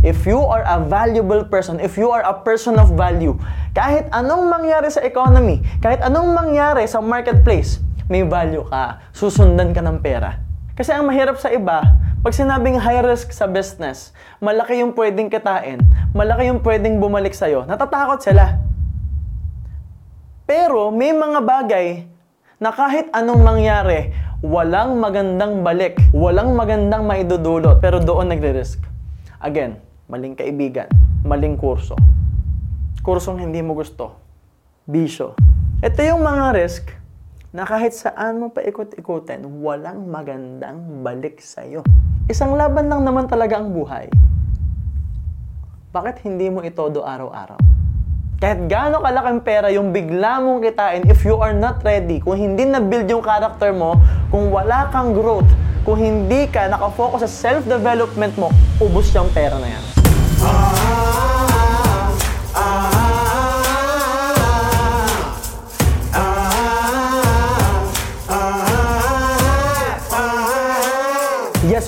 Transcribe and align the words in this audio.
if 0.00 0.24
you 0.24 0.40
are 0.40 0.64
a 0.64 0.80
valuable 0.80 1.44
person, 1.44 1.76
if 1.80 2.00
you 2.00 2.08
are 2.08 2.24
a 2.24 2.32
person 2.32 2.80
of 2.80 2.96
value, 2.96 3.36
kahit 3.76 4.08
anong 4.16 4.48
mangyari 4.48 4.88
sa 4.88 5.04
economy, 5.04 5.60
kahit 5.84 6.00
anong 6.00 6.32
mangyari 6.32 6.88
sa 6.88 7.04
marketplace, 7.04 7.80
may 8.08 8.24
value 8.24 8.64
ka. 8.66 8.98
Susundan 9.12 9.70
ka 9.76 9.84
ng 9.84 10.00
pera. 10.00 10.40
Kasi 10.74 10.96
ang 10.96 11.04
mahirap 11.04 11.36
sa 11.36 11.52
iba, 11.52 11.84
pag 12.24 12.32
sinabing 12.32 12.80
high 12.80 13.04
risk 13.04 13.32
sa 13.32 13.44
business, 13.44 14.16
malaki 14.40 14.80
yung 14.80 14.96
pwedeng 14.96 15.28
kitain, 15.28 15.84
malaki 16.16 16.48
yung 16.48 16.64
pwedeng 16.64 16.96
bumalik 16.96 17.36
sa'yo, 17.36 17.68
natatakot 17.68 18.20
sila. 18.24 18.60
Pero 20.48 20.90
may 20.90 21.12
mga 21.12 21.40
bagay 21.44 21.86
na 22.58 22.72
kahit 22.72 23.12
anong 23.12 23.44
mangyari, 23.44 24.12
walang 24.40 24.96
magandang 24.96 25.60
balik, 25.60 26.00
walang 26.16 26.56
magandang 26.56 27.04
maidudulot, 27.04 27.78
pero 27.78 28.00
doon 28.00 28.32
nagre-risk. 28.32 28.80
Again, 29.40 29.80
maling 30.10 30.34
kaibigan, 30.34 30.90
maling 31.22 31.54
kurso. 31.54 31.94
Kursong 33.06 33.38
hindi 33.38 33.62
mo 33.62 33.78
gusto. 33.78 34.18
Bisyo. 34.90 35.38
Ito 35.86 36.02
yung 36.02 36.26
mga 36.26 36.50
risk 36.58 36.90
na 37.54 37.62
kahit 37.62 37.94
saan 37.94 38.42
mo 38.42 38.50
pa 38.50 38.66
ikot-ikutin, 38.66 39.46
walang 39.62 40.10
magandang 40.10 41.06
balik 41.06 41.38
sa'yo. 41.38 41.86
Isang 42.26 42.58
laban 42.58 42.90
lang 42.90 43.06
naman 43.06 43.30
talaga 43.30 43.62
ang 43.62 43.70
buhay. 43.70 44.10
Bakit 45.94 46.26
hindi 46.26 46.50
mo 46.50 46.58
itodo 46.66 47.06
araw-araw? 47.06 47.58
Kahit 48.42 48.66
gaano 48.66 48.98
kalaking 49.02 49.40
pera 49.46 49.70
yung 49.70 49.94
bigla 49.94 50.42
mong 50.42 50.58
kitain, 50.66 51.06
if 51.06 51.22
you 51.22 51.38
are 51.38 51.54
not 51.54 51.86
ready, 51.86 52.18
kung 52.18 52.34
hindi 52.34 52.66
na-build 52.66 53.06
yung 53.06 53.22
character 53.22 53.70
mo, 53.70 53.94
kung 54.34 54.50
wala 54.50 54.90
kang 54.90 55.14
growth, 55.14 55.50
kung 55.86 56.02
hindi 56.02 56.50
ka 56.50 56.66
nakafocus 56.66 57.26
sa 57.26 57.30
self-development 57.30 58.34
mo, 58.38 58.50
ubos 58.82 59.06
yung 59.14 59.30
pera 59.30 59.54
na 59.58 59.70
yan. 59.70 59.99
Yes, 60.40 60.48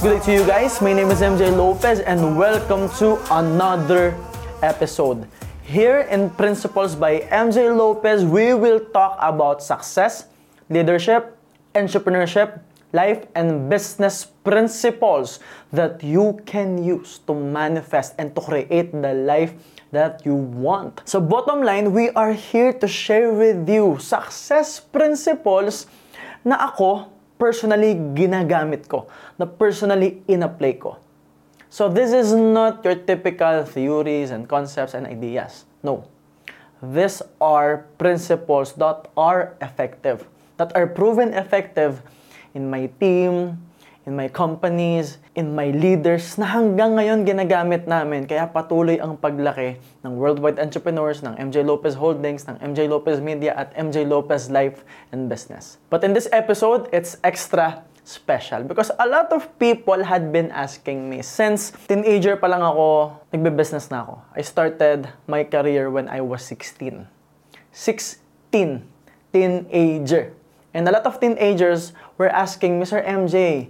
good 0.02 0.20
day 0.20 0.24
to 0.24 0.32
you 0.32 0.44
guys. 0.44 0.82
My 0.82 0.92
name 0.92 1.10
is 1.10 1.22
MJ 1.24 1.48
Lopez 1.48 2.00
and 2.00 2.36
welcome 2.36 2.90
to 3.00 3.16
another 3.32 4.14
episode. 4.60 5.26
Here 5.64 6.00
in 6.12 6.28
Principles 6.28 6.94
by 6.94 7.20
MJ 7.32 7.74
Lopez, 7.74 8.22
we 8.22 8.52
will 8.52 8.80
talk 8.92 9.16
about 9.20 9.62
success, 9.62 10.26
leadership, 10.68 11.38
entrepreneurship, 11.74 12.60
life, 12.92 13.24
and 13.34 13.68
business 13.68 14.28
principles 14.44 15.40
that 15.72 16.04
you 16.04 16.40
can 16.44 16.76
use 16.76 17.18
to 17.26 17.34
manifest 17.34 18.14
and 18.18 18.36
to 18.36 18.40
create 18.40 18.92
the 18.92 19.12
life 19.12 19.56
that 19.92 20.24
you 20.24 20.34
want. 20.34 21.00
So 21.04 21.20
bottom 21.20 21.62
line, 21.62 21.92
we 21.92 22.10
are 22.12 22.32
here 22.32 22.72
to 22.72 22.88
share 22.88 23.32
with 23.32 23.68
you 23.68 23.96
success 24.00 24.80
principles 24.80 25.88
na 26.44 26.56
ako 26.72 27.08
personally 27.40 27.96
ginagamit 28.14 28.88
ko, 28.88 29.08
na 29.36 29.44
personally 29.46 30.22
in-apply 30.28 30.78
ko. 30.78 30.96
So 31.72 31.88
this 31.88 32.12
is 32.12 32.36
not 32.36 32.84
your 32.84 33.00
typical 33.00 33.64
theories 33.64 34.30
and 34.30 34.44
concepts 34.44 34.92
and 34.92 35.08
ideas. 35.08 35.64
No. 35.82 36.04
These 36.82 37.22
are 37.40 37.88
principles 37.96 38.74
that 38.76 39.08
are 39.16 39.56
effective, 39.62 40.28
that 40.58 40.74
are 40.76 40.86
proven 40.86 41.32
effective 41.32 42.02
in 42.52 42.68
my 42.68 42.88
team, 43.00 43.56
in 44.06 44.18
my 44.18 44.26
companies, 44.26 45.18
in 45.38 45.54
my 45.54 45.70
leaders 45.70 46.34
na 46.34 46.46
hanggang 46.50 46.98
ngayon 46.98 47.22
ginagamit 47.22 47.86
namin. 47.86 48.26
Kaya 48.26 48.50
patuloy 48.50 48.98
ang 48.98 49.14
paglaki 49.14 49.78
ng 50.02 50.12
Worldwide 50.18 50.58
Entrepreneurs, 50.58 51.22
ng 51.22 51.38
MJ 51.38 51.62
Lopez 51.62 51.94
Holdings, 51.94 52.50
ng 52.50 52.58
MJ 52.58 52.90
Lopez 52.90 53.22
Media 53.22 53.54
at 53.54 53.70
MJ 53.78 54.02
Lopez 54.02 54.50
Life 54.50 54.82
and 55.14 55.30
Business. 55.30 55.78
But 55.86 56.02
in 56.02 56.12
this 56.12 56.26
episode, 56.34 56.90
it's 56.90 57.16
extra 57.22 57.86
special 58.02 58.66
because 58.66 58.90
a 58.98 59.06
lot 59.06 59.30
of 59.30 59.46
people 59.62 60.02
had 60.02 60.34
been 60.34 60.50
asking 60.50 61.06
me 61.06 61.22
since 61.22 61.70
teenager 61.86 62.34
pa 62.34 62.50
lang 62.50 62.58
ako, 62.58 63.14
nagbe-business 63.30 63.94
na 63.94 64.02
ako. 64.02 64.14
I 64.34 64.42
started 64.42 65.06
my 65.30 65.46
career 65.46 65.86
when 65.86 66.10
I 66.10 66.18
was 66.18 66.42
16. 66.42 67.06
16. 67.70 68.18
Teenager. 69.32 70.34
And 70.74 70.88
a 70.88 70.92
lot 70.92 71.06
of 71.06 71.20
teenagers 71.20 71.92
were 72.22 72.30
asking 72.30 72.78
Sir 72.86 73.02
MJ, 73.02 73.66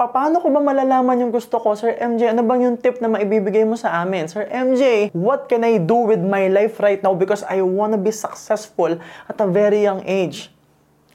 pa- 0.00 0.08
paano 0.08 0.40
ko 0.40 0.48
ba 0.48 0.64
malalaman 0.64 1.20
yung 1.20 1.32
gusto 1.32 1.60
ko? 1.60 1.76
Sir 1.76 1.92
MJ, 2.00 2.32
ano 2.32 2.40
bang 2.40 2.72
yung 2.72 2.80
tip 2.80 3.04
na 3.04 3.12
maibibigay 3.12 3.68
mo 3.68 3.76
sa 3.76 4.00
amin? 4.00 4.24
Sir 4.32 4.48
MJ, 4.48 5.12
what 5.12 5.44
can 5.52 5.60
I 5.60 5.76
do 5.76 6.08
with 6.08 6.24
my 6.24 6.48
life 6.48 6.80
right 6.80 7.04
now 7.04 7.12
because 7.12 7.44
I 7.44 7.60
wanna 7.60 8.00
be 8.00 8.16
successful 8.16 8.96
at 9.28 9.36
a 9.36 9.44
very 9.44 9.84
young 9.84 10.00
age? 10.08 10.48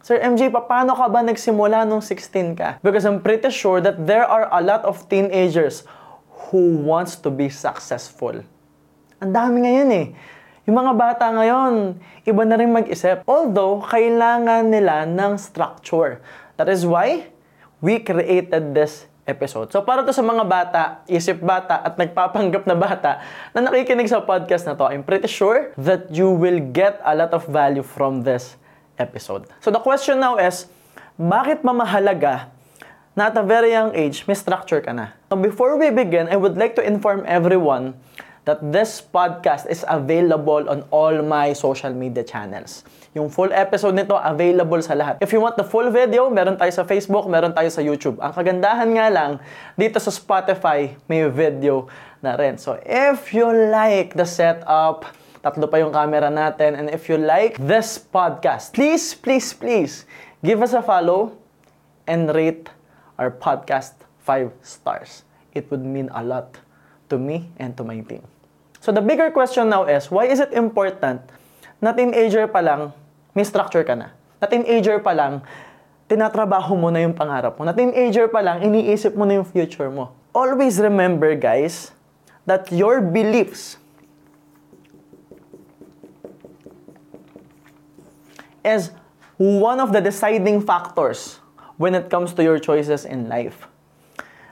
Sir 0.06 0.22
MJ, 0.22 0.54
pa- 0.54 0.66
paano 0.66 0.94
ka 0.94 1.10
ba 1.10 1.26
nagsimula 1.26 1.82
nung 1.90 2.02
16 2.06 2.54
ka? 2.54 2.78
Because 2.86 3.06
I'm 3.06 3.22
pretty 3.22 3.50
sure 3.50 3.82
that 3.82 4.06
there 4.06 4.26
are 4.26 4.50
a 4.50 4.62
lot 4.62 4.86
of 4.86 5.06
teenagers 5.10 5.86
who 6.50 6.82
wants 6.82 7.18
to 7.22 7.30
be 7.30 7.50
successful. 7.50 8.42
Ang 9.22 9.32
dami 9.34 9.66
ngayon 9.66 9.90
eh. 9.94 10.08
Yung 10.66 10.78
mga 10.78 10.94
bata 10.94 11.26
ngayon, 11.30 11.98
iba 12.26 12.44
na 12.46 12.58
rin 12.58 12.70
mag-isip. 12.70 13.26
Although, 13.26 13.82
kailangan 13.82 14.70
nila 14.70 15.10
ng 15.10 15.38
structure. 15.38 16.22
That 16.58 16.70
is 16.70 16.84
why 16.88 17.32
we 17.80 18.00
created 18.00 18.76
this 18.76 19.08
episode. 19.26 19.72
So 19.72 19.82
para 19.86 20.04
to 20.04 20.12
sa 20.12 20.26
mga 20.26 20.44
bata, 20.46 20.84
isip 21.08 21.40
bata 21.40 21.80
at 21.82 21.96
nagpapanggap 21.96 22.66
na 22.66 22.76
bata 22.76 23.22
na 23.54 23.64
nakikinig 23.64 24.10
sa 24.10 24.22
podcast 24.22 24.66
na 24.66 24.74
to, 24.76 24.90
I'm 24.90 25.06
pretty 25.06 25.30
sure 25.30 25.72
that 25.78 26.10
you 26.12 26.30
will 26.30 26.60
get 26.60 27.00
a 27.06 27.14
lot 27.14 27.32
of 27.32 27.46
value 27.48 27.86
from 27.86 28.26
this 28.26 28.58
episode. 28.98 29.48
So 29.62 29.70
the 29.70 29.82
question 29.82 30.20
now 30.20 30.38
is, 30.38 30.68
bakit 31.16 31.62
mamahalaga 31.62 32.50
na 33.16 33.30
at 33.30 33.38
a 33.38 33.46
very 33.46 33.72
young 33.72 33.94
age, 33.94 34.26
may 34.26 34.36
structure 34.36 34.82
ka 34.82 34.92
na? 34.92 35.14
So 35.30 35.38
before 35.38 35.78
we 35.78 35.94
begin, 35.94 36.28
I 36.28 36.38
would 36.38 36.58
like 36.58 36.76
to 36.80 36.84
inform 36.84 37.24
everyone 37.28 37.96
that 38.46 38.58
this 38.74 38.98
podcast 39.02 39.70
is 39.70 39.86
available 39.86 40.66
on 40.66 40.82
all 40.90 41.22
my 41.22 41.54
social 41.54 41.94
media 41.94 42.26
channels. 42.26 42.82
Yung 43.12 43.28
full 43.28 43.52
episode 43.52 43.92
nito 43.92 44.16
available 44.16 44.80
sa 44.80 44.96
lahat. 44.96 45.20
If 45.20 45.36
you 45.36 45.44
want 45.44 45.60
the 45.60 45.68
full 45.68 45.92
video, 45.92 46.32
meron 46.32 46.56
tayo 46.56 46.72
sa 46.72 46.88
Facebook, 46.88 47.28
meron 47.28 47.52
tayo 47.52 47.68
sa 47.68 47.84
YouTube. 47.84 48.16
Ang 48.24 48.32
kagandahan 48.32 48.88
nga 48.96 49.08
lang, 49.12 49.32
dito 49.76 50.00
sa 50.00 50.08
Spotify, 50.08 50.96
may 51.12 51.28
video 51.28 51.92
na 52.24 52.40
rin. 52.40 52.56
So 52.56 52.80
if 52.88 53.36
you 53.36 53.52
like 53.52 54.16
the 54.16 54.24
setup, 54.24 55.12
tatlo 55.44 55.68
pa 55.68 55.84
yung 55.84 55.92
camera 55.92 56.32
natin, 56.32 56.80
and 56.80 56.88
if 56.88 57.12
you 57.12 57.20
like 57.20 57.60
this 57.60 58.00
podcast, 58.00 58.72
please, 58.72 59.12
please, 59.12 59.52
please, 59.52 60.08
give 60.40 60.64
us 60.64 60.72
a 60.72 60.80
follow 60.80 61.36
and 62.08 62.32
rate 62.32 62.72
our 63.20 63.28
podcast 63.28 64.00
5 64.24 64.56
stars. 64.64 65.28
It 65.52 65.68
would 65.68 65.84
mean 65.84 66.08
a 66.16 66.24
lot 66.24 66.56
to 67.12 67.20
me 67.20 67.52
and 67.60 67.76
to 67.76 67.84
my 67.84 68.00
team. 68.08 68.24
So 68.80 68.96
the 68.96 69.04
bigger 69.04 69.36
question 69.36 69.68
now 69.68 69.84
is, 69.84 70.08
why 70.08 70.32
is 70.32 70.40
it 70.40 70.56
important 70.56 71.28
na 71.84 71.92
teenager 71.92 72.48
pa 72.48 72.64
lang, 72.64 72.96
may 73.32 73.46
structure 73.48 73.84
ka 73.84 73.96
na? 73.96 74.12
Na 74.42 74.46
teenager 74.50 75.00
pa 75.00 75.16
lang, 75.16 75.46
tinatrabaho 76.12 76.76
mo 76.76 76.92
na 76.92 77.04
yung 77.04 77.16
pangarap 77.16 77.56
mo. 77.56 77.64
Na 77.64 77.72
teenager 77.72 78.28
pa 78.28 78.44
lang, 78.44 78.60
iniisip 78.60 79.16
mo 79.16 79.24
na 79.24 79.40
yung 79.40 79.48
future 79.48 79.88
mo. 79.88 80.12
Always 80.36 80.80
remember, 80.80 81.36
guys, 81.40 81.96
that 82.44 82.68
your 82.72 83.00
beliefs 83.00 83.80
is 88.64 88.92
one 89.38 89.80
of 89.80 89.90
the 89.92 90.02
deciding 90.02 90.62
factors 90.62 91.42
when 91.82 91.98
it 91.98 92.10
comes 92.14 92.34
to 92.38 92.46
your 92.46 92.62
choices 92.62 93.06
in 93.06 93.26
life. 93.26 93.66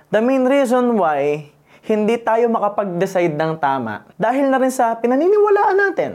The 0.09 0.21
main 0.23 0.49
reason 0.49 0.97
why 0.97 1.53
hindi 1.85 2.17
tayo 2.21 2.49
makapag-decide 2.49 3.37
ng 3.37 3.61
tama 3.61 4.09
dahil 4.17 4.49
na 4.49 4.57
rin 4.57 4.73
sa 4.73 4.97
pinaniniwalaan 4.97 5.77
natin. 5.77 6.11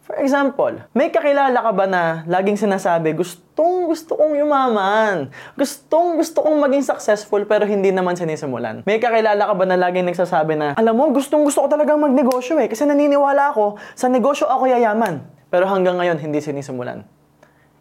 For 0.00 0.16
example, 0.16 0.80
may 0.96 1.12
kakilala 1.12 1.60
ka 1.60 1.72
ba 1.76 1.84
na 1.84 2.24
laging 2.24 2.56
sinasabi, 2.56 3.12
gustong 3.12 3.84
gusto 3.84 4.16
kong 4.16 4.32
yumaman, 4.32 5.28
gustong 5.54 6.16
gusto 6.16 6.40
kong 6.40 6.56
maging 6.56 6.80
successful 6.80 7.44
pero 7.44 7.68
hindi 7.68 7.92
naman 7.92 8.16
sinisimulan? 8.16 8.80
May 8.88 8.96
kakilala 8.96 9.44
ka 9.44 9.52
ba 9.52 9.64
na 9.68 9.76
laging 9.76 10.08
nagsasabi 10.08 10.56
na, 10.56 10.72
alam 10.80 10.96
mo, 10.96 11.12
gustong 11.12 11.44
gusto 11.44 11.62
ko 11.62 11.68
talagang 11.68 12.00
magnegosyo 12.00 12.56
eh 12.64 12.72
kasi 12.72 12.88
naniniwala 12.88 13.52
ako, 13.52 13.76
sa 13.92 14.08
negosyo 14.08 14.48
ako 14.48 14.72
yayaman. 14.72 15.20
Pero 15.52 15.68
hanggang 15.68 16.00
ngayon, 16.00 16.16
hindi 16.16 16.40
sinisimulan. 16.40 17.04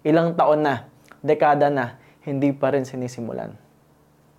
Ilang 0.04 0.36
taon 0.36 0.68
na, 0.68 0.92
dekada 1.24 1.72
na, 1.72 2.04
hindi 2.28 2.52
pa 2.52 2.76
rin 2.76 2.84
sinisimulan. 2.84 3.56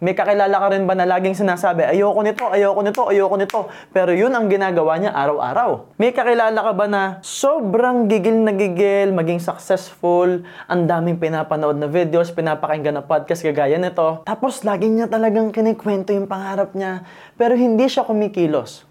May 0.00 0.17
kakilala 0.17 0.56
ka 0.56 0.73
rin 0.73 0.88
ba 0.88 0.97
na 0.97 1.05
laging 1.05 1.37
sinasabi, 1.37 1.85
ayoko 1.85 2.25
nito, 2.25 2.49
ayoko 2.49 2.81
nito, 2.81 3.02
ayoko 3.12 3.37
nito. 3.37 3.61
Pero 3.93 4.17
yun 4.17 4.32
ang 4.32 4.49
ginagawa 4.49 4.97
niya 4.97 5.12
araw-araw. 5.12 5.93
May 6.00 6.17
kakilala 6.17 6.56
ka 6.56 6.73
ba 6.73 6.88
na 6.88 7.02
sobrang 7.20 8.08
gigil 8.08 8.41
na 8.41 8.56
gigil, 8.56 9.12
maging 9.12 9.44
successful, 9.44 10.41
ang 10.64 10.88
daming 10.88 11.20
pinapanood 11.20 11.76
na 11.76 11.85
videos, 11.85 12.32
pinapakinggan 12.32 12.97
na 12.97 13.05
podcast 13.05 13.44
kagaya 13.44 13.76
nito. 13.76 14.25
Tapos 14.25 14.64
laging 14.64 15.05
niya 15.05 15.06
talagang 15.12 15.52
kinikwento 15.52 16.17
yung 16.17 16.25
pangarap 16.25 16.73
niya, 16.73 17.05
pero 17.37 17.52
hindi 17.52 17.85
siya 17.85 18.08
kumikilos. 18.08 18.88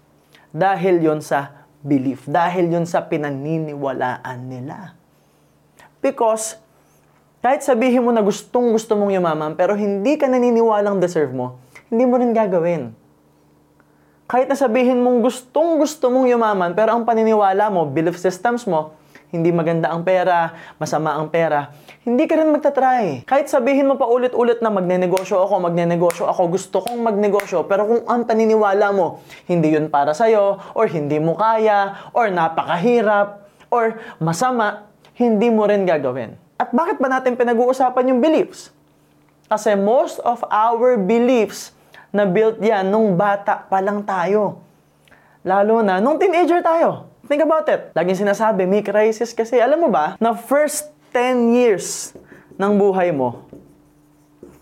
Dahil 0.54 1.02
yon 1.02 1.18
sa 1.26 1.66
belief. 1.82 2.22
Dahil 2.30 2.70
yon 2.70 2.86
sa 2.86 3.10
pinaniniwalaan 3.10 4.38
nila. 4.46 4.94
Because, 5.98 6.54
kahit 7.40 7.64
sabihin 7.64 8.04
mo 8.04 8.12
na 8.12 8.20
gustong 8.20 8.68
gusto 8.68 8.92
mong 9.00 9.16
yumaman, 9.16 9.56
pero 9.56 9.72
hindi 9.72 10.20
ka 10.20 10.28
naniniwalang 10.28 11.00
deserve 11.00 11.32
mo, 11.32 11.56
hindi 11.88 12.04
mo 12.04 12.20
rin 12.20 12.36
gagawin. 12.36 12.92
Kahit 14.28 14.52
na 14.52 14.54
sabihin 14.54 15.00
mong 15.00 15.24
gustong 15.24 15.80
gusto 15.80 16.12
mong 16.12 16.28
yumaman, 16.28 16.76
pero 16.76 16.92
ang 16.92 17.08
paniniwala 17.08 17.72
mo, 17.72 17.88
belief 17.88 18.20
systems 18.20 18.68
mo, 18.68 18.92
hindi 19.32 19.48
maganda 19.56 19.88
ang 19.88 20.04
pera, 20.04 20.52
masama 20.76 21.16
ang 21.16 21.32
pera, 21.32 21.72
hindi 22.04 22.28
ka 22.28 22.36
rin 22.36 22.52
magta-try. 22.52 23.24
Kahit 23.24 23.48
sabihin 23.48 23.88
mo 23.88 23.96
pa 23.96 24.04
ulit-ulit 24.04 24.60
na 24.60 24.68
magnenegosyo 24.68 25.40
ako, 25.40 25.64
magnenegosyo 25.64 26.28
ako, 26.28 26.52
gusto 26.52 26.84
kong 26.84 27.00
magnegosyo, 27.00 27.64
pero 27.64 27.88
kung 27.88 28.02
ang 28.04 28.28
paniniwala 28.28 28.92
mo, 28.92 29.24
hindi 29.48 29.72
yun 29.72 29.88
para 29.88 30.12
sa'yo, 30.12 30.76
or 30.76 30.92
hindi 30.92 31.16
mo 31.16 31.40
kaya, 31.40 32.12
or 32.12 32.28
napakahirap, 32.28 33.48
or 33.72 33.96
masama, 34.20 34.92
hindi 35.16 35.48
mo 35.48 35.64
rin 35.64 35.88
gagawin. 35.88 36.49
At 36.60 36.76
bakit 36.76 37.00
ba 37.00 37.08
natin 37.08 37.40
pinag-uusapan 37.40 38.12
yung 38.12 38.20
beliefs? 38.20 38.68
Kasi 39.48 39.72
most 39.80 40.20
of 40.20 40.44
our 40.52 41.00
beliefs 41.00 41.72
na 42.12 42.28
built 42.28 42.60
yan 42.60 42.92
nung 42.92 43.16
bata 43.16 43.64
pa 43.64 43.80
lang 43.80 44.04
tayo. 44.04 44.60
Lalo 45.40 45.80
na 45.80 46.04
nung 46.04 46.20
teenager 46.20 46.60
tayo. 46.60 47.08
Think 47.24 47.48
about 47.48 47.64
it. 47.72 47.96
Laging 47.96 48.28
sinasabi, 48.28 48.68
may 48.68 48.84
crisis 48.84 49.32
kasi. 49.32 49.56
Alam 49.56 49.88
mo 49.88 49.88
ba, 49.88 50.20
na 50.20 50.36
first 50.36 50.92
10 51.16 51.56
years 51.56 52.12
ng 52.60 52.76
buhay 52.76 53.08
mo, 53.08 53.48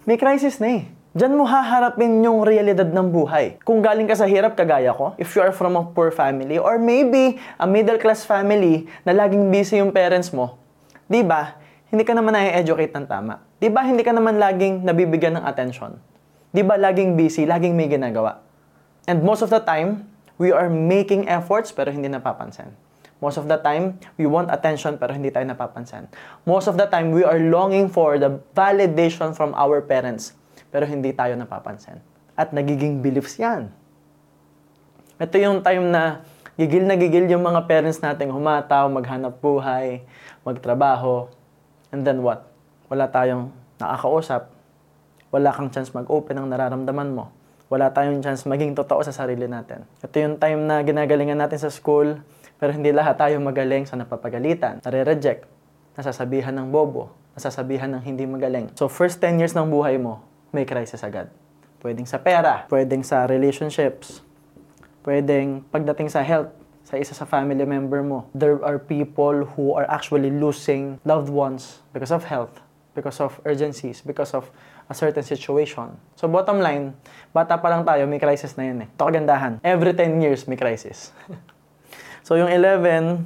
may 0.07 0.15
crisis 0.15 0.63
na 0.63 0.79
eh. 0.79 0.83
Diyan 1.19 1.35
mo 1.35 1.43
haharapin 1.43 2.23
yung 2.23 2.47
realidad 2.47 2.87
ng 2.95 3.11
buhay. 3.11 3.59
Kung 3.67 3.83
galing 3.83 4.07
ka 4.07 4.15
sa 4.15 4.31
hirap 4.31 4.55
kagaya 4.55 4.95
ko, 4.95 5.19
if 5.19 5.35
you 5.35 5.43
are 5.43 5.51
from 5.51 5.75
a 5.75 5.83
poor 5.83 6.15
family, 6.15 6.63
or 6.63 6.79
maybe 6.79 7.43
a 7.59 7.67
middle 7.67 7.99
class 7.99 8.23
family 8.23 8.87
na 9.03 9.11
laging 9.11 9.51
busy 9.51 9.83
yung 9.83 9.91
parents 9.91 10.31
mo, 10.31 10.63
di 11.11 11.27
ba, 11.27 11.58
hindi 11.89 12.05
ka 12.05 12.13
naman 12.13 12.37
na-educate 12.37 12.93
ng 12.93 13.09
tama. 13.09 13.41
Di 13.57 13.73
ba, 13.73 13.81
hindi 13.81 14.05
ka 14.05 14.13
naman 14.13 14.37
laging 14.37 14.85
nabibigyan 14.85 15.41
ng 15.41 15.45
attention. 15.49 15.97
Di 16.53 16.61
ba, 16.61 16.77
laging 16.77 17.17
busy, 17.17 17.49
laging 17.49 17.73
may 17.73 17.89
ginagawa. 17.89 18.45
And 19.09 19.25
most 19.25 19.41
of 19.41 19.49
the 19.49 19.65
time, 19.65 20.05
we 20.37 20.53
are 20.53 20.69
making 20.69 21.25
efforts 21.33 21.73
pero 21.73 21.89
hindi 21.89 22.13
napapansin. 22.13 22.77
Most 23.25 23.41
of 23.41 23.49
the 23.49 23.57
time, 23.59 23.99
we 24.21 24.29
want 24.29 24.53
attention 24.53 25.01
pero 25.01 25.17
hindi 25.17 25.33
tayo 25.33 25.49
napapansin. 25.49 26.07
Most 26.45 26.69
of 26.69 26.77
the 26.77 26.87
time, 26.87 27.11
we 27.11 27.25
are 27.25 27.41
longing 27.41 27.89
for 27.89 28.21
the 28.21 28.37
validation 28.53 29.33
from 29.33 29.57
our 29.57 29.81
parents 29.81 30.37
pero 30.69 30.85
hindi 30.85 31.17
tayo 31.17 31.35
napapansin. 31.41 32.05
At 32.37 32.53
nagiging 32.53 33.01
beliefs 33.01 33.41
yan. 33.41 33.73
Ito 35.19 35.35
yung 35.41 35.65
time 35.67 35.89
na 35.91 36.23
gigil 36.55 36.87
na 36.87 36.95
gigil 36.95 37.27
yung 37.27 37.43
mga 37.43 37.67
parents 37.67 37.99
nating 37.99 38.31
humataw, 38.31 38.87
maghanap 38.87 39.41
buhay, 39.43 40.07
magtrabaho, 40.47 41.27
and 41.95 42.05
then 42.05 42.21
what? 42.25 42.49
Wala 42.89 43.09
tayong 43.09 43.53
nakakausap, 43.81 44.49
wala 45.29 45.53
kang 45.53 45.69
chance 45.69 45.93
mag-open 45.93 46.41
ng 46.41 46.49
nararamdaman 46.49 47.11
mo 47.13 47.33
wala 47.69 47.93
tayong 47.93 48.25
chance 48.25 48.49
maging 48.49 48.73
totoo 48.73 49.05
sa 49.05 49.13
sarili 49.13 49.45
natin. 49.45 49.85
Ito 50.01 50.17
yung 50.17 50.37
time 50.41 50.65
na 50.65 50.81
ginagalingan 50.81 51.37
natin 51.37 51.61
sa 51.61 51.69
school, 51.69 52.17
pero 52.57 52.73
hindi 52.73 52.91
lahat 52.91 53.21
tayo 53.21 53.37
magaling 53.45 53.85
sa 53.85 53.95
napapagalitan, 54.01 54.81
nare-reject, 54.81 55.45
nasasabihan 55.93 56.57
ng 56.57 56.73
bobo, 56.73 57.13
nasasabihan 57.37 57.93
ng 57.93 58.03
hindi 58.09 58.25
magaling. 58.25 58.73
So 58.73 58.89
first 58.89 59.21
10 59.21 59.37
years 59.37 59.53
ng 59.53 59.69
buhay 59.69 60.01
mo, 60.01 60.25
may 60.49 60.65
crisis 60.65 61.05
agad. 61.05 61.29
Pwedeng 61.85 62.09
sa 62.09 62.19
pera, 62.19 62.65
pwedeng 62.73 63.05
sa 63.05 63.29
relationships, 63.29 64.25
pwedeng 65.05 65.63
pagdating 65.69 66.09
sa 66.09 66.25
health, 66.25 66.51
sa 66.89 66.97
isa 66.97 67.13
sa 67.13 67.29
family 67.29 67.69
member 67.69 68.01
mo. 68.01 68.25
There 68.33 68.57
are 68.65 68.81
people 68.81 69.45
who 69.53 69.77
are 69.77 69.85
actually 69.93 70.33
losing 70.33 70.97
loved 71.05 71.29
ones 71.29 71.85
because 71.93 72.09
of 72.09 72.25
health, 72.25 72.65
because 72.97 73.21
of 73.21 73.37
urgencies, 73.45 74.01
because 74.01 74.33
of 74.33 74.49
a 74.89 74.97
certain 74.97 75.21
situation. 75.21 76.01
So 76.17 76.33
bottom 76.33 76.65
line, 76.65 76.97
bata 77.37 77.61
pa 77.61 77.69
lang 77.69 77.85
tayo, 77.85 78.09
may 78.09 78.17
crisis 78.17 78.57
na 78.57 78.73
yun 78.73 78.79
eh. 78.85 78.89
Ito 78.89 79.05
kagandahan. 79.05 79.61
Every 79.61 79.93
10 79.93 80.25
years, 80.25 80.49
may 80.49 80.57
crisis. 80.57 81.13
so 82.27 82.41
yung 82.41 82.49
11 82.49 83.21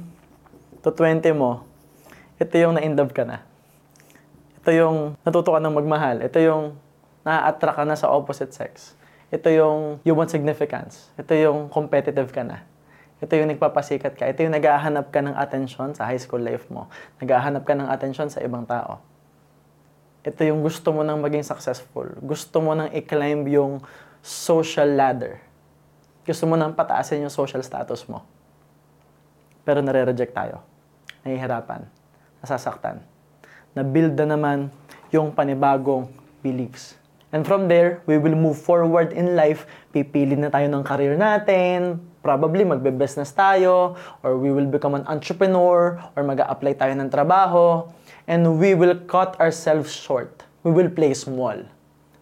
to 0.83 0.91
20 0.91 1.23
mo, 1.31 1.63
ito 2.35 2.59
yung 2.59 2.75
na-in 2.75 2.99
love 2.99 3.15
ka 3.15 3.23
na. 3.23 3.47
Ito 4.59 4.75
yung 4.75 5.15
natuto 5.23 5.55
ka 5.55 5.63
ng 5.63 5.71
magmahal. 5.71 6.19
Ito 6.19 6.35
yung 6.43 6.75
na-attract 7.23 7.79
ka 7.79 7.87
na 7.87 7.95
sa 7.95 8.11
opposite 8.11 8.51
sex. 8.51 8.99
Ito 9.31 9.47
yung 9.47 10.03
you 10.03 10.11
want 10.11 10.35
significance. 10.35 11.07
Ito 11.15 11.31
yung 11.31 11.71
competitive 11.71 12.27
ka 12.35 12.43
na. 12.43 12.67
Ito 13.23 13.39
yung 13.39 13.55
nagpapasikat 13.55 14.19
ka. 14.19 14.27
Ito 14.27 14.43
yung 14.43 14.51
naghahanap 14.59 15.07
ka 15.07 15.23
ng 15.23 15.39
attention 15.39 15.95
sa 15.95 16.03
high 16.03 16.19
school 16.19 16.43
life 16.43 16.67
mo. 16.67 16.91
Naghahanap 17.23 17.63
ka 17.63 17.71
ng 17.71 17.87
attention 17.87 18.27
sa 18.27 18.43
ibang 18.43 18.67
tao 18.67 18.99
ito 20.23 20.39
yung 20.47 20.63
gusto 20.63 20.95
mo 20.95 21.03
nang 21.03 21.19
maging 21.19 21.43
successful. 21.43 22.07
Gusto 22.23 22.63
mo 22.63 22.71
nang 22.71 22.87
i-climb 22.95 23.43
yung 23.51 23.83
social 24.23 24.87
ladder. 24.95 25.43
Gusto 26.23 26.47
mo 26.47 26.55
nang 26.55 26.71
pataasin 26.71 27.27
yung 27.27 27.33
social 27.33 27.59
status 27.59 28.07
mo. 28.07 28.23
Pero 29.67 29.83
nare-reject 29.83 30.31
tayo. 30.31 30.63
Nahihirapan. 31.27 31.83
Nasasaktan. 32.39 33.03
Na-build 33.75 34.15
na 34.23 34.39
naman 34.39 34.71
yung 35.11 35.35
panibagong 35.35 36.07
beliefs. 36.39 36.95
And 37.35 37.43
from 37.43 37.67
there, 37.67 37.99
we 38.07 38.15
will 38.15 38.39
move 38.39 38.55
forward 38.55 39.11
in 39.11 39.35
life. 39.35 39.67
Pipili 39.91 40.39
na 40.39 40.47
tayo 40.47 40.71
ng 40.71 40.87
career 40.87 41.19
natin. 41.19 41.99
Probably 42.23 42.63
magbe-business 42.63 43.35
tayo. 43.35 43.99
Or 44.23 44.39
we 44.39 44.55
will 44.55 44.71
become 44.71 44.95
an 44.95 45.03
entrepreneur. 45.11 45.99
Or 46.15 46.23
mag 46.23 46.39
apply 46.39 46.79
tayo 46.79 46.95
ng 46.95 47.11
trabaho 47.11 47.91
and 48.27 48.59
we 48.59 48.71
will 48.73 48.95
cut 49.05 49.35
ourselves 49.39 49.91
short. 49.91 50.47
We 50.63 50.71
will 50.71 50.87
play 50.87 51.11
small. 51.11 51.67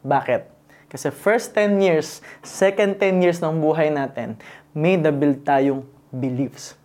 Bakit? 0.02 0.50
Kasi 0.90 1.08
first 1.14 1.54
10 1.56 1.80
years, 1.80 2.20
second 2.42 3.00
10 3.00 3.24
years 3.24 3.40
ng 3.40 3.62
buhay 3.62 3.94
natin, 3.94 4.36
may 4.76 4.98
na-build 4.98 5.46
tayong 5.46 5.86
beliefs. 6.12 6.76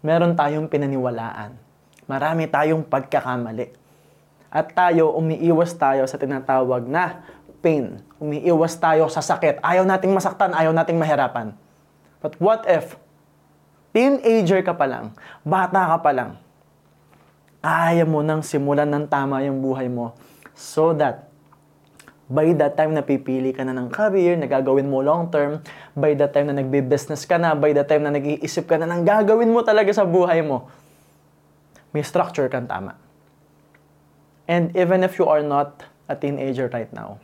Meron 0.00 0.32
tayong 0.34 0.66
pinaniwalaan. 0.66 1.54
Marami 2.08 2.48
tayong 2.48 2.82
pagkakamali. 2.82 3.70
At 4.50 4.74
tayo, 4.74 5.14
umiiwas 5.14 5.76
tayo 5.78 6.02
sa 6.10 6.18
tinatawag 6.18 6.88
na 6.88 7.22
pain. 7.62 8.02
Umiiwas 8.18 8.74
tayo 8.80 9.06
sa 9.06 9.22
sakit. 9.22 9.62
Ayaw 9.62 9.86
nating 9.86 10.10
masaktan, 10.10 10.50
ayaw 10.56 10.74
nating 10.74 10.98
mahirapan. 10.98 11.54
But 12.20 12.36
what 12.36 12.68
if, 12.68 13.00
teenager 13.96 14.60
ka 14.60 14.76
pa 14.76 14.84
lang, 14.84 15.16
bata 15.42 15.96
ka 15.96 15.98
pa 16.04 16.12
lang, 16.12 16.30
kaya 17.60 18.04
mo 18.08 18.24
nang 18.24 18.40
simulan 18.40 18.88
ng 18.88 19.04
tama 19.08 19.44
yung 19.44 19.60
buhay 19.60 19.88
mo 19.88 20.16
so 20.56 20.96
that 20.96 21.28
by 22.30 22.54
that 22.56 22.78
time 22.78 22.94
na 22.94 23.02
pipili 23.02 23.50
ka 23.50 23.66
na 23.66 23.74
ng 23.74 23.90
career 23.90 24.38
na 24.38 24.46
gagawin 24.46 24.86
mo 24.86 25.02
long 25.02 25.28
term, 25.28 25.60
by 25.98 26.14
that 26.14 26.30
time 26.30 26.48
na 26.48 26.56
nagbe-business 26.56 27.26
ka 27.26 27.36
na, 27.36 27.58
by 27.58 27.74
that 27.74 27.90
time 27.90 28.06
na 28.06 28.14
nag-iisip 28.14 28.70
ka 28.70 28.78
na 28.78 28.86
ng 28.86 29.02
gagawin 29.02 29.50
mo 29.50 29.60
talaga 29.66 29.90
sa 29.90 30.06
buhay 30.06 30.40
mo, 30.40 30.70
may 31.90 32.06
structure 32.06 32.46
kang 32.46 32.70
tama. 32.70 32.94
And 34.46 34.70
even 34.78 35.02
if 35.02 35.18
you 35.18 35.26
are 35.26 35.42
not 35.42 35.82
a 36.06 36.14
teenager 36.14 36.70
right 36.70 36.90
now, 36.94 37.18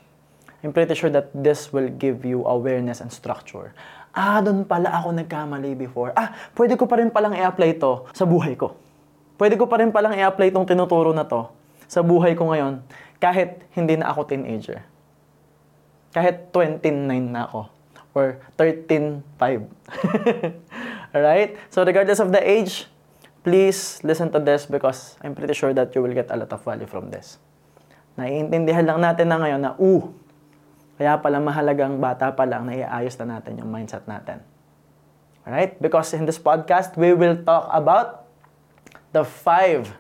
I'm 0.67 0.75
pretty 0.75 0.99
sure 0.99 1.11
that 1.11 1.31
this 1.31 1.71
will 1.71 1.87
give 1.87 2.27
you 2.27 2.43
awareness 2.43 2.99
and 2.99 3.15
structure. 3.15 3.71
Ah, 4.17 4.41
doon 4.41 4.65
pala 4.65 4.89
ako 4.97 5.13
nagkamali 5.13 5.77
before. 5.77 6.17
Ah, 6.17 6.33
pwede 6.57 6.81
ko 6.81 6.89
pa 6.89 6.97
rin 6.97 7.13
palang 7.13 7.37
i-apply 7.37 7.77
to 7.77 8.09
sa 8.17 8.25
buhay 8.25 8.57
ko 8.57 8.73
pwede 9.37 9.55
ko 9.61 9.69
pa 9.69 9.81
rin 9.81 9.93
palang 9.93 10.17
i-apply 10.17 10.53
itong 10.53 10.67
tinuturo 10.69 11.13
na 11.13 11.25
to 11.25 11.49
sa 11.87 12.03
buhay 12.03 12.35
ko 12.35 12.51
ngayon 12.51 12.83
kahit 13.21 13.63
hindi 13.73 13.97
na 13.97 14.13
ako 14.13 14.29
teenager. 14.29 14.85
Kahit 16.13 16.53
29 16.53 17.05
na 17.33 17.45
ako 17.49 17.69
or 18.17 18.41
13.5. 18.57 19.21
Alright? 21.15 21.61
So 21.69 21.85
regardless 21.85 22.21
of 22.21 22.33
the 22.33 22.41
age, 22.41 22.89
please 23.45 24.01
listen 24.01 24.33
to 24.33 24.41
this 24.41 24.65
because 24.65 25.21
I'm 25.21 25.37
pretty 25.37 25.53
sure 25.53 25.77
that 25.77 25.93
you 25.93 26.01
will 26.01 26.17
get 26.17 26.33
a 26.33 26.37
lot 26.37 26.49
of 26.49 26.65
value 26.65 26.89
from 26.89 27.13
this. 27.13 27.37
Naiintindihan 28.17 28.89
lang 28.89 29.05
natin 29.05 29.29
na 29.29 29.37
ngayon 29.37 29.61
na, 29.61 29.77
uh, 29.77 30.09
kaya 30.97 31.21
pala 31.21 31.37
mahalagang 31.41 32.01
bata 32.01 32.33
pa 32.33 32.49
lang 32.49 32.65
na 32.65 32.73
iayos 32.73 33.17
na 33.21 33.37
natin 33.37 33.61
yung 33.61 33.69
mindset 33.69 34.09
natin. 34.09 34.41
Alright? 35.47 35.79
Because 35.79 36.11
in 36.17 36.25
this 36.25 36.41
podcast, 36.41 36.97
we 36.99 37.15
will 37.15 37.39
talk 37.39 37.71
about 37.71 38.27
the 39.15 39.23
five, 39.23 39.93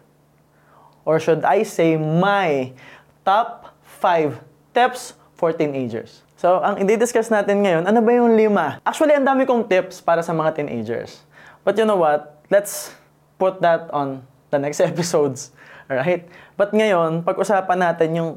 or 1.06 1.22
should 1.22 1.46
I 1.46 1.62
say 1.62 1.94
my 1.94 2.74
top 3.22 3.76
five 3.84 4.42
tips 4.74 5.14
for 5.36 5.52
teenagers. 5.52 6.24
So, 6.36 6.60
ang 6.60 6.80
i-discuss 6.80 7.32
natin 7.32 7.64
ngayon, 7.64 7.88
ano 7.88 8.00
ba 8.04 8.10
yung 8.12 8.36
lima? 8.36 8.80
Actually, 8.84 9.16
ang 9.16 9.24
dami 9.24 9.48
kong 9.48 9.68
tips 9.68 10.04
para 10.04 10.20
sa 10.20 10.36
mga 10.36 10.60
teenagers. 10.60 11.24
But 11.64 11.80
you 11.80 11.88
know 11.88 11.96
what? 11.96 12.40
Let's 12.52 12.92
put 13.40 13.60
that 13.64 13.88
on 13.92 14.24
the 14.52 14.60
next 14.60 14.80
episodes. 14.90 15.52
Alright? 15.88 16.28
But 16.56 16.72
ngayon, 16.76 17.24
pag-usapan 17.24 17.78
natin 17.80 18.08
yung 18.16 18.30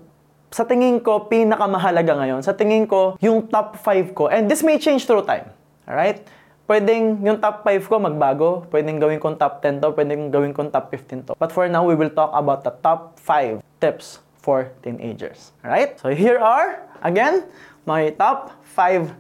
sa 0.49 0.65
tingin 0.65 0.97
ko, 0.97 1.29
pinakamahalaga 1.29 2.25
ngayon. 2.25 2.41
Sa 2.41 2.57
tingin 2.57 2.89
ko, 2.89 3.17
yung 3.21 3.45
top 3.45 3.77
5 3.77 4.17
ko. 4.17 4.29
And 4.29 4.49
this 4.49 4.65
may 4.65 4.81
change 4.81 5.05
through 5.05 5.25
time. 5.29 5.53
Alright? 5.85 6.25
Pwedeng 6.69 7.21
yung 7.25 7.41
top 7.41 7.65
5 7.65 7.89
ko 7.89 7.97
magbago, 7.97 8.65
pwedeng 8.69 9.01
gawin 9.01 9.17
kong 9.17 9.37
top 9.37 9.61
10 9.61 9.81
to, 9.81 9.89
pwedeng 9.93 10.29
gawin 10.29 10.53
kong 10.53 10.69
top 10.69 10.93
15 10.93 11.25
to. 11.25 11.33
But 11.37 11.49
for 11.49 11.65
now, 11.65 11.81
we 11.85 11.97
will 11.97 12.13
talk 12.13 12.29
about 12.33 12.61
the 12.61 12.73
top 12.81 13.17
5 13.21 13.61
tips 13.81 14.21
for 14.37 14.69
teenagers. 14.81 15.53
Alright? 15.65 15.97
So 16.01 16.13
here 16.13 16.37
are, 16.37 16.81
again, 17.01 17.45
my 17.85 18.09
top 18.13 18.53
5 18.73 19.13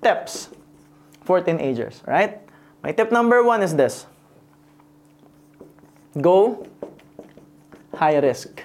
tips 0.00 0.52
for 1.24 1.40
teenagers. 1.40 2.04
Alright? 2.04 2.40
My 2.84 2.92
tip 2.92 3.12
number 3.12 3.40
one 3.40 3.64
is 3.64 3.72
this. 3.72 4.04
Go 6.20 6.68
high 7.96 8.20
risk. 8.20 8.60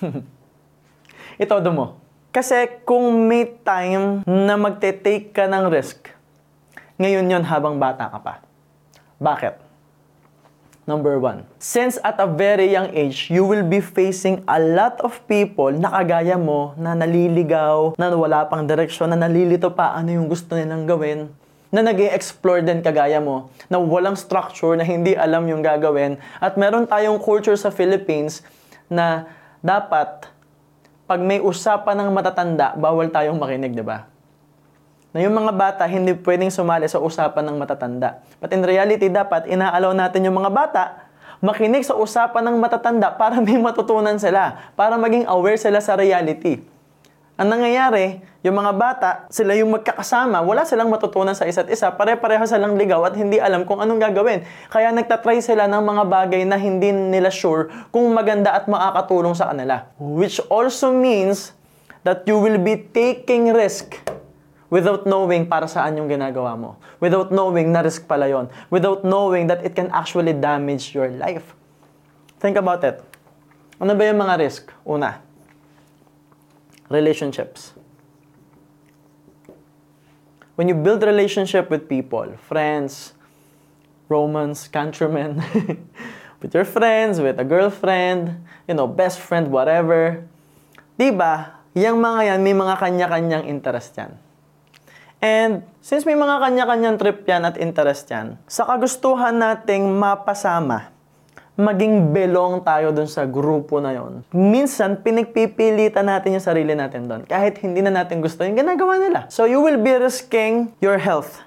Itodo 1.42 1.70
mo. 1.72 1.86
Kasi 2.32 2.68
kung 2.84 3.28
may 3.28 3.48
time 3.64 4.20
na 4.28 4.60
magte-take 4.60 5.32
ka 5.32 5.48
ng 5.48 5.72
risk, 5.72 6.12
ngayon 7.00 7.28
yon 7.32 7.44
habang 7.44 7.80
bata 7.80 8.12
ka 8.12 8.18
pa. 8.20 8.34
Bakit? 9.16 9.66
Number 10.86 11.18
one, 11.18 11.42
since 11.58 11.98
at 12.06 12.14
a 12.22 12.30
very 12.30 12.70
young 12.70 12.94
age, 12.94 13.26
you 13.26 13.42
will 13.42 13.66
be 13.66 13.82
facing 13.82 14.46
a 14.46 14.62
lot 14.62 15.02
of 15.02 15.18
people 15.26 15.74
na 15.74 15.90
kagaya 15.90 16.38
mo, 16.38 16.78
na 16.78 16.94
naliligaw, 16.94 17.98
na 17.98 18.14
wala 18.14 18.46
pang 18.46 18.62
direksyon, 18.62 19.10
na 19.10 19.18
nalilito 19.18 19.66
pa 19.74 19.98
ano 19.98 20.14
yung 20.14 20.30
gusto 20.30 20.54
nilang 20.54 20.86
gawin, 20.86 21.26
na 21.74 21.82
nag 21.82 21.98
explore 21.98 22.62
din 22.62 22.86
kagaya 22.86 23.18
mo, 23.18 23.50
na 23.66 23.82
walang 23.82 24.14
structure, 24.14 24.78
na 24.78 24.86
hindi 24.86 25.18
alam 25.18 25.42
yung 25.50 25.58
gagawin. 25.58 26.22
At 26.38 26.54
meron 26.54 26.86
tayong 26.86 27.18
culture 27.18 27.58
sa 27.58 27.74
Philippines 27.74 28.46
na 28.86 29.26
dapat 29.64 30.28
pag 31.06 31.20
may 31.22 31.38
usapan 31.38 32.02
ng 32.02 32.10
matatanda, 32.10 32.74
bawal 32.74 33.06
tayong 33.06 33.38
makinig, 33.38 33.78
di 33.78 33.84
ba? 33.84 34.10
Na 35.14 35.22
yung 35.22 35.32
mga 35.32 35.52
bata 35.54 35.82
hindi 35.86 36.12
pwedeng 36.12 36.50
sumali 36.50 36.90
sa 36.90 36.98
usapan 36.98 37.46
ng 37.46 37.56
matatanda. 37.56 38.20
But 38.42 38.52
in 38.52 38.66
reality, 38.66 39.06
dapat 39.08 39.46
inaalaw 39.46 39.94
natin 39.94 40.26
yung 40.26 40.36
mga 40.36 40.50
bata 40.50 40.84
makinig 41.40 41.84
sa 41.84 41.96
usapan 41.96 42.42
ng 42.48 42.56
matatanda 42.58 43.12
para 43.12 43.40
may 43.44 43.56
matutunan 43.60 44.16
sila, 44.18 44.72
para 44.74 44.96
maging 44.96 45.28
aware 45.28 45.60
sila 45.60 45.80
sa 45.80 45.94
reality. 45.96 46.75
Ang 47.36 47.52
nangyayari, 47.52 48.24
yung 48.40 48.56
mga 48.56 48.72
bata, 48.72 49.10
sila 49.28 49.52
yung 49.52 49.68
magkakasama, 49.76 50.40
wala 50.40 50.64
silang 50.64 50.88
matutunan 50.88 51.36
sa 51.36 51.44
isa't 51.44 51.68
isa, 51.68 51.92
pare-pareho 51.92 52.40
silang 52.48 52.80
ligaw 52.80 53.04
at 53.04 53.12
hindi 53.12 53.36
alam 53.36 53.68
kung 53.68 53.76
anong 53.76 54.00
gagawin. 54.00 54.40
Kaya 54.72 54.88
nagtatry 54.88 55.44
sila 55.44 55.68
ng 55.68 55.84
mga 55.84 56.02
bagay 56.08 56.48
na 56.48 56.56
hindi 56.56 56.96
nila 56.96 57.28
sure 57.28 57.68
kung 57.92 58.08
maganda 58.16 58.56
at 58.56 58.64
makakatulong 58.72 59.36
sa 59.36 59.52
kanila. 59.52 59.84
Which 60.00 60.40
also 60.48 60.96
means 60.96 61.52
that 62.08 62.24
you 62.24 62.40
will 62.40 62.56
be 62.56 62.80
taking 62.88 63.52
risk 63.52 64.00
without 64.72 65.04
knowing 65.04 65.44
para 65.44 65.68
saan 65.68 66.00
yung 66.00 66.08
ginagawa 66.08 66.56
mo. 66.56 66.80
Without 67.04 67.28
knowing 67.28 67.68
na 67.68 67.84
risk 67.84 68.08
pala 68.08 68.32
yon. 68.32 68.48
Without 68.72 69.04
knowing 69.04 69.44
that 69.52 69.60
it 69.60 69.76
can 69.76 69.92
actually 69.92 70.32
damage 70.32 70.96
your 70.96 71.12
life. 71.12 71.52
Think 72.40 72.56
about 72.56 72.80
it. 72.80 73.04
Ano 73.76 73.92
ba 73.92 74.08
yung 74.08 74.24
mga 74.24 74.40
risk? 74.40 74.72
Una, 74.88 75.25
relationships. 76.88 77.72
When 80.56 80.68
you 80.68 80.74
build 80.74 81.04
relationship 81.04 81.68
with 81.68 81.88
people, 81.88 82.32
friends, 82.48 83.12
romance, 84.08 84.68
countrymen, 84.68 85.44
with 86.40 86.54
your 86.56 86.64
friends, 86.64 87.20
with 87.20 87.36
a 87.36 87.44
girlfriend, 87.44 88.40
you 88.64 88.74
know, 88.74 88.88
best 88.88 89.20
friend, 89.20 89.52
whatever, 89.52 90.24
di 90.96 91.12
ba, 91.12 91.60
yung 91.76 92.00
mga 92.00 92.32
yan, 92.32 92.40
may 92.40 92.56
mga 92.56 92.74
kanya-kanyang 92.80 93.44
interest 93.44 93.92
yan. 94.00 94.16
And 95.20 95.60
since 95.84 96.08
may 96.08 96.16
mga 96.16 96.40
kanya-kanyang 96.40 96.96
trip 96.96 97.28
yan 97.28 97.44
at 97.44 97.60
interest 97.60 98.08
yan, 98.08 98.40
sa 98.48 98.64
kagustuhan 98.64 99.36
nating 99.36 99.84
mapasama, 99.92 100.95
maging 101.56 102.12
belong 102.12 102.60
tayo 102.60 102.92
dun 102.92 103.08
sa 103.08 103.24
grupo 103.24 103.80
na 103.80 103.96
yon. 103.96 104.20
Minsan, 104.28 105.00
pinagpipilitan 105.00 106.04
natin 106.04 106.36
yung 106.36 106.44
sarili 106.44 106.76
natin 106.76 107.08
doon. 107.08 107.24
Kahit 107.24 107.56
hindi 107.64 107.80
na 107.80 108.04
natin 108.04 108.20
gusto 108.20 108.44
yung 108.44 108.60
ginagawa 108.60 109.00
nila. 109.00 109.24
So, 109.32 109.48
you 109.48 109.64
will 109.64 109.80
be 109.80 109.96
risking 109.96 110.76
your 110.84 111.00
health. 111.00 111.40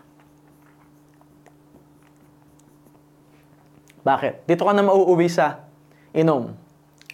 Bakit? 4.01 4.49
Dito 4.49 4.65
ka 4.65 4.73
na 4.73 4.81
mauuwi 4.81 5.29
sa 5.29 5.61
inom, 6.09 6.57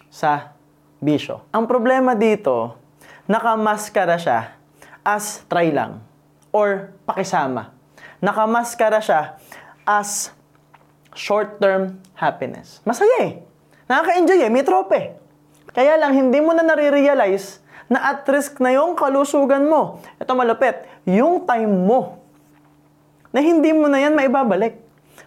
sa 0.08 0.56
bisyo. 0.96 1.44
Ang 1.52 1.68
problema 1.68 2.16
dito, 2.16 2.80
nakamaskara 3.28 4.16
siya 4.16 4.56
as 5.04 5.44
try 5.52 5.68
lang 5.68 6.00
or 6.48 6.96
pakisama. 7.04 7.76
Nakamaskara 8.24 9.04
siya 9.04 9.36
as 9.84 10.32
short-term 11.16 11.98
happiness. 12.14 12.84
Masaya 12.84 13.16
eh. 13.24 13.32
Nakaka-enjoy 13.88 14.44
eh. 14.44 14.50
May 14.52 14.62
trope 14.62 14.94
Kaya 15.72 15.96
lang, 15.96 16.12
hindi 16.12 16.38
mo 16.38 16.52
na 16.52 16.62
nare-realize 16.62 17.64
na 17.88 18.14
at 18.14 18.26
risk 18.28 18.58
na 18.58 18.74
yung 18.74 18.94
kalusugan 18.98 19.66
mo. 19.66 20.02
Ito 20.20 20.36
malupit. 20.36 20.86
Yung 21.06 21.46
time 21.48 21.70
mo 21.70 22.20
na 23.30 23.40
hindi 23.42 23.70
mo 23.70 23.86
na 23.86 24.00
yan 24.00 24.14
maibabalik. 24.16 24.80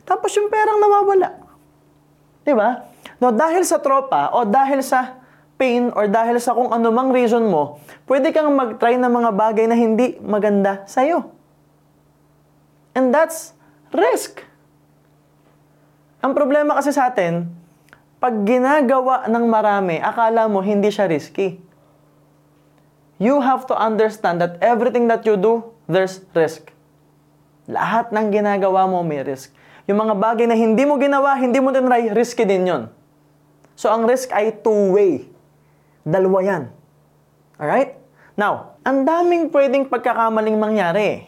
Tapos 0.04 0.34
yung 0.36 0.50
perang 0.50 0.82
nawawala. 0.82 1.30
Di 2.44 2.54
ba? 2.58 2.90
No, 3.22 3.30
dahil 3.30 3.62
sa 3.68 3.78
tropa 3.78 4.32
o 4.34 4.48
dahil 4.48 4.82
sa 4.82 5.22
pain 5.60 5.92
or 5.92 6.08
dahil 6.08 6.40
sa 6.40 6.56
kung 6.56 6.72
anumang 6.72 7.12
reason 7.12 7.46
mo, 7.46 7.84
pwede 8.08 8.32
kang 8.32 8.50
mag-try 8.56 8.96
ng 8.96 9.12
mga 9.12 9.32
bagay 9.36 9.66
na 9.68 9.76
hindi 9.76 10.16
maganda 10.24 10.88
sa'yo. 10.88 11.30
And 12.98 13.14
that's 13.14 13.54
risk. 13.94 14.49
Ang 16.20 16.36
problema 16.36 16.76
kasi 16.76 16.92
sa 16.92 17.08
atin, 17.08 17.48
pag 18.20 18.36
ginagawa 18.44 19.24
ng 19.32 19.46
marami, 19.48 20.04
akala 20.04 20.52
mo 20.52 20.60
hindi 20.60 20.92
siya 20.92 21.08
risky. 21.08 21.56
You 23.24 23.40
have 23.40 23.64
to 23.72 23.76
understand 23.76 24.44
that 24.44 24.60
everything 24.60 25.08
that 25.08 25.24
you 25.24 25.40
do, 25.40 25.64
there's 25.88 26.20
risk. 26.36 26.76
Lahat 27.72 28.12
ng 28.12 28.36
ginagawa 28.36 28.84
mo 28.92 29.00
may 29.00 29.24
risk. 29.24 29.56
Yung 29.88 30.04
mga 30.04 30.20
bagay 30.20 30.44
na 30.48 30.60
hindi 30.60 30.84
mo 30.84 31.00
ginawa, 31.00 31.40
hindi 31.40 31.64
mo 31.64 31.72
tinry, 31.72 32.12
risky 32.12 32.44
din 32.44 32.68
yon. 32.68 32.84
So, 33.80 33.88
ang 33.88 34.04
risk 34.04 34.36
ay 34.36 34.60
two-way. 34.60 35.24
Dalawa 36.04 36.40
yan. 36.44 36.64
Alright? 37.56 37.96
Now, 38.36 38.76
ang 38.84 39.08
daming 39.08 39.52
pwedeng 39.56 39.88
pagkakamaling 39.88 40.60
mangyari. 40.60 41.28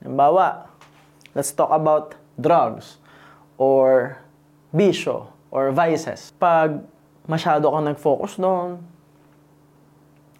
Halimbawa, 0.00 0.72
let's 1.36 1.52
talk 1.52 1.68
about 1.68 2.16
drugs 2.40 2.99
or 3.60 4.16
bisyo 4.72 5.28
or 5.52 5.68
vices. 5.76 6.32
Pag 6.40 6.80
masyado 7.28 7.68
kang 7.68 7.84
nag-focus 7.84 8.40
doon, 8.40 8.80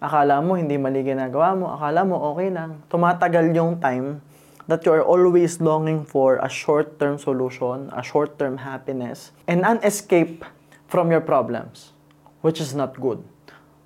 akala 0.01 0.41
mo 0.41 0.57
hindi 0.57 0.81
mali 0.81 1.05
ginagawa 1.05 1.53
mo, 1.53 1.69
akala 1.69 2.01
mo 2.01 2.17
okay 2.33 2.49
lang. 2.49 2.81
Tumatagal 2.89 3.53
yung 3.53 3.77
time 3.77 4.25
that 4.65 4.81
you 4.81 4.89
are 4.89 5.05
always 5.05 5.61
longing 5.61 6.01
for 6.01 6.41
a 6.41 6.49
short-term 6.49 7.21
solution, 7.21 7.93
a 7.93 8.01
short-term 8.01 8.57
happiness, 8.65 9.29
and 9.45 9.61
an 9.61 9.77
escape 9.85 10.41
from 10.89 11.13
your 11.13 11.21
problems, 11.21 11.93
which 12.41 12.57
is 12.57 12.73
not 12.73 12.97
good. 12.97 13.21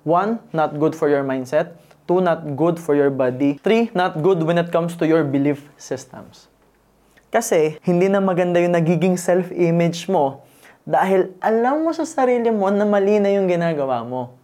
One, 0.08 0.40
not 0.56 0.80
good 0.80 0.96
for 0.96 1.12
your 1.12 1.26
mindset. 1.26 1.76
Two, 2.06 2.22
not 2.22 2.54
good 2.54 2.78
for 2.78 2.94
your 2.94 3.10
body. 3.10 3.58
Three, 3.58 3.90
not 3.92 4.22
good 4.22 4.40
when 4.46 4.56
it 4.56 4.70
comes 4.70 4.94
to 5.02 5.04
your 5.04 5.26
belief 5.26 5.66
systems. 5.76 6.46
Kasi 7.30 7.76
hindi 7.82 8.06
na 8.06 8.22
maganda 8.22 8.62
yung 8.62 8.74
nagiging 8.74 9.18
self-image 9.18 10.06
mo 10.06 10.46
dahil 10.86 11.34
alam 11.42 11.82
mo 11.82 11.90
sa 11.90 12.06
sarili 12.06 12.46
mo 12.54 12.70
na 12.70 12.86
mali 12.86 13.18
na 13.18 13.34
yung 13.34 13.50
ginagawa 13.50 14.06
mo. 14.06 14.38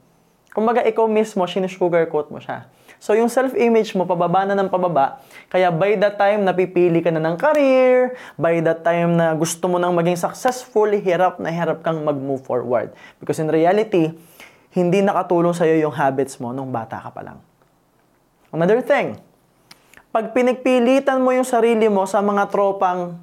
Kumbaga 0.52 0.84
ikaw 0.84 1.08
mismo, 1.08 1.46
sinisugarcoat 1.46 2.28
mo 2.28 2.42
siya. 2.42 2.68
So 3.02 3.18
yung 3.18 3.26
self-image 3.26 3.98
mo, 3.98 4.06
pababa 4.06 4.46
na 4.46 4.54
ng 4.54 4.70
pababa. 4.70 5.18
Kaya 5.50 5.74
by 5.74 5.98
the 5.98 6.10
time 6.14 6.46
napipili 6.46 7.02
ka 7.02 7.10
na 7.10 7.18
ng 7.18 7.34
career, 7.34 8.14
by 8.38 8.62
the 8.62 8.78
time 8.78 9.18
na 9.18 9.34
gusto 9.34 9.66
mo 9.66 9.80
nang 9.80 9.90
maging 9.90 10.14
successful, 10.14 10.86
hirap 10.86 11.42
na 11.42 11.50
hirap 11.50 11.82
kang 11.82 11.98
mag-move 12.02 12.46
forward. 12.46 12.94
Because 13.18 13.42
in 13.42 13.50
reality, 13.50 14.14
hindi 14.70 15.02
nakatulong 15.02 15.50
sa'yo 15.50 15.82
yung 15.82 15.94
habits 15.94 16.38
mo 16.38 16.54
nung 16.54 16.70
bata 16.70 17.02
ka 17.02 17.10
pa 17.10 17.26
lang. 17.26 17.38
Another 18.54 18.78
thing, 18.84 19.18
pag 20.12 20.36
pinagpilitan 20.36 21.24
mo 21.24 21.32
yung 21.32 21.48
sarili 21.48 21.88
mo 21.88 22.04
sa 22.04 22.20
mga 22.20 22.52
tropang 22.52 23.16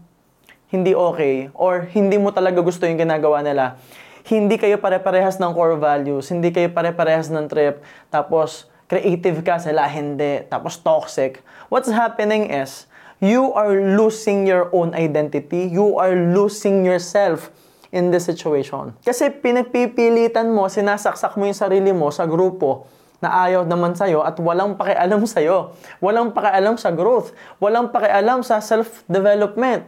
hindi 0.74 0.98
okay 0.98 1.54
or 1.54 1.86
hindi 1.86 2.18
mo 2.18 2.34
talaga 2.34 2.66
gusto 2.66 2.90
yung 2.90 2.98
ginagawa 2.98 3.46
nila, 3.46 3.78
hindi 4.26 4.58
kayo 4.58 4.82
pare-parehas 4.82 5.38
ng 5.38 5.54
core 5.54 5.78
values, 5.78 6.34
hindi 6.34 6.50
kayo 6.50 6.74
pare-parehas 6.74 7.30
ng 7.30 7.46
trip, 7.46 7.86
tapos 8.10 8.66
creative 8.90 9.46
ka, 9.46 9.62
sila 9.62 9.86
hindi, 9.86 10.42
tapos 10.50 10.82
toxic, 10.82 11.46
what's 11.70 11.94
happening 11.94 12.50
is, 12.50 12.90
you 13.22 13.54
are 13.54 13.78
losing 13.94 14.50
your 14.50 14.66
own 14.74 14.90
identity, 14.98 15.70
you 15.70 15.94
are 16.02 16.18
losing 16.18 16.82
yourself 16.82 17.54
in 17.94 18.10
this 18.10 18.26
situation. 18.26 18.98
Kasi 19.06 19.30
pinagpipilitan 19.30 20.50
mo, 20.50 20.66
sinasaksak 20.66 21.38
mo 21.38 21.46
yung 21.46 21.58
sarili 21.58 21.94
mo 21.94 22.10
sa 22.10 22.26
grupo 22.26 22.90
na 23.20 23.48
ayaw 23.48 23.68
naman 23.68 23.96
sa'yo 23.96 24.24
at 24.24 24.40
walang 24.40 24.80
pakialam 24.80 25.28
sa'yo. 25.28 25.76
Walang 26.00 26.32
pakialam 26.32 26.80
sa 26.80 26.92
growth. 26.96 27.36
Walang 27.60 27.92
pakialam 27.92 28.44
sa 28.44 28.64
self-development. 28.64 29.84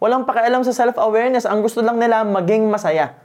Walang 0.00 0.28
pakialam 0.28 0.60
sa 0.68 0.72
self-awareness. 0.76 1.48
Ang 1.48 1.64
gusto 1.64 1.80
lang 1.80 1.96
nila 1.96 2.24
maging 2.28 2.68
masaya. 2.68 3.16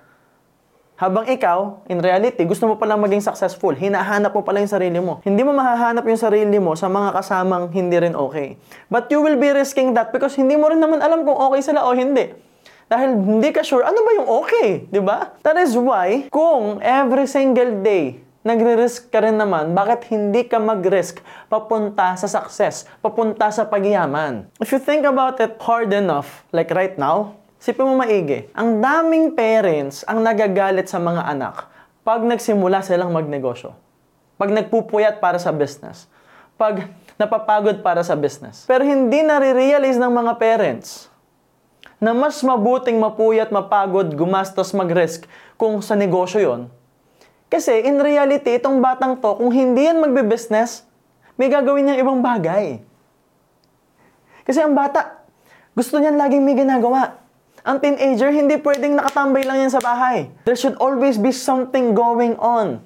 Habang 1.00 1.32
ikaw, 1.32 1.88
in 1.88 2.04
reality, 2.04 2.44
gusto 2.44 2.68
mo 2.68 2.76
palang 2.76 3.00
maging 3.00 3.24
successful. 3.24 3.72
Hinahanap 3.72 4.36
mo 4.36 4.44
pala 4.44 4.60
yung 4.60 4.68
sarili 4.68 5.00
mo. 5.00 5.24
Hindi 5.24 5.48
mo 5.48 5.56
mahahanap 5.56 6.04
yung 6.04 6.20
sarili 6.20 6.60
mo 6.60 6.76
sa 6.76 6.92
mga 6.92 7.16
kasamang 7.16 7.72
hindi 7.72 7.96
rin 7.96 8.20
okay. 8.20 8.60
But 8.92 9.08
you 9.08 9.24
will 9.24 9.40
be 9.40 9.48
risking 9.56 9.96
that 9.96 10.12
because 10.12 10.36
hindi 10.36 10.60
mo 10.60 10.68
rin 10.68 10.84
naman 10.84 11.00
alam 11.00 11.24
kung 11.24 11.40
okay 11.40 11.64
sila 11.64 11.88
o 11.88 11.96
hindi. 11.96 12.36
Dahil 12.92 13.16
hindi 13.16 13.50
ka 13.56 13.64
sure, 13.64 13.88
ano 13.88 13.96
ba 13.96 14.12
yung 14.12 14.28
okay? 14.44 14.92
Ba? 15.00 15.40
That 15.40 15.56
is 15.64 15.72
why, 15.80 16.28
kung 16.28 16.84
every 16.84 17.32
single 17.32 17.80
day, 17.80 18.20
nagre-risk 18.46 19.12
ka 19.12 19.24
rin 19.24 19.36
naman, 19.36 19.76
bakit 19.76 20.08
hindi 20.12 20.48
ka 20.48 20.58
mag-risk 20.58 21.20
papunta 21.48 22.16
sa 22.16 22.28
success, 22.28 22.88
papunta 23.04 23.52
sa 23.52 23.68
pagyaman? 23.68 24.48
If 24.64 24.72
you 24.72 24.80
think 24.80 25.04
about 25.04 25.40
it 25.44 25.60
hard 25.60 25.92
enough, 25.92 26.48
like 26.56 26.72
right 26.72 26.96
now, 26.96 27.40
Sipin 27.60 27.92
mo 27.92 28.00
maigi, 28.00 28.48
ang 28.56 28.80
daming 28.80 29.36
parents 29.36 30.08
ang 30.08 30.24
nagagalit 30.24 30.88
sa 30.88 30.96
mga 30.96 31.28
anak 31.28 31.68
pag 32.08 32.24
nagsimula 32.24 32.80
silang 32.80 33.12
magnegosyo. 33.12 33.76
Pag 34.40 34.56
nagpupuyat 34.56 35.20
para 35.20 35.36
sa 35.44 35.52
business. 35.52 36.08
Pag 36.56 36.88
napapagod 37.20 37.84
para 37.84 38.00
sa 38.00 38.16
business. 38.16 38.64
Pero 38.64 38.88
hindi 38.88 39.20
nare-realize 39.20 40.00
ng 40.00 40.08
mga 40.08 40.40
parents 40.40 41.12
na 42.00 42.16
mas 42.16 42.40
mabuting 42.40 42.96
mapuyat, 42.96 43.52
mapagod, 43.52 44.08
gumastos, 44.16 44.72
mag-risk 44.72 45.28
kung 45.60 45.84
sa 45.84 46.00
negosyo 46.00 46.40
yon. 46.40 46.62
Kasi 47.50 47.82
in 47.82 47.98
reality, 47.98 48.62
itong 48.62 48.78
batang 48.78 49.18
to, 49.18 49.42
kung 49.42 49.50
hindi 49.50 49.90
yan 49.90 49.98
magbe-business, 49.98 50.86
may 51.34 51.50
gagawin 51.50 51.90
niyang 51.90 52.02
ibang 52.06 52.20
bagay. 52.22 52.78
Kasi 54.46 54.62
ang 54.62 54.78
bata, 54.78 55.26
gusto 55.74 55.98
niyan 55.98 56.14
laging 56.14 56.46
may 56.46 56.54
ginagawa. 56.54 57.18
Ang 57.66 57.82
teenager, 57.82 58.30
hindi 58.30 58.56
pwedeng 58.62 58.96
nakatambay 58.96 59.44
lang 59.44 59.66
yan 59.66 59.74
sa 59.74 59.82
bahay. 59.82 60.30
There 60.46 60.56
should 60.56 60.78
always 60.78 61.18
be 61.18 61.34
something 61.34 61.98
going 61.98 62.38
on. 62.38 62.86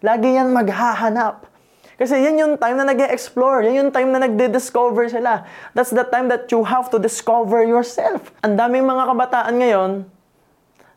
Lagi 0.00 0.38
yan 0.38 0.54
maghahanap. 0.54 1.50
Kasi 1.94 2.18
yan 2.18 2.36
yung 2.38 2.54
time 2.58 2.74
na 2.74 2.90
nag 2.90 2.98
explore 3.06 3.62
Yan 3.62 3.86
yung 3.86 3.92
time 3.94 4.10
na 4.10 4.26
nagde-discover 4.26 5.06
sila. 5.14 5.46
That's 5.78 5.94
the 5.94 6.02
time 6.02 6.26
that 6.26 6.50
you 6.50 6.66
have 6.66 6.90
to 6.90 6.98
discover 6.98 7.62
yourself. 7.62 8.34
Ang 8.42 8.58
daming 8.58 8.82
mga 8.82 9.14
kabataan 9.14 9.54
ngayon, 9.62 9.90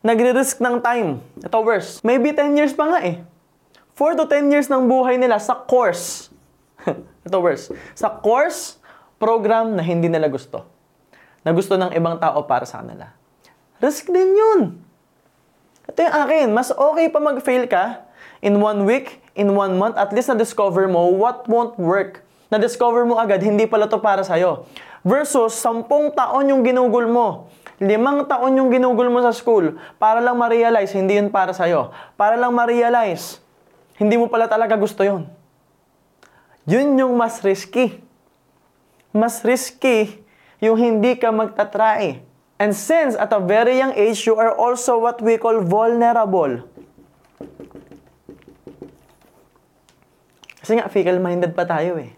nagre-risk 0.08 0.64
ng 0.64 0.80
time. 0.80 1.20
Ito 1.44 1.60
worse. 1.60 2.00
Maybe 2.08 2.32
10 2.32 2.56
years 2.56 2.72
pa 2.72 2.88
nga 2.96 3.00
eh. 3.04 3.20
4 4.00 4.16
to 4.16 4.24
10 4.32 4.54
years 4.56 4.72
ng 4.72 4.88
buhay 4.88 5.20
nila 5.20 5.36
sa 5.36 5.52
course. 5.60 6.32
Ito 7.28 7.44
worse. 7.44 7.76
Sa 7.92 8.08
course, 8.08 8.80
program 9.20 9.76
na 9.76 9.84
hindi 9.84 10.08
nila 10.08 10.32
gusto 10.32 10.78
na 11.48 11.56
gusto 11.56 11.80
ng 11.80 11.96
ibang 11.96 12.20
tao 12.20 12.44
para 12.44 12.68
sa 12.68 12.84
kanila. 12.84 13.08
Risk 13.80 14.12
din 14.12 14.36
yun. 14.36 14.60
Ito 15.88 16.04
yung 16.04 16.16
akin. 16.28 16.48
Mas 16.52 16.76
okay 16.76 17.08
pa 17.08 17.24
mag-fail 17.24 17.64
ka 17.72 18.04
in 18.44 18.60
one 18.60 18.84
week, 18.84 19.24
in 19.32 19.56
one 19.56 19.80
month, 19.80 19.96
at 19.96 20.12
least 20.12 20.28
na-discover 20.28 20.92
mo 20.92 21.08
what 21.08 21.48
won't 21.48 21.80
work. 21.80 22.20
Na-discover 22.52 23.08
mo 23.08 23.16
agad, 23.16 23.40
hindi 23.40 23.64
pala 23.64 23.88
to 23.88 23.96
para 23.96 24.28
sa'yo. 24.28 24.68
Versus, 25.08 25.56
sampung 25.56 26.12
taon 26.12 26.52
yung 26.52 26.68
ginugol 26.68 27.08
mo. 27.08 27.48
Limang 27.78 28.26
taon 28.26 28.58
yung 28.58 28.74
ginugol 28.74 29.14
mo 29.14 29.22
sa 29.22 29.30
school 29.30 29.78
para 30.02 30.18
lang 30.18 30.34
ma-realize 30.34 30.98
hindi 30.98 31.22
yun 31.22 31.30
para 31.30 31.54
sa'yo. 31.54 31.94
Para 32.18 32.34
lang 32.34 32.50
ma-realize 32.50 33.38
hindi 34.02 34.18
mo 34.18 34.30
pala 34.30 34.50
talaga 34.50 34.74
gusto 34.78 35.06
yun. 35.06 35.30
Yun 36.66 36.98
yung 36.98 37.14
mas 37.14 37.42
risky. 37.46 38.02
Mas 39.14 39.46
risky 39.46 40.26
yung 40.58 40.78
hindi 40.78 41.18
ka 41.18 41.30
magtatry. 41.30 42.26
And 42.58 42.74
since 42.74 43.14
at 43.14 43.30
a 43.30 43.38
very 43.38 43.78
young 43.78 43.94
age, 43.94 44.26
you 44.26 44.34
are 44.42 44.50
also 44.50 44.98
what 44.98 45.22
we 45.22 45.38
call 45.38 45.62
vulnerable. 45.62 46.66
Kasi 50.58 50.82
nga, 50.82 50.90
fickle-minded 50.90 51.54
pa 51.54 51.70
tayo 51.70 52.02
eh. 52.02 52.17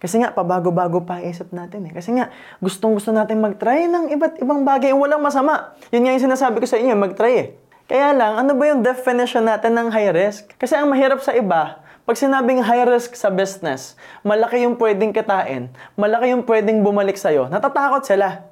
Kasi 0.00 0.16
nga, 0.16 0.32
pabago-bago 0.32 1.04
pa 1.04 1.20
isip 1.20 1.52
natin 1.52 1.84
eh. 1.86 1.92
Kasi 1.92 2.16
nga, 2.16 2.32
gustong-gusto 2.58 3.12
natin 3.12 3.38
mag-try 3.38 3.84
ng 3.84 4.08
iba't 4.16 4.40
ibang 4.40 4.64
bagay. 4.64 4.96
Walang 4.96 5.20
masama. 5.20 5.76
Yun 5.92 6.08
nga 6.08 6.16
yung 6.16 6.24
sinasabi 6.24 6.56
ko 6.58 6.66
sa 6.66 6.80
inyo, 6.80 6.96
mag-try 6.96 7.34
eh. 7.36 7.48
Kaya 7.84 8.16
lang, 8.16 8.40
ano 8.40 8.56
ba 8.56 8.64
yung 8.70 8.80
definition 8.80 9.44
natin 9.44 9.76
ng 9.76 9.92
high 9.92 10.08
risk? 10.14 10.56
Kasi 10.56 10.72
ang 10.72 10.88
mahirap 10.88 11.20
sa 11.20 11.36
iba, 11.36 11.84
pag 12.08 12.16
sinabing 12.16 12.64
high 12.64 12.88
risk 12.88 13.14
sa 13.14 13.28
business, 13.28 13.94
malaki 14.26 14.66
yung 14.66 14.74
pwedeng 14.80 15.12
kitain, 15.12 15.70
malaki 15.94 16.32
yung 16.34 16.42
pwedeng 16.42 16.80
bumalik 16.80 17.14
sa'yo, 17.14 17.46
natatakot 17.52 18.02
sila. 18.02 18.50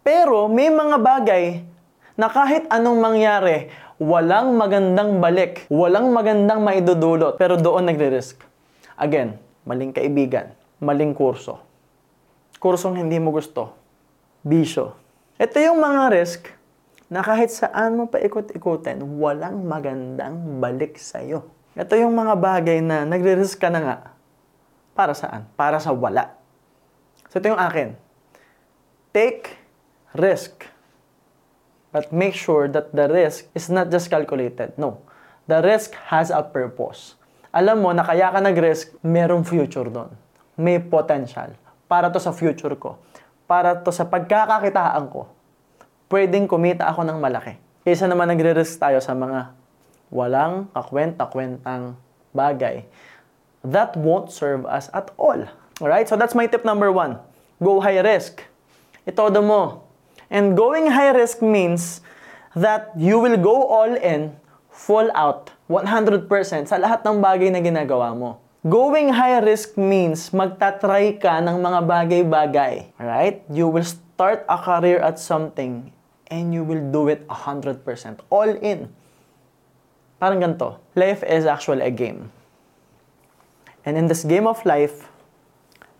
Pero 0.00 0.48
may 0.48 0.72
mga 0.72 0.96
bagay 0.96 1.64
na 2.14 2.32
kahit 2.32 2.64
anong 2.70 3.00
mangyari, 3.00 3.68
walang 4.00 4.56
magandang 4.56 5.20
balik, 5.20 5.68
walang 5.68 6.08
magandang 6.08 6.62
maidudulot, 6.62 7.36
pero 7.36 7.60
doon 7.60 7.88
nagre-risk. 7.88 8.38
Again, 8.96 9.40
maling 9.64 9.92
kaibigan, 9.92 10.52
maling 10.80 11.16
kurso. 11.16 11.60
Kursong 12.60 13.00
hindi 13.00 13.20
mo 13.20 13.32
gusto. 13.32 13.76
Bisyo. 14.44 14.96
Ito 15.40 15.56
yung 15.60 15.80
mga 15.80 16.12
risk 16.12 16.48
na 17.08 17.20
kahit 17.20 17.52
saan 17.52 17.98
mo 17.98 18.08
pa 18.08 18.20
ikot-ikutin, 18.20 19.00
walang 19.20 19.64
magandang 19.68 20.60
balik 20.60 20.96
sa'yo. 20.96 21.44
Ito 21.74 21.98
yung 21.98 22.14
mga 22.14 22.38
bagay 22.38 22.78
na 22.80 23.02
nagre-risk 23.02 23.58
ka 23.58 23.68
na 23.68 23.80
nga. 23.82 23.96
Para 24.94 25.12
saan? 25.12 25.50
Para 25.58 25.82
sa 25.82 25.90
wala. 25.90 26.38
So 27.28 27.42
ito 27.42 27.50
yung 27.50 27.58
akin. 27.58 27.98
Take 29.10 29.58
risk. 30.14 30.70
But 31.90 32.14
make 32.14 32.38
sure 32.38 32.70
that 32.70 32.94
the 32.94 33.10
risk 33.10 33.50
is 33.54 33.66
not 33.70 33.90
just 33.90 34.06
calculated. 34.06 34.78
No. 34.78 35.02
The 35.50 35.62
risk 35.62 35.94
has 36.14 36.30
a 36.30 36.42
purpose. 36.46 37.18
Alam 37.54 37.86
mo 37.86 37.94
na 37.94 38.02
kaya 38.02 38.34
ka 38.34 38.42
nag-risk, 38.42 38.98
merong 39.06 39.46
future 39.46 39.86
doon. 39.86 40.10
May 40.58 40.82
potential. 40.82 41.54
Para 41.86 42.10
to 42.10 42.18
sa 42.18 42.34
future 42.34 42.74
ko. 42.74 42.98
Para 43.46 43.78
to 43.78 43.94
sa 43.94 44.02
pagkakakitaan 44.10 45.06
ko. 45.06 45.30
Pwedeng 46.10 46.50
kumita 46.50 46.90
ako 46.90 47.06
ng 47.06 47.22
malaki. 47.22 47.54
Kaysa 47.86 48.10
naman 48.10 48.26
nagre-risk 48.34 48.74
tayo 48.82 48.98
sa 48.98 49.14
mga 49.14 49.54
walang 50.10 50.66
kakwenta-kwentang 50.74 51.94
bagay 52.34 52.82
that 53.62 53.94
won't 53.94 54.34
serve 54.34 54.66
us 54.66 54.90
at 54.90 55.14
all. 55.14 55.38
Alright? 55.78 56.10
So 56.10 56.18
that's 56.18 56.34
my 56.34 56.50
tip 56.50 56.66
number 56.66 56.90
one. 56.90 57.22
Go 57.62 57.78
high 57.78 58.02
risk. 58.02 58.42
Itodo 59.06 59.40
mo. 59.46 59.86
And 60.26 60.58
going 60.58 60.90
high 60.90 61.14
risk 61.14 61.38
means 61.38 62.02
that 62.58 62.90
you 62.98 63.22
will 63.22 63.38
go 63.38 63.70
all 63.70 63.94
in, 63.94 64.34
full 64.74 65.06
out, 65.14 65.53
100% 65.64 66.28
sa 66.68 66.76
lahat 66.76 67.00
ng 67.00 67.24
bagay 67.24 67.48
na 67.48 67.64
ginagawa 67.64 68.12
mo. 68.12 68.44
Going 68.64 69.12
high 69.12 69.40
risk 69.44 69.76
means 69.76 70.32
magtatry 70.32 71.16
ka 71.20 71.40
ng 71.40 71.60
mga 71.60 71.80
bagay-bagay. 71.84 72.74
Alright? 72.96 73.44
You 73.52 73.68
will 73.68 73.84
start 73.84 74.44
a 74.48 74.56
career 74.56 75.00
at 75.00 75.20
something 75.20 75.92
and 76.32 76.52
you 76.52 76.64
will 76.64 76.80
do 76.80 77.08
it 77.12 77.24
100%. 77.28 77.80
All 78.32 78.48
in. 78.48 78.88
Parang 80.16 80.40
ganito. 80.40 80.80
Life 80.96 81.20
is 81.24 81.44
actually 81.44 81.84
a 81.84 81.92
game. 81.92 82.32
And 83.84 84.00
in 84.00 84.08
this 84.08 84.24
game 84.24 84.48
of 84.48 84.64
life, 84.64 85.12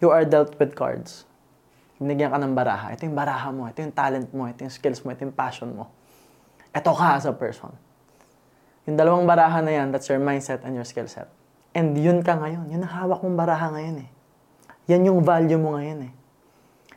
you 0.00 0.08
are 0.08 0.24
dealt 0.24 0.56
with 0.56 0.72
cards. 0.72 1.28
Binigyan 2.00 2.32
ka 2.32 2.40
ng 2.40 2.56
baraha. 2.56 2.96
Ito 2.96 3.04
yung 3.04 3.16
baraha 3.16 3.48
mo. 3.52 3.68
Ito 3.68 3.84
yung 3.84 3.92
talent 3.92 4.28
mo. 4.32 4.48
Ito 4.48 4.64
yung 4.64 4.72
skills 4.72 5.04
mo. 5.04 5.12
Ito 5.12 5.28
yung 5.28 5.36
passion 5.36 5.72
mo. 5.76 5.92
Ito 6.72 6.90
ka 6.96 7.20
as 7.20 7.28
a 7.28 7.36
person. 7.36 7.76
Yung 8.84 9.00
dalawang 9.00 9.24
baraha 9.24 9.64
na 9.64 9.72
yan, 9.72 9.88
that's 9.92 10.08
your 10.12 10.20
mindset 10.20 10.60
and 10.64 10.76
your 10.76 10.84
skill 10.84 11.08
set. 11.08 11.28
And 11.72 11.96
yun 11.96 12.20
ka 12.20 12.36
ngayon. 12.36 12.68
Yun 12.68 12.84
ang 12.84 12.92
hawak 12.92 13.24
mong 13.24 13.36
baraha 13.36 13.72
ngayon 13.72 14.04
eh. 14.04 14.08
Yan 14.92 15.08
yung 15.08 15.24
value 15.24 15.56
mo 15.56 15.74
ngayon 15.80 16.08
eh. 16.08 16.12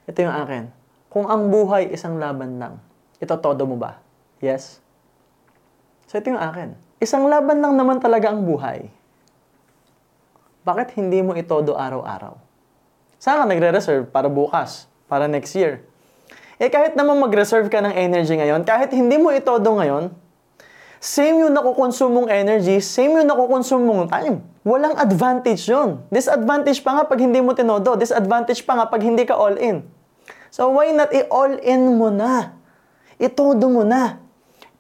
Ito 0.07 0.27
yung 0.27 0.35
akin. 0.35 0.63
Kung 1.07 1.25
ang 1.31 1.47
buhay 1.47 1.87
isang 1.89 2.19
laban 2.19 2.59
lang, 2.59 2.83
ito 3.17 3.33
todo 3.39 3.63
mo 3.63 3.79
ba? 3.79 4.03
Yes? 4.43 4.83
So 6.05 6.19
ito 6.19 6.29
yung 6.29 6.39
akin. 6.39 6.75
Isang 6.99 7.25
laban 7.31 7.63
lang 7.63 7.73
naman 7.79 8.03
talaga 8.03 8.29
ang 8.29 8.43
buhay. 8.43 8.91
Bakit 10.67 10.99
hindi 10.99 11.23
mo 11.23 11.31
ito 11.33 11.55
do 11.63 11.79
araw-araw? 11.79 12.35
Saan 13.17 13.39
ka 13.41 13.45
nagre-reserve 13.47 14.11
para 14.11 14.27
bukas? 14.27 14.91
Para 15.07 15.25
next 15.25 15.55
year? 15.55 15.81
Eh 16.59 16.67
kahit 16.67 16.99
naman 16.99 17.15
mag-reserve 17.23 17.71
ka 17.71 17.79
ng 17.79 17.95
energy 17.95 18.35
ngayon, 18.35 18.67
kahit 18.67 18.91
hindi 18.91 19.15
mo 19.15 19.31
ito 19.31 19.49
do 19.57 19.71
ngayon, 19.79 20.11
same 20.97 21.45
yung 21.45 21.53
nakukonsume 21.53 22.13
mong 22.13 22.29
energy, 22.33 22.81
same 22.81 23.21
yung 23.21 23.29
nakukonsume 23.29 23.85
mong 23.85 24.09
time. 24.09 24.41
Walang 24.67 24.97
advantage 24.99 25.69
yun. 25.69 26.03
Disadvantage 26.11 26.83
pa 26.83 26.97
nga 26.97 27.03
pag 27.07 27.21
hindi 27.21 27.39
mo 27.39 27.55
tinodo. 27.55 27.95
Disadvantage 27.95 28.65
pa 28.67 28.75
nga 28.75 28.85
pag 28.89 28.99
hindi 28.99 29.23
ka 29.23 29.37
all 29.37 29.55
in. 29.55 29.85
So 30.51 30.73
why 30.75 30.91
not 30.91 31.13
i-all 31.15 31.55
in 31.63 31.95
mo 31.95 32.11
na? 32.11 32.57
Itodo 33.15 33.71
mo 33.71 33.87
na 33.87 34.19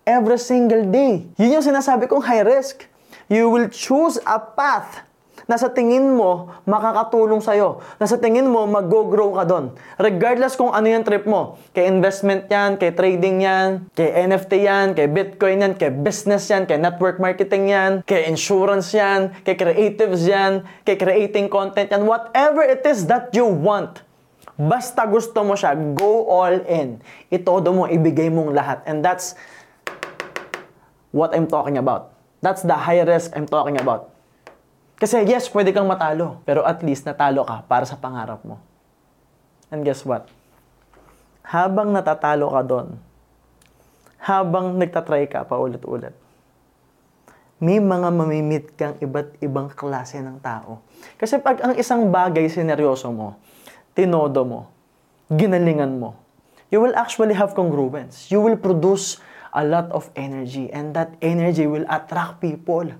every 0.03 0.39
single 0.39 0.83
day. 0.91 1.23
Yun 1.39 1.59
yung 1.59 1.65
sinasabi 1.65 2.07
kong 2.11 2.23
high 2.23 2.43
risk. 2.43 2.87
You 3.31 3.47
will 3.47 3.71
choose 3.71 4.19
a 4.23 4.39
path 4.39 5.06
na 5.47 5.55
sa 5.55 5.71
tingin 5.71 6.13
mo 6.13 6.51
makakatulong 6.67 7.39
sa'yo. 7.39 7.79
Na 7.97 8.05
sa 8.05 8.19
tingin 8.19 8.45
mo 8.45 8.67
mag-grow 8.67 9.31
ka 9.33 9.47
doon. 9.47 9.73
Regardless 9.95 10.59
kung 10.59 10.75
ano 10.75 10.85
yung 10.91 11.07
trip 11.07 11.23
mo. 11.23 11.55
Kay 11.71 11.87
investment 11.87 12.51
yan, 12.51 12.75
kay 12.75 12.91
trading 12.91 13.41
yan, 13.41 13.87
kay 13.95 14.27
NFT 14.27 14.67
yan, 14.67 14.87
kay 14.91 15.07
Bitcoin 15.07 15.63
yan, 15.63 15.73
kay 15.79 15.89
business 15.89 16.51
yan, 16.51 16.67
kay 16.67 16.75
network 16.75 17.17
marketing 17.23 17.71
yan, 17.71 17.91
kay 18.03 18.27
insurance 18.27 18.91
yan, 18.91 19.31
kay 19.47 19.55
creatives 19.55 20.27
yan, 20.27 20.67
kay 20.83 20.99
creating 20.99 21.47
content 21.47 21.87
yan. 21.89 22.03
Whatever 22.03 22.67
it 22.67 22.83
is 22.83 23.07
that 23.07 23.31
you 23.31 23.47
want. 23.47 24.03
Basta 24.57 25.05
gusto 25.07 25.45
mo 25.45 25.53
siya, 25.55 25.77
go 25.95 26.27
all 26.27 26.59
in. 26.67 26.99
Itodo 27.31 27.71
mo, 27.71 27.85
ibigay 27.85 28.27
mong 28.27 28.51
lahat. 28.51 28.81
And 28.89 29.05
that's 29.05 29.37
what 31.13 31.31
I'm 31.31 31.45
talking 31.45 31.77
about. 31.77 32.11
That's 32.41 32.65
the 32.65 32.73
high 32.73 33.05
risk 33.05 33.31
I'm 33.37 33.45
talking 33.45 33.77
about. 33.77 34.16
Kasi 34.97 35.21
yes, 35.29 35.45
pwede 35.53 35.69
kang 35.69 35.85
matalo. 35.85 36.41
Pero 36.41 36.65
at 36.65 36.81
least 36.81 37.05
natalo 37.05 37.45
ka 37.45 37.61
para 37.69 37.85
sa 37.85 37.97
pangarap 37.97 38.41
mo. 38.41 38.57
And 39.69 39.85
guess 39.85 40.01
what? 40.01 40.25
Habang 41.47 41.93
natatalo 41.93 42.51
ka 42.51 42.61
doon, 42.65 42.87
habang 44.19 44.75
nagtatry 44.75 45.29
ka 45.31 45.47
paulit-ulit, 45.47 46.11
may 47.57 47.81
mga 47.81 48.09
mamimit 48.13 48.65
kang 48.77 48.99
iba't 49.01 49.39
ibang 49.41 49.71
klase 49.71 50.21
ng 50.21 50.37
tao. 50.43 50.83
Kasi 51.17 51.41
pag 51.41 51.57
ang 51.63 51.73
isang 51.73 52.09
bagay 52.13 52.45
sineryoso 52.51 53.09
mo, 53.09 53.39
tinodo 53.97 54.45
mo, 54.45 54.61
ginalingan 55.31 55.97
mo, 55.97 56.13
you 56.69 56.77
will 56.77 56.93
actually 56.93 57.33
have 57.33 57.57
congruence. 57.57 58.29
You 58.29 58.43
will 58.43 58.59
produce 58.59 59.17
a 59.55 59.63
lot 59.65 59.89
of 59.89 60.11
energy 60.13 60.69
and 60.69 60.93
that 60.93 61.17
energy 61.23 61.65
will 61.65 61.87
attract 61.89 62.43
people. 62.43 62.93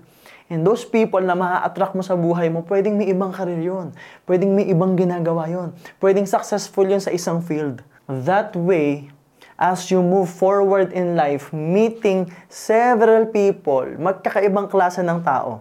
And 0.48 0.64
those 0.64 0.88
people 0.88 1.20
na 1.20 1.36
maa-attract 1.36 1.92
mo 1.92 2.00
sa 2.00 2.16
buhay 2.16 2.48
mo, 2.48 2.64
pwedeng 2.64 2.96
may 2.96 3.12
ibang 3.12 3.28
karir 3.36 3.60
yun. 3.60 3.92
Pwedeng 4.24 4.56
may 4.56 4.64
ibang 4.72 4.96
ginagawa 4.96 5.44
yun. 5.44 5.76
Pwedeng 6.00 6.24
successful 6.24 6.88
yun 6.88 7.04
sa 7.04 7.12
isang 7.12 7.44
field. 7.44 7.84
That 8.08 8.56
way, 8.56 9.12
as 9.60 9.92
you 9.92 10.00
move 10.00 10.32
forward 10.32 10.96
in 10.96 11.12
life, 11.12 11.52
meeting 11.52 12.32
several 12.48 13.28
people, 13.28 13.84
magkakaibang 14.00 14.72
klase 14.72 15.04
ng 15.04 15.20
tao, 15.20 15.60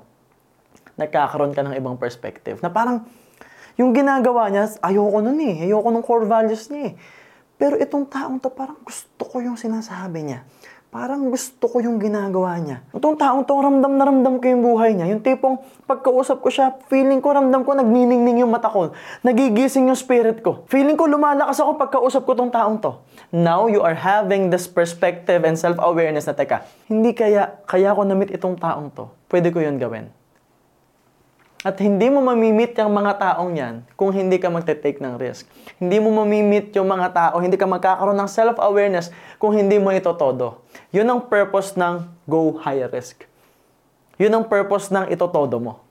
nagkakaroon 0.95 1.51
ka 1.51 1.67
ng 1.67 1.75
ibang 1.75 1.99
perspective. 1.99 2.63
Na 2.63 2.71
parang, 2.71 3.03
yung 3.75 3.91
ginagawa 3.91 4.47
niya, 4.47 4.71
ayoko 4.79 5.19
nun 5.19 5.43
eh. 5.43 5.67
Ayoko 5.67 5.91
nung 5.91 6.05
core 6.05 6.23
values 6.23 6.71
niya 6.71 6.89
eh. 6.89 6.93
Pero 7.59 7.75
itong 7.75 8.07
taong 8.07 8.39
to, 8.39 8.47
parang 8.55 8.79
gusto 8.87 9.19
ko 9.27 9.43
yung 9.43 9.59
sinasabi 9.59 10.31
niya 10.31 10.47
parang 10.97 11.29
gusto 11.29 11.69
ko 11.69 11.77
yung 11.77 12.01
ginagawa 12.01 12.57
niya. 12.57 12.81
Itong 12.89 13.21
taong 13.21 13.45
to, 13.45 13.53
ramdam 13.53 14.01
na 14.01 14.03
ramdam 14.09 14.41
ko 14.41 14.45
yung 14.49 14.65
buhay 14.65 14.97
niya. 14.97 15.13
Yung 15.13 15.21
tipong 15.21 15.61
pagkausap 15.85 16.41
ko 16.41 16.49
siya, 16.49 16.73
feeling 16.89 17.21
ko, 17.21 17.37
ramdam 17.37 17.61
ko, 17.61 17.77
nagniningning 17.77 18.41
yung 18.41 18.49
mata 18.49 18.65
ko. 18.65 18.97
Nagigising 19.21 19.93
yung 19.93 19.99
spirit 19.99 20.41
ko. 20.41 20.65
Feeling 20.65 20.97
ko, 20.97 21.05
lumalakas 21.05 21.61
ako 21.61 21.77
pagkausap 21.77 22.25
ko 22.25 22.33
tong 22.33 22.49
taong 22.49 22.81
to. 22.81 22.97
Now, 23.29 23.69
you 23.69 23.85
are 23.85 23.93
having 23.93 24.49
this 24.49 24.65
perspective 24.65 25.45
and 25.45 25.53
self-awareness 25.53 26.25
na, 26.25 26.33
teka, 26.33 26.65
hindi 26.89 27.13
kaya, 27.13 27.61
kaya 27.69 27.93
ko 27.93 28.01
na-meet 28.01 28.33
itong 28.33 28.57
taong 28.57 28.89
to. 28.97 29.05
Pwede 29.29 29.53
ko 29.53 29.61
yun 29.61 29.77
gawin. 29.77 30.09
At 31.65 31.81
hindi 31.83 32.05
mo 32.07 32.21
mamimit 32.21 32.77
yung 32.77 32.93
mga 32.93 33.17
taong 33.17 33.51
yan 33.57 33.75
kung 33.97 34.13
hindi 34.13 34.37
ka 34.37 34.47
magte-take 34.47 35.01
ng 35.03 35.17
risk. 35.17 35.49
Hindi 35.81 35.97
mo 35.97 36.13
mamimit 36.13 36.69
yung 36.77 36.85
mga 36.85 37.07
tao, 37.11 37.41
hindi 37.41 37.57
ka 37.57 37.65
magkakaroon 37.65 38.13
ng 38.13 38.29
self-awareness 38.29 39.09
kung 39.41 39.57
hindi 39.57 39.81
mo 39.81 39.89
ito 39.89 40.13
todo. 40.13 40.63
Yun 40.95 41.07
ang 41.07 41.21
purpose 41.27 41.75
ng 41.75 42.07
go 42.27 42.55
high 42.63 42.87
risk. 42.87 43.27
Yun 44.15 44.31
ang 44.31 44.45
purpose 44.47 44.87
ng 44.87 45.11
ito 45.11 45.27
todo 45.27 45.59
mo. 45.59 45.83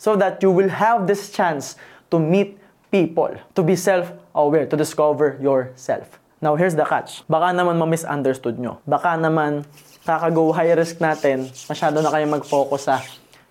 So 0.00 0.16
that 0.16 0.40
you 0.40 0.48
will 0.48 0.72
have 0.72 1.04
this 1.04 1.28
chance 1.28 1.76
to 2.08 2.16
meet 2.16 2.56
people, 2.88 3.36
to 3.54 3.60
be 3.62 3.76
self-aware, 3.76 4.66
to 4.66 4.76
discover 4.76 5.36
yourself. 5.38 6.18
Now, 6.40 6.56
here's 6.56 6.72
the 6.72 6.88
catch. 6.88 7.20
Baka 7.28 7.52
naman 7.52 7.76
ma-misunderstood 7.76 8.56
nyo. 8.56 8.80
Baka 8.88 9.20
naman 9.20 9.68
kaka-go 10.08 10.56
high 10.56 10.72
risk 10.72 10.96
natin, 10.96 11.52
masyado 11.68 12.00
na 12.00 12.08
kayo 12.08 12.24
mag-focus 12.24 12.88
sa 12.88 12.96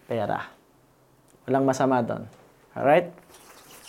pera. 0.09 0.49
Walang 1.45 1.69
masama 1.69 2.01
doon. 2.01 2.25
Alright? 2.73 3.13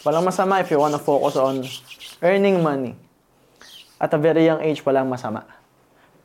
Walang 0.05 0.29
masama 0.29 0.61
if 0.61 0.69
you 0.69 0.77
wanna 0.77 1.01
focus 1.01 1.41
on 1.41 1.65
earning 2.21 2.61
money. 2.61 2.93
At 3.97 4.13
a 4.13 4.21
very 4.21 4.45
young 4.45 4.61
age, 4.61 4.85
walang 4.85 5.09
masama. 5.09 5.49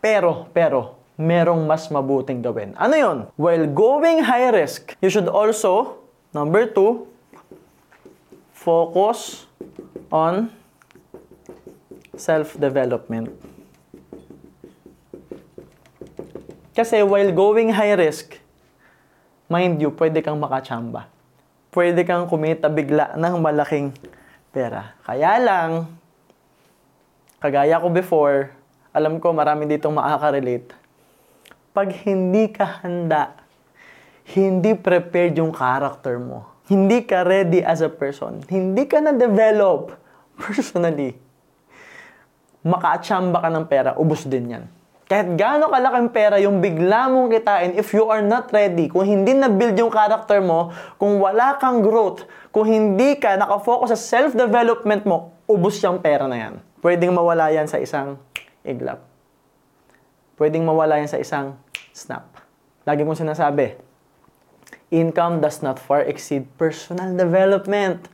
Pero, 0.05 0.45
pero, 0.53 1.01
merong 1.17 1.65
mas 1.65 1.89
mabuting 1.89 2.45
gawin. 2.45 2.77
Ano 2.77 2.93
yon? 2.93 3.17
While 3.33 3.65
going 3.73 4.21
high 4.21 4.53
risk, 4.53 4.93
you 5.01 5.09
should 5.09 5.25
also, 5.25 6.05
number 6.29 6.69
two, 6.69 7.09
focus 8.53 9.49
on 10.13 10.53
self-development. 12.13 13.33
Kasi 16.77 17.01
while 17.01 17.33
going 17.33 17.73
high 17.73 17.97
risk, 17.97 18.37
mind 19.49 19.81
you, 19.81 19.89
pwede 19.89 20.21
kang 20.21 20.37
makachamba 20.37 21.09
pwede 21.75 22.07
kang 22.07 22.23
kumita 22.31 22.71
bigla 22.71 23.19
ng 23.19 23.35
malaking 23.43 23.91
pera. 24.55 24.95
Kaya 25.03 25.35
lang, 25.43 25.91
kagaya 27.43 27.83
ko 27.83 27.91
before, 27.91 28.55
alam 28.95 29.19
ko 29.19 29.35
marami 29.35 29.67
ditong 29.67 29.91
makaka-relate. 29.91 30.71
Pag 31.75 31.91
hindi 32.07 32.47
ka 32.47 32.79
handa, 32.79 33.35
hindi 34.31 34.71
prepared 34.71 35.35
yung 35.35 35.51
character 35.51 36.15
mo, 36.15 36.47
hindi 36.71 37.03
ka 37.03 37.27
ready 37.27 37.59
as 37.59 37.83
a 37.83 37.91
person, 37.91 38.39
hindi 38.47 38.87
ka 38.87 39.03
na-develop 39.03 39.91
personally, 40.39 41.19
makaachamba 42.63 43.43
ka 43.43 43.49
ng 43.51 43.65
pera, 43.67 43.91
ubos 43.99 44.23
din 44.23 44.55
yan. 44.55 44.65
Kahit 45.05 45.37
gaano 45.37 45.69
kalaking 45.69 46.09
pera 46.09 46.41
yung 46.41 46.63
bigla 46.63 47.11
mong 47.11 47.29
kitain, 47.29 47.77
if 47.77 47.93
you 47.93 48.09
are 48.09 48.25
not 48.25 48.49
ready, 48.49 48.89
kung 48.89 49.05
hindi 49.05 49.37
na-build 49.37 49.77
yung 49.77 49.93
character 49.93 50.41
mo, 50.41 50.73
kung 50.97 51.21
wala 51.21 51.59
kang 51.61 51.83
growth, 51.83 52.25
kung 52.49 52.65
hindi 52.65 53.13
ka 53.19 53.37
nakafocus 53.37 53.93
sa 53.93 53.99
self-development 54.17 55.05
mo, 55.05 55.35
ubos 55.45 55.77
yung 55.83 56.01
pera 56.01 56.25
na 56.25 56.39
yan. 56.39 56.53
Pwedeng 56.81 57.13
mawala 57.13 57.53
yan 57.53 57.69
sa 57.69 57.77
isang 57.77 58.17
iglap. 58.65 59.05
Pwedeng 60.35 60.67
mawala 60.67 60.99
yan 60.99 61.07
sa 61.07 61.21
isang 61.21 61.55
snap. 61.95 62.27
Lagi 62.83 63.07
kong 63.07 63.17
sinasabi, 63.17 63.79
income 64.91 65.39
does 65.39 65.63
not 65.63 65.79
far 65.79 66.03
exceed 66.03 66.45
personal 66.59 67.15
development. 67.15 68.11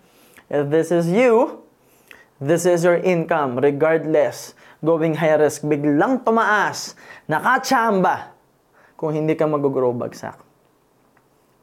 If 0.52 0.70
this 0.70 0.94
is 0.94 1.10
you, 1.10 1.64
this 2.38 2.70
is 2.70 2.86
your 2.86 3.02
income 3.02 3.58
regardless 3.58 4.54
going 4.82 5.14
high 5.14 5.38
risk, 5.38 5.62
biglang 5.62 6.26
tumaas, 6.26 6.98
nakachamba, 7.30 8.34
kung 8.98 9.14
hindi 9.14 9.38
ka 9.38 9.46
mag-grow 9.46 9.94
bagsak. 9.94 10.38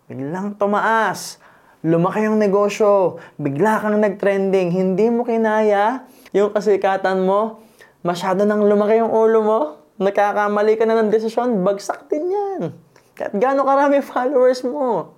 Biglang 0.06 0.54
tumaas, 0.54 1.42
lumaki 1.82 2.30
yung 2.30 2.38
negosyo, 2.38 3.18
bigla 3.38 3.82
kang 3.82 3.98
nag-trending, 3.98 4.70
hindi 4.70 5.10
mo 5.10 5.26
kinaya 5.26 6.06
yung 6.30 6.54
kasikatan 6.54 7.26
mo, 7.26 7.62
masyado 8.08 8.48
nang 8.48 8.64
lumaki 8.64 8.96
yung 8.96 9.12
ulo 9.12 9.38
mo, 9.44 9.60
nakakamali 10.00 10.80
ka 10.80 10.88
na 10.88 11.04
ng 11.04 11.12
desisyon, 11.12 11.60
bagsak 11.60 12.08
din 12.08 12.32
yan. 12.32 12.72
Kahit 13.12 13.36
gaano 13.36 13.68
karami 13.68 14.00
followers 14.08 14.64
mo. 14.64 15.12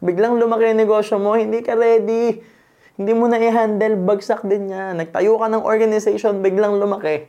Biglang 0.00 0.40
lumaki 0.40 0.72
yung 0.72 0.80
negosyo 0.80 1.20
mo, 1.20 1.36
hindi 1.36 1.60
ka 1.60 1.76
ready 1.76 2.40
hindi 3.00 3.12
mo 3.16 3.24
na 3.24 3.40
i-handle, 3.40 3.96
bagsak 4.04 4.44
din 4.44 4.68
yan. 4.68 5.00
Nagtayo 5.00 5.40
ka 5.40 5.48
ng 5.48 5.64
organization, 5.64 6.44
biglang 6.44 6.76
lumaki. 6.76 7.24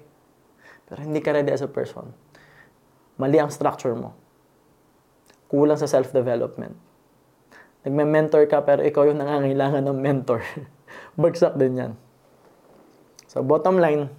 Pero 0.91 0.99
hindi 0.99 1.23
ka 1.23 1.31
ready 1.31 1.55
as 1.55 1.63
a 1.63 1.71
person. 1.71 2.11
Mali 3.15 3.39
ang 3.39 3.47
structure 3.47 3.95
mo. 3.95 4.11
Kulang 5.47 5.79
sa 5.79 5.87
self-development. 5.87 6.75
Nagme-mentor 7.87 8.43
ka 8.51 8.63
pero 8.63 8.83
ikaw 8.83 9.07
yung 9.07 9.23
nangangailangan 9.23 9.87
ng 9.87 9.97
mentor. 9.97 10.43
bagsak 11.21 11.55
din 11.55 11.79
yan. 11.79 11.91
So 13.33 13.41
bottom 13.41 13.81
line, 13.81 14.13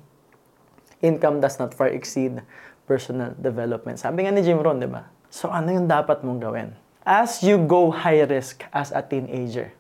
income 0.99 1.39
does 1.39 1.63
not 1.63 1.71
far 1.71 1.87
exceed 1.87 2.43
personal 2.83 3.31
development. 3.39 4.03
Sabi 4.03 4.27
nga 4.27 4.35
ni 4.35 4.43
Jim 4.43 4.59
Rohn, 4.59 4.83
di 4.83 4.91
ba? 4.91 5.07
So 5.31 5.55
ano 5.55 5.71
yung 5.71 5.87
dapat 5.87 6.27
mong 6.27 6.43
gawin? 6.43 6.75
As 7.07 7.39
you 7.47 7.63
go 7.63 7.95
high 7.95 8.27
risk 8.27 8.67
as 8.75 8.91
a 8.91 9.07
teenager, 9.07 9.71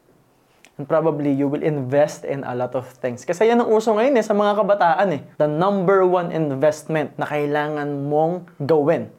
and 0.78 0.86
probably 0.86 1.34
you 1.34 1.50
will 1.50 1.66
invest 1.66 2.22
in 2.22 2.46
a 2.46 2.54
lot 2.54 2.78
of 2.78 2.86
things. 3.02 3.26
Kasi 3.26 3.50
yan 3.50 3.58
ang 3.58 3.70
uso 3.74 3.90
ngayon 3.94 4.14
eh, 4.18 4.22
sa 4.22 4.38
mga 4.38 4.54
kabataan 4.54 5.08
eh. 5.18 5.22
The 5.38 5.50
number 5.50 6.06
one 6.06 6.30
investment 6.30 7.14
na 7.18 7.26
kailangan 7.26 8.06
mong 8.06 8.46
gawin 8.62 9.10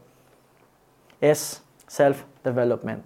is 1.20 1.60
self-development. 1.92 3.04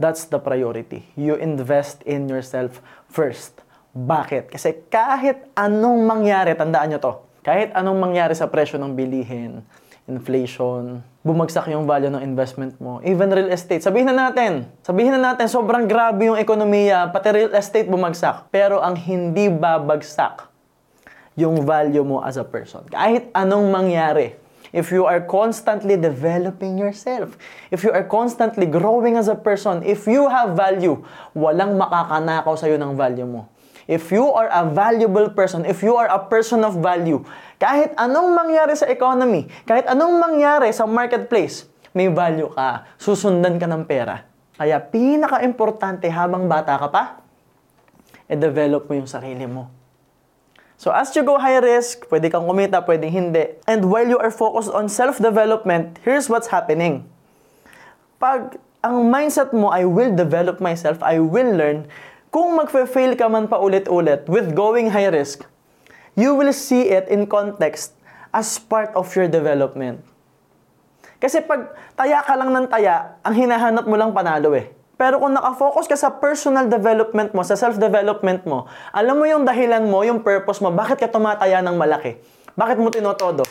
That's 0.00 0.24
the 0.28 0.40
priority. 0.40 1.12
You 1.12 1.36
invest 1.36 2.00
in 2.08 2.28
yourself 2.28 2.80
first. 3.08 3.63
Bakit? 3.94 4.50
Kasi 4.50 4.74
kahit 4.90 5.46
anong 5.54 6.02
mangyari, 6.02 6.58
tandaan 6.58 6.90
nyo 6.90 6.98
to, 6.98 7.12
kahit 7.46 7.70
anong 7.78 8.02
mangyari 8.02 8.34
sa 8.34 8.50
presyo 8.50 8.74
ng 8.82 8.98
bilihin, 8.98 9.62
inflation, 10.10 10.98
bumagsak 11.22 11.70
yung 11.70 11.86
value 11.86 12.10
ng 12.10 12.20
investment 12.20 12.76
mo. 12.82 12.98
Even 13.06 13.30
real 13.30 13.54
estate. 13.54 13.80
Sabihin 13.80 14.10
na 14.10 14.28
natin, 14.28 14.68
sabihin 14.82 15.14
na 15.14 15.32
natin, 15.32 15.46
sobrang 15.46 15.86
grabe 15.86 16.26
yung 16.26 16.36
ekonomiya, 16.36 17.08
pati 17.14 17.30
real 17.32 17.54
estate 17.54 17.86
bumagsak. 17.86 18.50
Pero 18.50 18.82
ang 18.82 18.98
hindi 18.98 19.46
babagsak, 19.46 20.50
yung 21.38 21.62
value 21.62 22.02
mo 22.02 22.18
as 22.20 22.34
a 22.34 22.44
person. 22.44 22.82
Kahit 22.90 23.30
anong 23.30 23.70
mangyari, 23.70 24.34
if 24.74 24.90
you 24.90 25.06
are 25.06 25.22
constantly 25.22 25.94
developing 25.94 26.76
yourself, 26.76 27.38
if 27.70 27.86
you 27.86 27.94
are 27.94 28.04
constantly 28.04 28.66
growing 28.66 29.14
as 29.14 29.30
a 29.30 29.38
person, 29.38 29.86
if 29.86 30.04
you 30.10 30.26
have 30.26 30.58
value, 30.58 30.98
walang 31.30 31.78
makakanakaw 31.78 32.58
sa'yo 32.58 32.74
ng 32.74 32.98
value 32.98 33.26
mo. 33.26 33.53
If 33.84 34.08
you 34.08 34.24
are 34.32 34.48
a 34.48 34.64
valuable 34.64 35.28
person, 35.32 35.68
if 35.68 35.84
you 35.84 35.96
are 36.00 36.08
a 36.08 36.20
person 36.20 36.64
of 36.64 36.80
value, 36.80 37.20
kahit 37.60 37.92
anong 38.00 38.32
mangyari 38.32 38.72
sa 38.72 38.88
economy, 38.88 39.48
kahit 39.68 39.84
anong 39.84 40.16
mangyari 40.16 40.72
sa 40.72 40.88
marketplace, 40.88 41.68
may 41.92 42.08
value 42.08 42.48
ka, 42.50 42.88
susundan 42.96 43.60
ka 43.60 43.68
ng 43.68 43.84
pera. 43.84 44.26
Kaya 44.56 44.80
pinaka-importante 44.80 46.08
habang 46.08 46.48
bata 46.48 46.80
ka 46.80 46.88
pa, 46.88 47.04
i-develop 48.26 48.88
mo 48.88 48.92
yung 48.98 49.10
sarili 49.10 49.44
mo. 49.44 49.68
So 50.80 50.90
as 50.90 51.14
you 51.14 51.22
go 51.22 51.38
high 51.38 51.62
risk, 51.62 52.08
pwede 52.10 52.28
kang 52.28 52.44
kumita, 52.44 52.82
pwede 52.82 53.06
hindi. 53.06 53.56
And 53.64 53.88
while 53.88 54.08
you 54.08 54.18
are 54.18 54.32
focused 54.32 54.74
on 54.74 54.90
self-development, 54.90 56.02
here's 56.02 56.26
what's 56.26 56.50
happening. 56.50 57.06
Pag 58.18 58.58
ang 58.84 59.08
mindset 59.08 59.54
mo, 59.54 59.72
I 59.72 59.88
will 59.88 60.12
develop 60.12 60.60
myself, 60.60 61.00
I 61.00 61.22
will 61.22 61.56
learn, 61.56 61.88
kung 62.34 62.58
magfe-fail 62.58 63.14
ka 63.14 63.30
man 63.30 63.46
pa 63.46 63.62
ulit-ulit 63.62 64.26
with 64.26 64.58
going 64.58 64.90
high 64.90 65.06
risk, 65.06 65.46
you 66.18 66.34
will 66.34 66.50
see 66.50 66.90
it 66.90 67.06
in 67.06 67.30
context 67.30 67.94
as 68.34 68.58
part 68.58 68.90
of 68.98 69.06
your 69.14 69.30
development. 69.30 70.02
Kasi 71.22 71.38
pag 71.46 71.70
taya 71.94 72.26
ka 72.26 72.34
lang 72.34 72.50
ng 72.50 72.66
taya, 72.66 73.22
ang 73.22 73.38
hinahanap 73.38 73.86
mo 73.86 73.94
lang 73.94 74.10
panalo 74.10 74.50
eh. 74.50 74.66
Pero 74.98 75.22
kung 75.22 75.30
nakafocus 75.30 75.86
ka 75.86 75.94
sa 75.94 76.10
personal 76.10 76.66
development 76.66 77.30
mo, 77.38 77.46
sa 77.46 77.54
self-development 77.54 78.42
mo, 78.50 78.66
alam 78.90 79.14
mo 79.14 79.30
yung 79.30 79.46
dahilan 79.46 79.86
mo, 79.86 80.02
yung 80.02 80.18
purpose 80.26 80.58
mo, 80.58 80.74
bakit 80.74 80.98
ka 80.98 81.06
tumataya 81.06 81.62
ng 81.62 81.78
malaki? 81.78 82.18
Bakit 82.58 82.82
mo 82.82 82.90
tinotodo? 82.90 83.46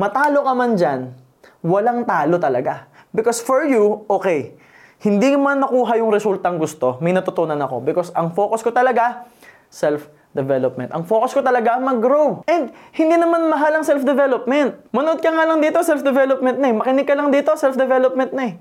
Matalo 0.00 0.40
ka 0.40 0.52
man 0.56 0.72
dyan, 0.72 1.12
walang 1.60 2.08
talo 2.08 2.40
talaga. 2.40 2.88
Because 3.12 3.44
for 3.44 3.68
you, 3.68 4.08
okay, 4.08 4.56
hindi 5.04 5.36
man 5.36 5.60
nakuha 5.60 6.00
yung 6.00 6.08
resultang 6.08 6.56
gusto, 6.56 6.96
may 7.04 7.12
natutunan 7.12 7.60
ako. 7.60 7.84
Because 7.84 8.08
ang 8.16 8.32
focus 8.32 8.64
ko 8.64 8.72
talaga, 8.72 9.28
self-development. 9.68 10.96
Ang 10.96 11.04
focus 11.04 11.36
ko 11.36 11.44
talaga, 11.44 11.76
mag-grow. 11.76 12.40
And 12.48 12.72
hindi 12.96 13.20
naman 13.20 13.52
mahal 13.52 13.76
ang 13.76 13.84
self-development. 13.84 14.88
Manood 14.96 15.20
ka 15.20 15.28
nga 15.28 15.44
lang 15.44 15.60
dito, 15.60 15.76
self-development 15.84 16.56
na 16.56 16.66
eh. 16.72 16.74
Makinig 16.80 17.04
ka 17.04 17.12
lang 17.12 17.28
dito, 17.28 17.52
self-development 17.52 18.32
na 18.32 18.42
eh. 18.48 18.54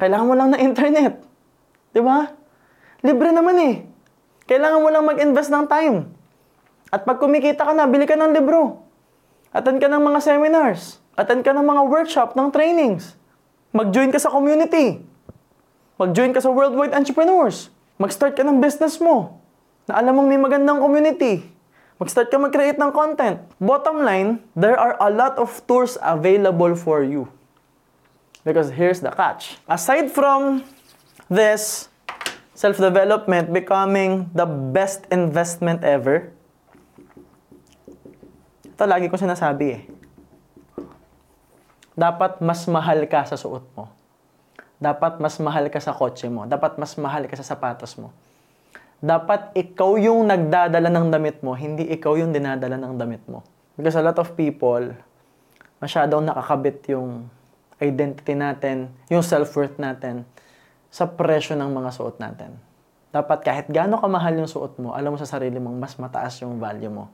Kailangan 0.00 0.24
mo 0.24 0.34
lang 0.38 0.48
ng 0.56 0.62
internet. 0.64 1.20
Di 1.92 2.00
ba? 2.00 2.32
Libre 3.04 3.28
naman 3.28 3.56
eh. 3.60 3.74
Kailangan 4.48 4.80
mo 4.80 4.88
lang 4.88 5.04
mag-invest 5.04 5.52
ng 5.52 5.68
time. 5.68 6.08
At 6.88 7.04
pag 7.04 7.20
kumikita 7.20 7.68
ka 7.68 7.76
na, 7.76 7.84
bili 7.84 8.08
ka 8.08 8.16
ng 8.16 8.32
libro. 8.32 8.80
Attend 9.52 9.76
ka 9.76 9.92
ng 9.92 10.00
mga 10.00 10.24
seminars. 10.24 11.04
Attend 11.20 11.44
ka 11.44 11.52
ng 11.52 11.66
mga 11.68 11.82
workshop, 11.84 12.32
ng 12.32 12.48
trainings. 12.48 13.12
Mag-join 13.76 14.08
ka 14.08 14.16
sa 14.16 14.32
community. 14.32 15.04
Mag-join 15.98 16.30
ka 16.30 16.38
sa 16.38 16.54
Worldwide 16.54 16.94
Entrepreneurs. 16.94 17.74
Mag-start 17.98 18.38
ka 18.38 18.46
ng 18.46 18.62
business 18.62 19.02
mo. 19.02 19.42
Na 19.90 19.98
alam 19.98 20.14
mong 20.14 20.30
may 20.30 20.38
magandang 20.38 20.78
community. 20.78 21.42
Mag-start 21.98 22.30
ka 22.30 22.38
mag-create 22.38 22.78
ng 22.78 22.94
content. 22.94 23.42
Bottom 23.58 24.06
line, 24.06 24.38
there 24.54 24.78
are 24.78 24.94
a 25.02 25.10
lot 25.10 25.34
of 25.42 25.50
tools 25.66 25.98
available 25.98 26.78
for 26.78 27.02
you. 27.02 27.26
Because 28.46 28.70
here's 28.70 29.02
the 29.02 29.10
catch. 29.10 29.58
Aside 29.66 30.14
from 30.14 30.62
this 31.26 31.90
self-development 32.54 33.50
becoming 33.50 34.30
the 34.30 34.46
best 34.46 35.02
investment 35.10 35.82
ever, 35.82 36.30
ito 38.62 38.86
lagi 38.86 39.10
ko 39.10 39.18
sinasabi 39.18 39.66
eh. 39.74 39.82
Dapat 41.98 42.38
mas 42.38 42.62
mahal 42.70 43.02
ka 43.10 43.26
sa 43.26 43.34
suot 43.34 43.66
mo. 43.74 43.97
Dapat 44.78 45.18
mas 45.18 45.38
mahal 45.42 45.66
ka 45.74 45.82
sa 45.82 45.90
kotse 45.90 46.30
mo. 46.30 46.46
Dapat 46.46 46.78
mas 46.78 46.94
mahal 46.94 47.26
ka 47.26 47.34
sa 47.34 47.42
sapatos 47.42 47.98
mo. 47.98 48.14
Dapat 48.98 49.54
ikaw 49.54 49.94
yung 49.98 50.26
nagdadala 50.26 50.90
ng 50.90 51.06
damit 51.10 51.38
mo, 51.42 51.54
hindi 51.54 51.86
ikaw 51.86 52.18
yung 52.18 52.34
dinadala 52.34 52.74
ng 52.78 52.94
damit 52.98 53.22
mo. 53.30 53.46
Because 53.78 53.94
a 53.94 54.02
lot 54.02 54.18
of 54.18 54.34
people, 54.34 54.94
masyadong 55.78 56.26
nakakabit 56.26 56.82
yung 56.90 57.30
identity 57.78 58.34
natin, 58.34 58.90
yung 59.06 59.22
self-worth 59.22 59.78
natin 59.78 60.26
sa 60.90 61.06
presyo 61.06 61.54
ng 61.54 61.70
mga 61.70 61.90
suot 61.94 62.18
natin. 62.18 62.58
Dapat 63.14 63.38
kahit 63.46 63.66
gaano 63.70 64.02
kamahal 64.02 64.34
yung 64.34 64.50
suot 64.50 64.82
mo, 64.82 64.98
alam 64.98 65.14
mo 65.14 65.18
sa 65.18 65.30
sarili 65.30 65.62
mong 65.62 65.78
mas 65.78 65.94
mataas 65.94 66.42
yung 66.42 66.58
value 66.58 66.90
mo. 66.90 67.06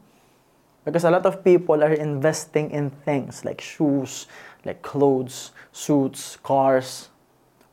Because 0.85 1.05
a 1.05 1.13
lot 1.13 1.25
of 1.25 1.41
people 1.41 1.81
are 1.81 1.97
investing 1.97 2.69
in 2.73 2.93
things 3.09 3.45
like 3.45 3.61
shoes, 3.61 4.29
like 4.69 4.85
clothes, 4.85 5.53
suits, 5.73 6.37
cars, 6.45 7.09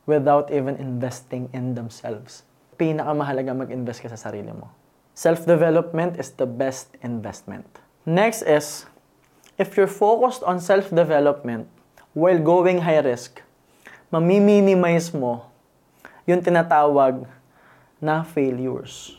without 0.06 0.50
even 0.50 0.74
investing 0.76 1.48
in 1.54 1.74
themselves. 1.78 2.42
Pinakamahalaga 2.78 3.54
mag-invest 3.54 4.02
ka 4.02 4.08
sa 4.10 4.18
sarili 4.18 4.50
mo. 4.50 4.70
Self-development 5.14 6.16
is 6.16 6.32
the 6.34 6.48
best 6.48 6.96
investment. 7.04 7.68
Next 8.08 8.42
is, 8.42 8.88
if 9.60 9.76
you're 9.76 9.90
focused 9.90 10.42
on 10.42 10.58
self-development 10.58 11.68
while 12.16 12.40
going 12.40 12.82
high 12.82 13.04
risk, 13.04 13.44
mamiminimise 14.10 15.14
mo 15.14 15.52
yung 16.26 16.42
tinatawag 16.42 17.28
na 18.02 18.26
failures. 18.26 19.14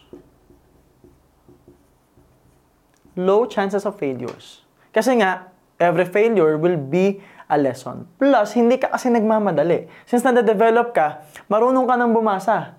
Low 3.16 3.46
chances 3.46 3.86
of 3.86 3.96
failures. 3.96 4.66
Kasi 4.90 5.22
nga, 5.22 5.54
every 5.78 6.06
failure 6.06 6.58
will 6.58 6.78
be 6.78 7.22
a 7.54 7.58
lesson. 7.62 8.10
Plus, 8.18 8.58
hindi 8.58 8.82
ka 8.82 8.90
kasi 8.90 9.14
nagmamadali. 9.14 9.86
Since 10.10 10.26
nade-develop 10.26 10.90
ka, 10.92 11.22
marunong 11.46 11.86
ka 11.86 11.94
nang 11.94 12.12
bumasa. 12.12 12.74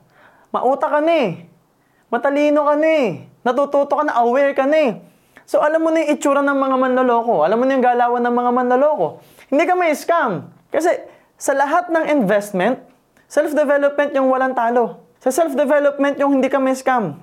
Mauta 0.51 0.91
ka 0.91 0.99
na 0.99 1.15
eh. 1.15 1.47
Matalino 2.11 2.67
ka 2.67 2.75
na 2.75 2.89
eh. 2.91 3.07
Natututo 3.47 3.95
ka 3.95 4.03
na, 4.03 4.19
aware 4.19 4.51
ka 4.53 4.67
na 4.67 4.79
eh. 4.79 4.93
So, 5.47 5.61
alam 5.63 5.85
mo 5.85 5.93
na 5.93 6.03
yung 6.03 6.19
itsura 6.19 6.41
ng 6.43 6.57
mga 6.57 6.77
manloloko. 6.81 7.45
Alam 7.47 7.63
mo 7.63 7.65
na 7.69 7.79
yung 7.79 7.85
galawan 7.85 8.23
ng 8.25 8.35
mga 8.35 8.51
manloloko. 8.51 9.23
Hindi 9.53 9.65
ka 9.69 9.75
may 9.77 9.93
scam. 9.95 10.51
Kasi 10.73 10.91
sa 11.37 11.53
lahat 11.53 11.93
ng 11.93 12.05
investment, 12.11 12.81
self-development 13.29 14.11
yung 14.17 14.33
walang 14.33 14.57
talo. 14.57 15.05
Sa 15.21 15.29
self-development 15.31 16.17
yung 16.19 16.41
hindi 16.41 16.49
ka 16.49 16.59
may 16.59 16.73
scam. 16.73 17.21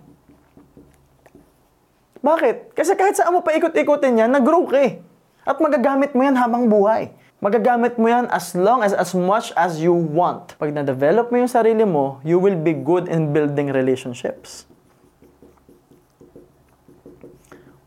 Bakit? 2.21 2.77
Kasi 2.77 2.93
kahit 2.93 3.17
saan 3.17 3.33
mo 3.33 3.41
pa 3.41 3.57
ikot-ikutin 3.57 4.21
yan, 4.21 4.29
nag-grow 4.29 4.69
ka 4.69 4.77
eh. 4.77 5.01
At 5.41 5.57
magagamit 5.57 6.13
mo 6.13 6.21
yan 6.21 6.37
habang 6.37 6.69
buhay. 6.69 7.09
Magagamit 7.41 7.97
mo 7.97 8.05
yan 8.05 8.29
as 8.29 8.53
long 8.53 8.85
as 8.85 8.93
as 8.93 9.17
much 9.17 9.49
as 9.57 9.81
you 9.81 9.89
want. 9.89 10.53
Pag 10.61 10.77
na-develop 10.77 11.33
mo 11.33 11.41
yung 11.41 11.49
sarili 11.49 11.81
mo, 11.81 12.21
you 12.21 12.37
will 12.37 12.53
be 12.53 12.69
good 12.69 13.09
in 13.09 13.33
building 13.33 13.73
relationships. 13.73 14.69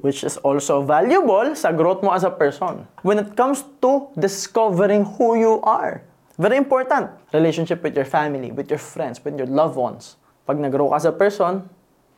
Which 0.02 0.26
is 0.26 0.42
also 0.42 0.82
valuable 0.82 1.54
sa 1.54 1.70
growth 1.70 2.02
mo 2.02 2.10
as 2.10 2.26
a 2.26 2.34
person. 2.34 2.82
When 3.06 3.22
it 3.22 3.38
comes 3.38 3.62
to 3.78 4.10
discovering 4.18 5.06
who 5.06 5.38
you 5.38 5.62
are. 5.62 6.02
Very 6.34 6.58
important. 6.58 7.14
Relationship 7.30 7.78
with 7.78 7.94
your 7.94 8.10
family, 8.10 8.50
with 8.50 8.66
your 8.66 8.82
friends, 8.82 9.22
with 9.22 9.38
your 9.38 9.46
loved 9.46 9.78
ones. 9.78 10.18
Pag 10.50 10.58
nag-grow 10.58 10.90
ka 10.90 10.98
as 10.98 11.06
a 11.06 11.14
person, 11.14 11.62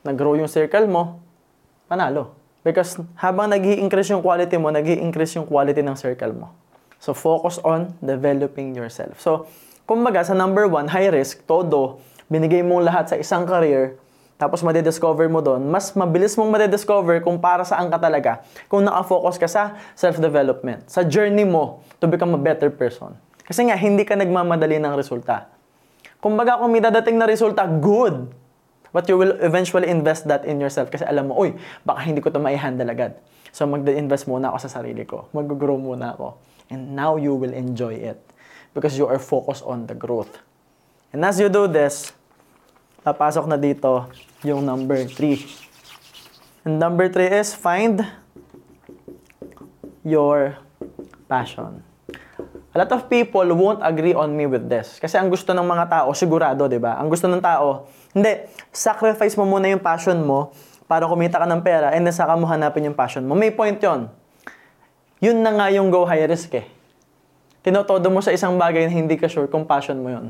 nag-grow 0.08 0.40
yung 0.40 0.48
circle 0.48 0.88
mo, 0.88 1.20
panalo. 1.84 2.32
Because 2.64 2.96
habang 3.20 3.52
nag 3.52 3.60
increase 3.60 4.08
yung 4.08 4.24
quality 4.24 4.56
mo, 4.56 4.72
nag 4.72 4.88
increase 4.88 5.36
yung 5.36 5.44
quality 5.44 5.84
ng 5.84 6.00
circle 6.00 6.32
mo. 6.32 6.48
So, 6.98 7.12
focus 7.12 7.60
on 7.62 7.94
developing 8.00 8.72
yourself. 8.72 9.20
So, 9.20 9.46
kumbaga, 9.84 10.24
sa 10.24 10.34
number 10.34 10.66
one, 10.66 10.90
high 10.90 11.12
risk, 11.12 11.44
todo, 11.44 12.02
binigay 12.26 12.64
mo 12.66 12.82
lahat 12.82 13.12
sa 13.12 13.16
isang 13.16 13.46
career, 13.46 14.00
tapos 14.36 14.60
madidiscover 14.60 15.32
mo 15.32 15.40
doon, 15.40 15.64
mas 15.64 15.96
mabilis 15.96 16.36
mong 16.36 16.52
madidiscover 16.52 17.24
kung 17.24 17.40
para 17.40 17.64
saan 17.64 17.88
ka 17.88 17.96
talaga 17.96 18.44
kung 18.68 18.84
nakafocus 18.84 19.40
ka 19.40 19.48
sa 19.48 19.62
self-development, 19.96 20.84
sa 20.92 21.00
journey 21.00 21.48
mo 21.48 21.80
to 21.96 22.04
become 22.04 22.36
a 22.36 22.40
better 22.40 22.68
person. 22.68 23.16
Kasi 23.48 23.64
nga, 23.64 23.78
hindi 23.78 24.04
ka 24.04 24.12
nagmamadali 24.12 24.76
ng 24.76 24.92
resulta. 24.92 25.48
Kumbaga, 26.20 26.60
kung 26.60 26.68
may 26.68 26.84
dadating 26.84 27.16
na 27.16 27.24
resulta, 27.24 27.64
good. 27.64 28.28
But 28.92 29.08
you 29.08 29.16
will 29.16 29.36
eventually 29.40 29.88
invest 29.88 30.28
that 30.28 30.44
in 30.44 30.60
yourself 30.60 30.92
kasi 30.92 31.04
alam 31.04 31.32
mo, 31.32 31.36
uy, 31.36 31.56
baka 31.86 32.04
hindi 32.04 32.20
ko 32.20 32.28
ito 32.28 32.40
mai-handle 32.42 32.88
agad. 32.92 33.16
So, 33.56 33.64
mag-invest 33.64 34.28
muna 34.28 34.52
ako 34.52 34.58
sa 34.68 34.70
sarili 34.80 35.08
ko. 35.08 35.32
Mag-grow 35.32 35.80
muna 35.80 36.12
ako. 36.12 36.36
And 36.70 36.98
now 36.98 37.16
you 37.16 37.34
will 37.34 37.54
enjoy 37.54 37.94
it 37.98 38.18
because 38.74 38.98
you 38.98 39.06
are 39.06 39.18
focused 39.18 39.62
on 39.62 39.86
the 39.86 39.94
growth. 39.94 40.42
And 41.14 41.24
as 41.24 41.38
you 41.38 41.48
do 41.48 41.70
this, 41.70 42.12
papasok 43.06 43.46
na 43.46 43.54
dito 43.54 44.10
yung 44.42 44.66
number 44.66 45.06
3. 45.06 46.66
And 46.66 46.82
number 46.82 47.06
3 47.06 47.30
is 47.40 47.54
find 47.54 48.02
your 50.02 50.58
passion. 51.30 51.86
A 52.76 52.84
lot 52.84 52.92
of 52.92 53.08
people 53.08 53.46
won't 53.56 53.80
agree 53.80 54.12
on 54.12 54.36
me 54.36 54.44
with 54.44 54.68
this. 54.68 55.00
Kasi 55.00 55.16
ang 55.16 55.32
gusto 55.32 55.56
ng 55.56 55.64
mga 55.64 55.88
tao, 55.88 56.12
sigurado, 56.12 56.68
di 56.68 56.76
ba? 56.76 57.00
Ang 57.00 57.08
gusto 57.08 57.24
ng 57.24 57.40
tao, 57.40 57.88
hindi, 58.12 58.44
sacrifice 58.68 59.32
mo 59.40 59.48
muna 59.48 59.72
yung 59.72 59.80
passion 59.80 60.20
mo 60.20 60.52
para 60.84 61.08
kumita 61.08 61.40
ka 61.40 61.46
ng 61.48 61.64
pera 61.64 61.96
and 61.96 62.04
then 62.04 62.12
saka 62.12 62.36
mo 62.36 62.44
hanapin 62.44 62.84
yung 62.86 62.98
passion 62.98 63.24
mo. 63.24 63.32
May 63.32 63.50
point 63.50 63.80
yon. 63.80 64.12
Yun 65.20 65.40
na 65.40 65.52
nga 65.56 65.66
yung 65.72 65.88
go 65.88 66.04
high 66.04 66.28
risk 66.28 66.52
eh. 66.52 66.68
Tinotodo 67.64 68.12
mo 68.12 68.20
sa 68.20 68.36
isang 68.36 68.54
bagay 68.60 68.84
na 68.84 68.92
hindi 68.92 69.16
ka 69.16 69.26
sure 69.26 69.48
kung 69.48 69.64
passion 69.64 69.96
mo 69.96 70.12
yun. 70.12 70.28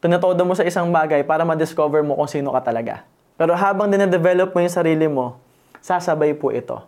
Tinotodo 0.00 0.44
mo 0.44 0.52
sa 0.52 0.64
isang 0.64 0.92
bagay 0.92 1.24
para 1.24 1.44
ma-discover 1.44 2.04
mo 2.04 2.16
kung 2.20 2.28
sino 2.28 2.52
ka 2.52 2.60
talaga. 2.68 3.04
Pero 3.40 3.56
habang 3.56 3.88
dinadevelop 3.88 4.52
mo 4.52 4.60
yung 4.60 4.72
sarili 4.72 5.08
mo, 5.08 5.40
sasabay 5.80 6.36
po 6.36 6.52
ito. 6.52 6.84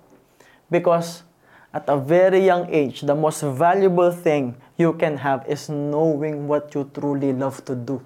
Because 0.68 1.24
at 1.72 1.88
a 1.88 1.96
very 1.96 2.44
young 2.44 2.68
age, 2.68 3.00
the 3.00 3.16
most 3.16 3.40
valuable 3.40 4.12
thing 4.12 4.52
you 4.76 4.92
can 4.92 5.16
have 5.24 5.40
is 5.48 5.72
knowing 5.72 6.44
what 6.44 6.68
you 6.76 6.84
truly 6.92 7.32
love 7.32 7.64
to 7.64 7.72
do. 7.72 8.04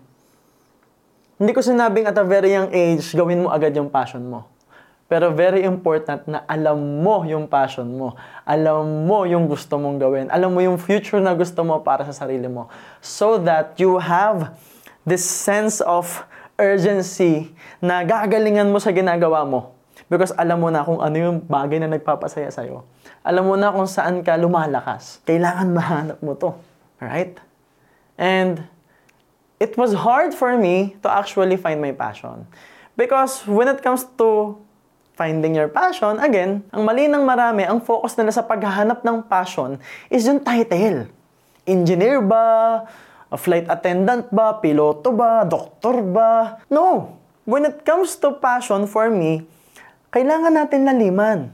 Hindi 1.37 1.51
ko 1.51 1.61
sinabing 1.61 2.07
at 2.07 2.15
a 2.15 2.23
very 2.23 2.55
young 2.55 2.71
age, 2.71 3.11
gawin 3.13 3.43
mo 3.43 3.51
agad 3.51 3.75
yung 3.75 3.91
passion 3.91 4.23
mo. 4.23 4.47
Pero 5.07 5.31
very 5.31 5.63
important 5.63 6.27
na 6.27 6.43
alam 6.51 7.03
mo 7.03 7.23
yung 7.23 7.47
passion 7.47 7.87
mo. 7.87 8.19
Alam 8.43 9.07
mo 9.07 9.23
yung 9.23 9.47
gusto 9.47 9.79
mong 9.79 10.03
gawin. 10.03 10.27
Alam 10.35 10.51
mo 10.51 10.61
yung 10.63 10.83
future 10.83 11.23
na 11.23 11.31
gusto 11.31 11.63
mo 11.63 11.79
para 11.79 12.03
sa 12.03 12.27
sarili 12.27 12.51
mo. 12.51 12.67
So 12.99 13.39
that 13.39 13.79
you 13.79 14.03
have 14.03 14.59
this 15.07 15.23
sense 15.23 15.79
of 15.79 16.27
urgency 16.59 17.55
na 17.79 18.03
gagalingan 18.03 18.67
mo 18.75 18.83
sa 18.83 18.91
ginagawa 18.91 19.47
mo. 19.47 19.79
Because 20.11 20.35
alam 20.35 20.59
mo 20.59 20.75
na 20.75 20.83
kung 20.83 20.99
ano 20.99 21.15
yung 21.15 21.39
bagay 21.39 21.79
na 21.79 21.87
nagpapasaya 21.87 22.51
sa'yo. 22.51 22.83
Alam 23.23 23.47
mo 23.47 23.55
na 23.55 23.71
kung 23.71 23.87
saan 23.87 24.27
ka 24.27 24.35
lumalakas. 24.35 25.23
Kailangan 25.23 25.71
mahanap 25.71 26.19
mo 26.19 26.35
to. 26.35 26.51
Alright? 26.99 27.39
And 28.19 28.67
it 29.63 29.79
was 29.79 29.95
hard 29.95 30.35
for 30.35 30.59
me 30.59 30.99
to 31.03 31.09
actually 31.11 31.55
find 31.55 31.79
my 31.79 31.95
passion. 31.95 32.51
Because 32.99 33.47
when 33.47 33.71
it 33.71 33.87
comes 33.87 34.03
to 34.19 34.59
finding 35.17 35.57
your 35.57 35.73
passion, 35.73 36.21
again, 36.21 36.61
ang 36.69 36.85
mali 36.85 37.09
ng 37.09 37.25
marami, 37.25 37.65
ang 37.65 37.81
focus 37.81 38.15
nila 38.21 38.37
sa 38.37 38.45
paghahanap 38.45 39.01
ng 39.01 39.25
passion 39.25 39.81
is 40.13 40.29
yung 40.29 40.45
title. 40.45 41.09
Engineer 41.65 42.21
ba? 42.21 42.85
A 43.33 43.37
flight 43.41 43.65
attendant 43.67 44.29
ba? 44.29 44.61
Piloto 44.61 45.17
ba? 45.17 45.43
Doktor 45.49 46.05
ba? 46.05 46.61
No! 46.69 47.17
When 47.49 47.65
it 47.65 47.83
comes 47.83 48.15
to 48.21 48.37
passion 48.37 48.85
for 48.85 49.09
me, 49.09 49.49
kailangan 50.13 50.53
natin 50.53 50.85
laliman. 50.85 51.49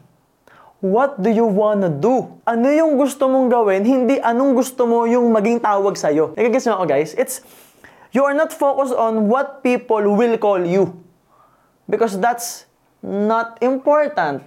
What 0.82 1.22
do 1.22 1.30
you 1.30 1.46
wanna 1.46 1.86
do? 1.86 2.42
Ano 2.42 2.66
yung 2.66 2.98
gusto 2.98 3.30
mong 3.30 3.46
gawin, 3.46 3.86
hindi 3.86 4.18
anong 4.18 4.58
gusto 4.58 4.90
mo 4.90 5.06
yung 5.06 5.30
maging 5.30 5.62
tawag 5.62 5.94
sa'yo. 5.94 6.34
Nagigis 6.34 6.66
mo 6.66 6.82
ako 6.82 6.84
guys? 6.90 7.14
It's, 7.14 7.46
you 8.10 8.26
are 8.26 8.34
not 8.34 8.50
focused 8.50 8.98
on 8.98 9.30
what 9.30 9.62
people 9.62 10.02
will 10.18 10.34
call 10.42 10.58
you. 10.58 10.98
Because 11.86 12.18
that's 12.18 12.66
not 13.02 13.58
important. 13.60 14.46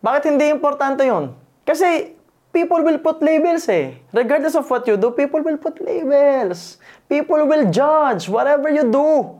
Bakit 0.00 0.22
hindi 0.34 0.48
importante 0.48 1.04
yon? 1.04 1.36
Kasi 1.68 2.16
people 2.50 2.80
will 2.80 2.98
put 2.98 3.20
labels 3.20 3.68
eh. 3.68 4.00
Regardless 4.10 4.56
of 4.56 4.64
what 4.66 4.88
you 4.88 4.96
do, 4.96 5.12
people 5.12 5.44
will 5.44 5.60
put 5.60 5.76
labels. 5.84 6.80
People 7.06 7.44
will 7.44 7.68
judge 7.68 8.26
whatever 8.26 8.72
you 8.72 8.88
do. 8.88 9.36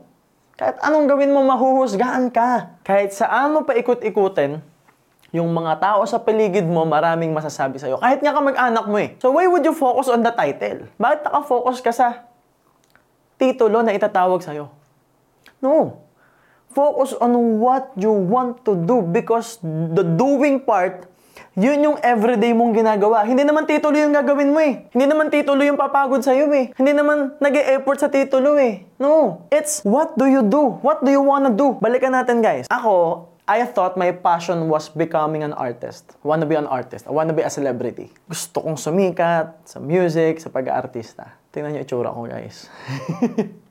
Kahit 0.59 0.77
anong 0.83 1.07
gawin 1.09 1.31
mo, 1.31 1.41
mahuhusgahan 1.41 2.29
ka. 2.29 2.79
Kahit 2.83 3.15
saan 3.15 3.55
mo 3.55 3.63
pa 3.63 3.73
ikot-ikutin, 3.79 4.59
yung 5.31 5.49
mga 5.53 5.79
tao 5.79 6.01
sa 6.03 6.19
paligid 6.19 6.65
mo, 6.65 6.83
maraming 6.83 7.31
masasabi 7.31 7.77
sa'yo. 7.79 8.01
Kahit 8.01 8.19
nga 8.19 8.33
ka 8.35 8.41
mag-anak 8.41 8.85
mo 8.89 8.97
eh. 8.99 9.15
So 9.21 9.31
why 9.31 9.45
would 9.47 9.63
you 9.63 9.71
focus 9.77 10.09
on 10.09 10.25
the 10.25 10.33
title? 10.33 10.89
Bakit 10.99 11.19
naka-focus 11.25 11.77
ka 11.79 11.91
sa 11.95 12.27
titulo 13.39 13.79
na 13.85 13.95
itatawag 13.95 14.41
sa'yo? 14.43 14.67
No. 15.63 16.01
Focus 16.69 17.17
on 17.17 17.33
what 17.57 17.89
you 17.97 18.13
want 18.13 18.61
to 18.65 18.77
do 18.77 19.01
because 19.01 19.57
the 19.63 20.05
doing 20.05 20.61
part 20.61 21.09
yun 21.59 21.83
yung 21.83 21.97
everyday 21.99 22.55
mong 22.55 22.71
ginagawa. 22.71 23.27
Hindi 23.27 23.43
naman 23.43 23.67
titulo 23.67 23.95
yung 23.99 24.15
gagawin 24.15 24.53
mo 24.53 24.59
eh. 24.63 24.87
Hindi 24.95 25.05
naman 25.11 25.27
titulo 25.27 25.59
yung 25.59 25.75
papagod 25.75 26.23
sa'yo 26.23 26.47
eh. 26.55 26.71
Hindi 26.77 26.95
naman 26.95 27.35
nag 27.35 27.55
effort 27.75 27.99
sa 27.99 28.07
titulo 28.07 28.55
eh. 28.55 28.87
No. 28.95 29.43
It's 29.51 29.83
what 29.83 30.15
do 30.15 30.29
you 30.29 30.39
do? 30.39 30.79
What 30.79 31.03
do 31.03 31.11
you 31.11 31.19
wanna 31.19 31.51
do? 31.51 31.75
Balikan 31.83 32.15
natin 32.15 32.39
guys. 32.39 32.69
Ako, 32.71 33.27
I 33.49 33.65
thought 33.65 33.97
my 33.97 34.13
passion 34.13 34.69
was 34.69 34.87
becoming 34.93 35.41
an 35.41 35.51
artist. 35.57 36.15
I 36.21 36.25
wanna 36.31 36.45
be 36.45 36.55
an 36.55 36.69
artist. 36.69 37.09
I 37.09 37.11
wanna 37.11 37.33
be 37.33 37.43
a 37.43 37.51
celebrity. 37.51 38.13
Gusto 38.29 38.63
kong 38.63 38.77
sumikat 38.77 39.65
sa 39.67 39.81
music, 39.81 40.39
sa 40.39 40.53
pag-aartista. 40.53 41.33
Tingnan 41.49 41.75
niyo 41.75 41.81
itsura 41.83 42.13
ko 42.13 42.29
guys. 42.29 42.69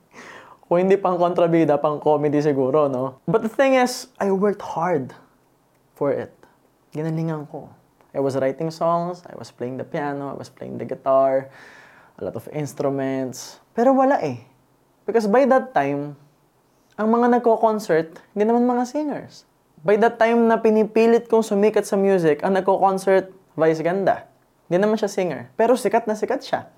Kung 0.69 0.85
hindi 0.85 1.01
pang 1.01 1.17
kontrabida, 1.17 1.81
pang 1.81 1.97
comedy 1.97 2.37
siguro, 2.45 2.85
no? 2.85 3.17
But 3.25 3.41
the 3.41 3.49
thing 3.49 3.73
is, 3.73 4.05
I 4.21 4.29
worked 4.29 4.61
hard 4.61 5.17
for 5.97 6.13
it. 6.13 6.29
Ginalingan 6.93 7.49
ko. 7.49 7.73
I 8.13 8.21
was 8.21 8.37
writing 8.37 8.69
songs, 8.69 9.25
I 9.25 9.33
was 9.33 9.49
playing 9.49 9.81
the 9.81 9.87
piano, 9.89 10.29
I 10.29 10.37
was 10.37 10.53
playing 10.53 10.77
the 10.77 10.85
guitar, 10.85 11.49
a 12.17 12.21
lot 12.21 12.37
of 12.37 12.45
instruments. 12.53 13.57
Pero 13.73 13.97
wala 13.97 14.21
eh. 14.21 14.45
Because 15.09 15.25
by 15.25 15.49
that 15.49 15.73
time, 15.73 16.13
ang 17.01 17.09
mga 17.17 17.41
nagko-concert, 17.41 18.21
hindi 18.37 18.45
naman 18.45 18.69
mga 18.69 18.85
singers. 18.85 19.49
By 19.81 19.97
that 19.97 20.21
time 20.21 20.45
na 20.45 20.61
pinipilit 20.61 21.25
kong 21.25 21.41
sumikat 21.41 21.89
sa 21.89 21.97
music, 21.97 22.45
ang 22.45 22.53
nagko-concert, 22.53 23.33
Vice 23.57 23.81
Ganda. 23.81 24.29
Hindi 24.69 24.85
naman 24.85 25.01
siya 25.01 25.09
singer. 25.09 25.49
Pero 25.57 25.73
sikat 25.73 26.05
na 26.05 26.13
sikat 26.13 26.45
siya. 26.45 26.69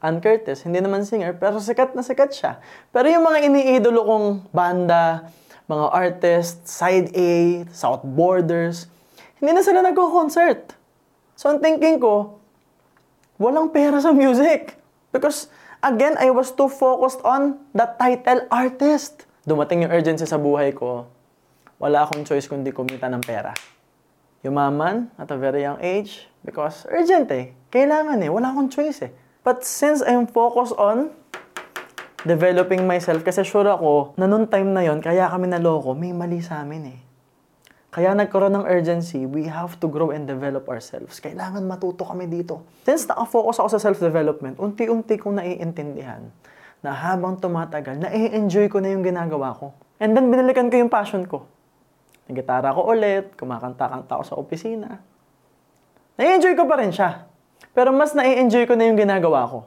Ann 0.00 0.24
Curtis, 0.24 0.64
hindi 0.64 0.80
naman 0.80 1.04
singer, 1.04 1.36
pero 1.36 1.60
sikat 1.60 1.92
na 1.92 2.00
sikat 2.00 2.32
siya. 2.32 2.56
Pero 2.88 3.04
yung 3.12 3.24
mga 3.24 3.44
iniidolo 3.44 4.00
kong 4.08 4.26
banda, 4.48 5.28
mga 5.68 5.86
artists, 5.92 6.72
side 6.72 7.12
A, 7.12 7.62
South 7.68 8.00
Borders, 8.02 8.88
hindi 9.36 9.52
na 9.52 9.60
sila 9.60 9.84
nagko-concert. 9.84 10.72
So, 11.36 11.52
ang 11.52 11.60
thinking 11.60 12.00
ko, 12.00 12.40
walang 13.40 13.72
pera 13.72 14.00
sa 14.00 14.12
music. 14.12 14.76
Because, 15.12 15.52
again, 15.84 16.16
I 16.16 16.32
was 16.32 16.52
too 16.52 16.68
focused 16.68 17.20
on 17.24 17.60
the 17.72 17.88
title 17.96 18.44
artist. 18.48 19.24
Dumating 19.44 19.84
yung 19.84 19.92
urgency 19.92 20.24
sa 20.24 20.36
buhay 20.36 20.72
ko. 20.76 21.08
Wala 21.80 22.04
akong 22.04 22.28
choice 22.28 22.44
kundi 22.44 22.72
kumita 22.76 23.08
ng 23.08 23.24
pera. 23.24 23.56
Yumaman 24.44 25.12
at 25.16 25.28
a 25.32 25.36
very 25.36 25.64
young 25.64 25.80
age 25.80 26.28
because 26.44 26.84
urgent 26.88 27.28
eh. 27.32 27.56
Kailangan 27.72 28.20
eh. 28.20 28.28
Wala 28.28 28.52
akong 28.52 28.68
choice 28.68 29.08
eh. 29.08 29.12
But 29.40 29.64
since 29.64 30.04
I'm 30.04 30.28
focused 30.28 30.76
on 30.76 31.16
developing 32.28 32.84
myself, 32.84 33.24
kasi 33.24 33.40
sure 33.40 33.64
ako 33.64 34.12
na 34.20 34.28
noong 34.28 34.52
time 34.52 34.76
na 34.76 34.84
yon 34.84 35.00
kaya 35.00 35.32
kami 35.32 35.48
naloko, 35.48 35.96
may 35.96 36.12
mali 36.12 36.44
sa 36.44 36.60
amin 36.60 36.84
eh. 36.92 37.00
Kaya 37.90 38.14
nagkaroon 38.14 38.54
ng 38.54 38.66
urgency, 38.70 39.26
we 39.26 39.50
have 39.50 39.74
to 39.82 39.90
grow 39.90 40.14
and 40.14 40.28
develop 40.28 40.70
ourselves. 40.70 41.18
Kailangan 41.18 41.66
matuto 41.66 42.06
kami 42.06 42.30
dito. 42.30 42.62
Since 42.86 43.10
nakafocus 43.10 43.58
ako 43.58 43.68
sa 43.74 43.80
self-development, 43.82 44.62
unti-unti 44.62 45.18
kong 45.18 45.42
naiintindihan 45.42 46.22
na 46.86 46.94
habang 46.94 47.40
tumatagal, 47.40 47.98
na-enjoy 47.98 48.70
ko 48.70 48.78
na 48.78 48.94
yung 48.94 49.02
ginagawa 49.02 49.56
ko. 49.58 49.74
And 49.98 50.14
then, 50.14 50.30
binalikan 50.30 50.70
ko 50.70 50.80
yung 50.80 50.92
passion 50.92 51.26
ko. 51.26 51.50
Nagitara 52.30 52.70
ko 52.72 52.94
ulit, 52.94 53.34
kumakanta-kanta 53.34 54.12
ako 54.16 54.24
sa 54.24 54.34
opisina. 54.38 55.02
Na-enjoy 56.14 56.54
ko 56.54 56.70
pa 56.70 56.78
rin 56.78 56.94
siya. 56.94 57.29
Pero 57.76 57.94
mas 57.94 58.12
na-enjoy 58.12 58.66
ko 58.66 58.74
na 58.74 58.88
yung 58.90 58.98
ginagawa 58.98 59.46
ko. 59.46 59.58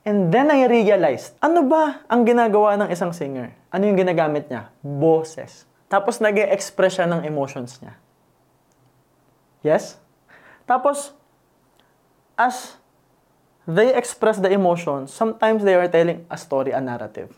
And 0.00 0.32
then 0.32 0.48
I 0.48 0.64
realized, 0.64 1.36
ano 1.44 1.60
ba 1.68 2.04
ang 2.08 2.24
ginagawa 2.24 2.76
ng 2.80 2.88
isang 2.88 3.12
singer? 3.12 3.52
Ano 3.68 3.84
yung 3.84 4.00
ginagamit 4.00 4.48
niya? 4.48 4.72
Boses. 4.80 5.68
Tapos 5.92 6.22
nag 6.22 6.38
express 6.38 6.96
siya 6.96 7.06
ng 7.10 7.26
emotions 7.26 7.82
niya. 7.84 7.94
Yes? 9.60 10.00
Tapos, 10.64 11.12
as 12.38 12.80
they 13.68 13.92
express 13.92 14.40
the 14.40 14.48
emotions, 14.48 15.12
sometimes 15.12 15.60
they 15.66 15.76
are 15.76 15.90
telling 15.90 16.24
a 16.32 16.38
story, 16.40 16.72
a 16.72 16.80
narrative. 16.80 17.36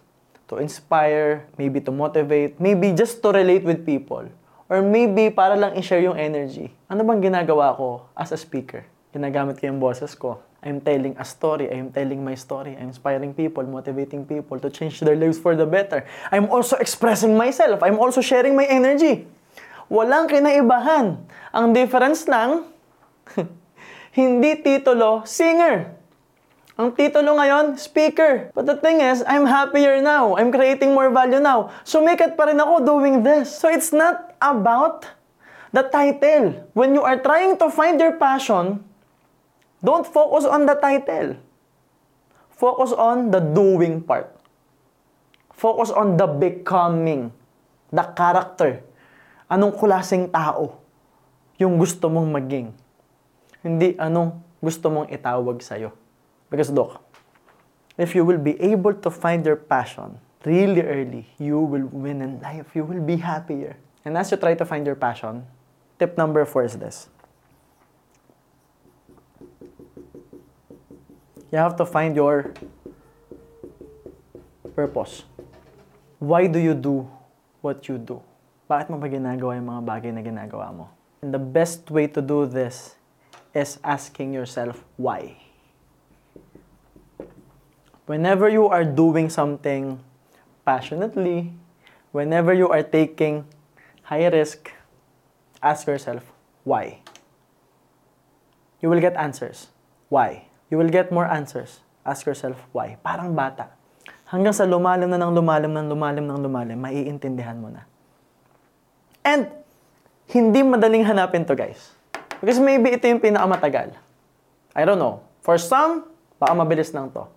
To 0.52 0.62
inspire, 0.62 1.48
maybe 1.58 1.80
to 1.82 1.90
motivate, 1.90 2.60
maybe 2.60 2.92
just 2.94 3.24
to 3.24 3.32
relate 3.34 3.64
with 3.66 3.82
people. 3.82 4.28
Or 4.70 4.84
maybe 4.84 5.34
para 5.34 5.58
lang 5.58 5.74
i-share 5.74 6.04
yung 6.04 6.20
energy. 6.20 6.70
Ano 6.86 7.02
bang 7.02 7.24
ginagawa 7.24 7.74
ko 7.74 8.06
as 8.14 8.30
a 8.30 8.38
speaker? 8.38 8.86
Ginagamit 9.12 9.60
ko 9.60 9.68
yung 9.68 9.76
boses 9.76 10.16
ko. 10.16 10.40
I'm 10.64 10.80
telling 10.80 11.12
a 11.20 11.26
story. 11.26 11.68
I'm 11.68 11.92
telling 11.92 12.24
my 12.24 12.32
story. 12.32 12.78
I'm 12.80 12.88
inspiring 12.88 13.36
people, 13.36 13.60
motivating 13.68 14.24
people 14.24 14.56
to 14.62 14.72
change 14.72 15.04
their 15.04 15.18
lives 15.18 15.36
for 15.36 15.52
the 15.52 15.68
better. 15.68 16.08
I'm 16.32 16.48
also 16.48 16.80
expressing 16.80 17.36
myself. 17.36 17.84
I'm 17.84 18.00
also 18.00 18.24
sharing 18.24 18.56
my 18.56 18.64
energy. 18.64 19.28
Walang 19.92 20.32
kinaibahan. 20.32 21.18
Ang 21.52 21.66
difference 21.76 22.24
lang, 22.24 22.72
hindi 24.16 24.64
titulo, 24.64 25.28
singer. 25.28 25.92
Ang 26.80 26.96
titulo 26.96 27.36
ngayon, 27.36 27.76
speaker. 27.76 28.48
But 28.56 28.64
the 28.64 28.80
thing 28.80 29.04
is, 29.04 29.20
I'm 29.28 29.44
happier 29.44 30.00
now. 30.00 30.40
I'm 30.40 30.48
creating 30.48 30.96
more 30.96 31.12
value 31.12 31.42
now. 31.42 31.68
Sumikat 31.84 32.32
pa 32.32 32.48
rin 32.48 32.56
ako 32.56 32.80
doing 32.80 33.20
this. 33.20 33.52
So 33.52 33.68
it's 33.68 33.92
not 33.92 34.32
about 34.40 35.04
the 35.74 35.84
title. 35.84 36.64
When 36.72 36.96
you 36.96 37.04
are 37.04 37.20
trying 37.20 37.60
to 37.60 37.68
find 37.68 38.00
your 38.00 38.16
passion, 38.16 38.80
Don't 39.82 40.06
focus 40.06 40.46
on 40.46 40.62
the 40.64 40.78
title. 40.78 41.42
Focus 42.54 42.94
on 42.94 43.34
the 43.34 43.42
doing 43.42 43.98
part. 43.98 44.30
Focus 45.50 45.90
on 45.90 46.14
the 46.14 46.30
becoming, 46.30 47.34
the 47.90 48.06
character. 48.14 48.86
Anong 49.50 49.74
klaseng 49.74 50.30
tao 50.30 50.78
yung 51.58 51.78
gusto 51.82 52.06
mong 52.06 52.30
maging. 52.30 52.70
Hindi 53.62 53.98
anong 53.98 54.38
gusto 54.62 54.86
mong 54.90 55.10
itawag 55.10 55.58
sa'yo. 55.58 55.90
Because 56.46 56.70
look, 56.70 57.02
if 57.98 58.14
you 58.14 58.22
will 58.22 58.38
be 58.38 58.54
able 58.62 58.94
to 58.94 59.10
find 59.10 59.42
your 59.42 59.58
passion 59.58 60.18
really 60.46 60.82
early, 60.82 61.26
you 61.38 61.58
will 61.58 61.86
win 61.90 62.22
in 62.22 62.38
life. 62.42 62.74
You 62.74 62.86
will 62.86 63.02
be 63.02 63.18
happier. 63.18 63.78
And 64.06 64.18
as 64.18 64.30
you 64.30 64.38
try 64.38 64.54
to 64.54 64.66
find 64.66 64.86
your 64.86 64.98
passion, 64.98 65.46
tip 65.98 66.18
number 66.18 66.42
four 66.46 66.66
is 66.66 66.74
this. 66.78 67.11
You 71.52 71.60
have 71.60 71.76
to 71.76 71.84
find 71.84 72.16
your 72.16 72.56
purpose. 74.72 75.28
Why 76.16 76.48
do 76.48 76.56
you 76.56 76.72
do 76.72 77.04
what 77.60 77.84
you 77.92 78.00
do? 78.00 78.24
Bakit 78.72 78.88
mo 78.88 78.96
ba 78.96 79.04
ginagawa 79.12 79.60
yung 79.60 79.68
mga 79.68 79.82
bagay 79.84 80.10
na 80.16 80.24
ginagawa 80.24 80.72
mo? 80.72 80.88
And 81.20 81.28
the 81.28 81.42
best 81.42 81.92
way 81.92 82.08
to 82.16 82.24
do 82.24 82.48
this 82.48 82.96
is 83.52 83.76
asking 83.84 84.32
yourself 84.32 84.80
why. 84.96 85.36
Whenever 88.08 88.48
you 88.48 88.72
are 88.72 88.88
doing 88.88 89.28
something 89.28 90.00
passionately, 90.64 91.52
whenever 92.16 92.56
you 92.56 92.72
are 92.72 92.82
taking 92.82 93.44
high 94.08 94.24
risk, 94.32 94.72
ask 95.60 95.84
yourself 95.84 96.32
why. 96.64 97.04
You 98.80 98.88
will 98.88 99.04
get 99.04 99.20
answers. 99.20 99.68
Why? 100.08 100.51
You 100.72 100.80
will 100.80 100.88
get 100.88 101.12
more 101.12 101.28
answers. 101.28 101.84
Ask 102.00 102.24
yourself 102.24 102.56
why. 102.72 102.96
Parang 103.04 103.36
bata. 103.36 103.76
Hanggang 104.24 104.56
sa 104.56 104.64
lumalim 104.64 105.12
na 105.12 105.20
ng 105.20 105.36
lumalim 105.36 105.68
ng 105.68 105.92
lumalim 105.92 106.24
ng 106.24 106.40
lumalim, 106.40 106.80
maiintindihan 106.80 107.60
mo 107.60 107.68
na. 107.68 107.84
And 109.20 109.52
hindi 110.32 110.64
madaling 110.64 111.04
hanapin 111.04 111.44
to 111.44 111.52
guys. 111.52 111.92
Because 112.40 112.56
maybe 112.56 112.88
ito 112.96 113.04
yung 113.04 113.20
pinakamatagal. 113.20 113.92
I 114.72 114.82
don't 114.88 114.96
know. 114.96 115.20
For 115.44 115.60
some, 115.60 116.08
baka 116.40 116.56
mabilis 116.56 116.88
lang 116.96 117.12
to. 117.12 117.28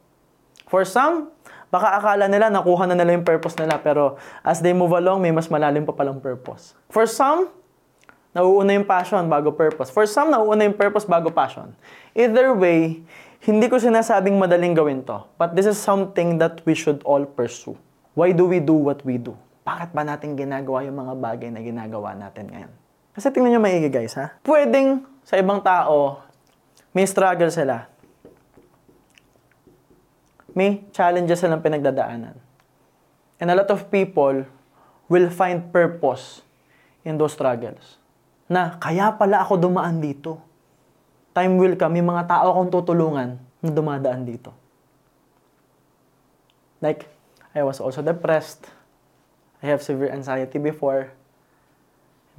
For 0.71 0.87
some, 0.87 1.35
baka 1.67 1.99
akala 1.99 2.31
nila 2.31 2.47
nakuha 2.47 2.87
na 2.87 2.95
nila 2.95 3.19
yung 3.19 3.27
purpose 3.27 3.59
nila 3.59 3.83
pero 3.83 4.15
as 4.47 4.63
they 4.63 4.71
move 4.71 4.95
along, 4.95 5.19
may 5.19 5.35
mas 5.35 5.51
malalim 5.51 5.83
pa 5.83 5.91
palang 5.91 6.23
purpose. 6.23 6.71
For 6.87 7.03
some, 7.03 7.51
nauuna 8.35 8.75
yung 8.75 8.87
passion 8.87 9.27
bago 9.27 9.51
purpose. 9.51 9.91
For 9.91 10.07
some, 10.07 10.31
nauuna 10.31 10.67
yung 10.67 10.79
purpose 10.79 11.03
bago 11.03 11.31
passion. 11.31 11.75
Either 12.15 12.55
way, 12.55 13.03
hindi 13.45 13.69
ko 13.69 13.77
sinasabing 13.77 14.41
madaling 14.41 14.73
gawin 14.73 15.05
to. 15.05 15.21
But 15.37 15.53
this 15.53 15.69
is 15.69 15.77
something 15.77 16.41
that 16.41 16.65
we 16.65 16.73
should 16.73 17.05
all 17.05 17.29
pursue. 17.29 17.77
Why 18.17 18.33
do 18.33 18.49
we 18.49 18.57
do 18.57 18.73
what 18.73 19.05
we 19.05 19.21
do? 19.21 19.37
Bakit 19.61 19.93
ba 19.93 20.01
natin 20.01 20.33
ginagawa 20.33 20.81
yung 20.81 20.97
mga 20.97 21.13
bagay 21.13 21.49
na 21.53 21.61
ginagawa 21.61 22.17
natin 22.17 22.49
ngayon? 22.49 22.73
Kasi 23.13 23.29
tingnan 23.29 23.57
nyo 23.57 23.61
maigi 23.61 23.93
guys 23.93 24.17
ha. 24.17 24.33
Pwedeng 24.41 25.05
sa 25.21 25.37
ibang 25.37 25.61
tao, 25.61 26.25
may 26.89 27.05
struggle 27.05 27.53
sila. 27.53 27.85
May 30.57 30.81
challenges 30.89 31.37
silang 31.37 31.61
pinagdadaanan. 31.61 32.33
And 33.37 33.47
a 33.51 33.55
lot 33.55 33.69
of 33.69 33.93
people 33.93 34.47
will 35.05 35.29
find 35.29 35.69
purpose 35.69 36.41
in 37.05 37.21
those 37.21 37.37
struggles. 37.37 38.01
Na 38.49 38.79
kaya 38.81 39.13
pala 39.13 39.45
ako 39.45 39.59
dumaan 39.69 40.01
dito 40.01 40.41
time 41.35 41.59
will 41.59 41.75
come, 41.75 41.99
may 41.99 42.05
mga 42.05 42.31
tao 42.31 42.55
akong 42.55 42.71
tutulungan 42.71 43.35
na 43.59 43.69
dumadaan 43.69 44.23
dito. 44.23 44.55
Like, 46.79 47.11
I 47.51 47.61
was 47.67 47.83
also 47.83 47.99
depressed. 47.99 48.71
I 49.59 49.67
have 49.67 49.83
severe 49.83 50.15
anxiety 50.15 50.55
before. 50.57 51.11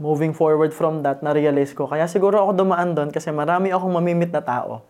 Moving 0.01 0.33
forward 0.33 0.73
from 0.73 1.05
that, 1.05 1.21
na-realize 1.25 1.73
ko, 1.73 1.89
kaya 1.89 2.05
siguro 2.09 2.41
ako 2.41 2.65
dumaan 2.65 2.93
doon 2.93 3.09
kasi 3.13 3.33
marami 3.33 3.73
akong 3.73 3.93
mamimit 3.93 4.29
na 4.33 4.45
tao 4.45 4.85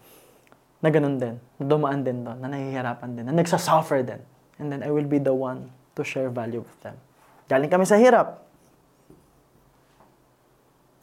na 0.82 0.90
ganun 0.90 1.18
din, 1.18 1.38
na 1.58 1.64
dumaan 1.66 2.02
din 2.02 2.26
doon, 2.26 2.38
na 2.42 2.50
nahihirapan 2.50 3.10
din, 3.14 3.24
na 3.26 3.34
nagsasuffer 3.34 4.02
din. 4.02 4.20
And 4.58 4.70
then 4.70 4.82
I 4.82 4.90
will 4.90 5.06
be 5.06 5.22
the 5.22 5.34
one 5.34 5.70
to 5.94 6.02
share 6.02 6.28
value 6.28 6.62
with 6.62 6.78
them. 6.82 6.98
Galing 7.46 7.70
kami 7.70 7.86
sa 7.86 7.94
hirap. 7.98 8.42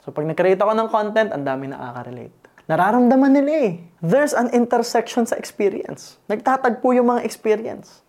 So 0.04 0.12
pag 0.12 0.28
nag-create 0.28 0.60
ako 0.60 0.76
ng 0.76 0.90
content, 0.92 1.32
ang 1.32 1.48
dami 1.48 1.72
nakaka-relate. 1.72 2.43
Nararamdaman 2.68 3.32
nila 3.36 3.52
eh. 3.52 3.72
There's 4.04 4.32
an 4.32 4.52
intersection 4.52 5.28
sa 5.28 5.36
experience. 5.36 6.20
Nagtatagpo 6.28 6.96
yung 6.96 7.12
mga 7.12 7.28
experience. 7.28 8.04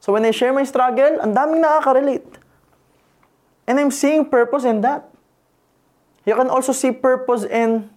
So 0.00 0.16
when 0.16 0.24
I 0.24 0.32
share 0.32 0.52
my 0.52 0.64
struggle, 0.64 1.20
ang 1.20 1.32
daming 1.36 1.60
nakaka-relate. 1.60 2.28
And 3.68 3.76
I'm 3.76 3.92
seeing 3.92 4.24
purpose 4.24 4.64
in 4.64 4.80
that. 4.80 5.08
You 6.24 6.36
can 6.36 6.48
also 6.48 6.72
see 6.72 6.92
purpose 6.92 7.44
in 7.44 7.88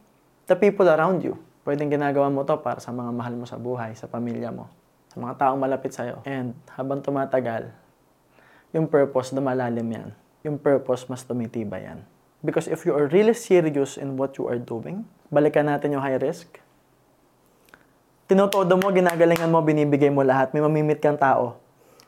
the 0.47 0.55
people 0.55 0.87
around 0.87 1.23
you. 1.23 1.39
Pwedeng 1.63 1.91
ginagawa 1.91 2.27
mo 2.27 2.43
to 2.43 2.59
para 2.59 2.83
sa 2.83 2.91
mga 2.91 3.11
mahal 3.13 3.35
mo 3.35 3.45
sa 3.47 3.55
buhay, 3.55 3.95
sa 3.95 4.09
pamilya 4.09 4.51
mo, 4.51 4.67
sa 5.11 5.19
mga 5.19 5.33
taong 5.39 5.59
malapit 5.59 5.95
sa'yo. 5.95 6.19
And 6.27 6.57
habang 6.75 6.99
tumatagal, 6.99 7.71
yung 8.71 8.87
purpose, 8.87 9.31
lumalalim 9.35 9.87
yan. 9.87 10.09
Yung 10.47 10.57
purpose, 10.57 11.05
mas 11.07 11.23
tumitibay 11.23 11.87
yan. 11.87 12.03
Because 12.41 12.65
if 12.65 12.87
you 12.87 12.95
are 12.95 13.05
really 13.11 13.35
serious 13.37 13.99
in 13.99 14.17
what 14.17 14.39
you 14.41 14.49
are 14.49 14.57
doing, 14.57 15.05
balikan 15.31 15.63
natin 15.63 15.95
yung 15.95 16.03
high 16.03 16.19
risk. 16.19 16.59
Tinotodo 18.27 18.75
mo, 18.75 18.91
ginagalingan 18.91 19.47
mo, 19.47 19.63
binibigay 19.63 20.11
mo 20.11 20.27
lahat. 20.27 20.51
May 20.51 20.59
mamimit 20.59 20.99
kang 20.99 21.15
tao. 21.15 21.55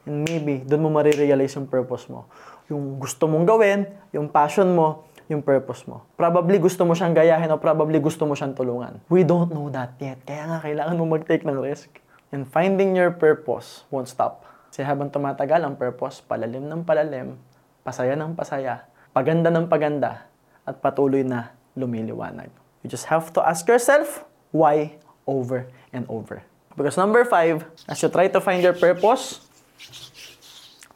And 0.04 0.28
maybe, 0.28 0.60
doon 0.68 0.88
mo 0.88 0.90
marirealize 0.92 1.56
yung 1.56 1.68
purpose 1.68 2.12
mo. 2.12 2.28
Yung 2.68 3.00
gusto 3.00 3.28
mong 3.28 3.48
gawin, 3.48 3.88
yung 4.12 4.28
passion 4.28 4.76
mo, 4.76 5.08
yung 5.32 5.40
purpose 5.40 5.88
mo. 5.88 6.04
Probably 6.20 6.60
gusto 6.60 6.84
mo 6.84 6.92
siyang 6.92 7.16
gayahin 7.16 7.48
o 7.52 7.60
probably 7.60 8.00
gusto 8.04 8.28
mo 8.28 8.36
siyang 8.36 8.56
tulungan. 8.56 9.00
We 9.08 9.24
don't 9.24 9.52
know 9.52 9.72
that 9.72 9.96
yet. 10.04 10.20
Kaya 10.28 10.44
nga 10.48 10.60
kailangan 10.60 10.96
mo 11.00 11.08
mag-take 11.08 11.48
ng 11.48 11.60
risk. 11.64 11.92
And 12.36 12.44
finding 12.44 13.00
your 13.00 13.16
purpose 13.16 13.88
won't 13.88 14.12
stop. 14.12 14.44
Kasi 14.68 14.84
habang 14.84 15.08
tumatagal 15.12 15.64
ang 15.64 15.80
purpose, 15.80 16.20
palalim 16.20 16.68
ng 16.68 16.82
palalim, 16.84 17.40
pasaya 17.86 18.16
ng 18.16 18.34
pasaya, 18.34 18.90
paganda 19.14 19.54
ng 19.54 19.70
paganda, 19.70 20.28
at 20.64 20.80
patuloy 20.80 21.22
na 21.22 21.52
lumiliwanag. 21.76 22.63
You 22.84 22.92
just 22.92 23.08
have 23.08 23.32
to 23.34 23.42
ask 23.42 23.64
yourself 23.66 24.28
why 24.52 25.00
over 25.26 25.72
and 25.96 26.04
over. 26.12 26.44
Because 26.76 27.00
number 27.00 27.24
five, 27.24 27.64
as 27.88 28.04
you 28.04 28.10
try 28.10 28.28
to 28.28 28.42
find 28.44 28.60
your 28.60 28.76
purpose, 28.76 29.40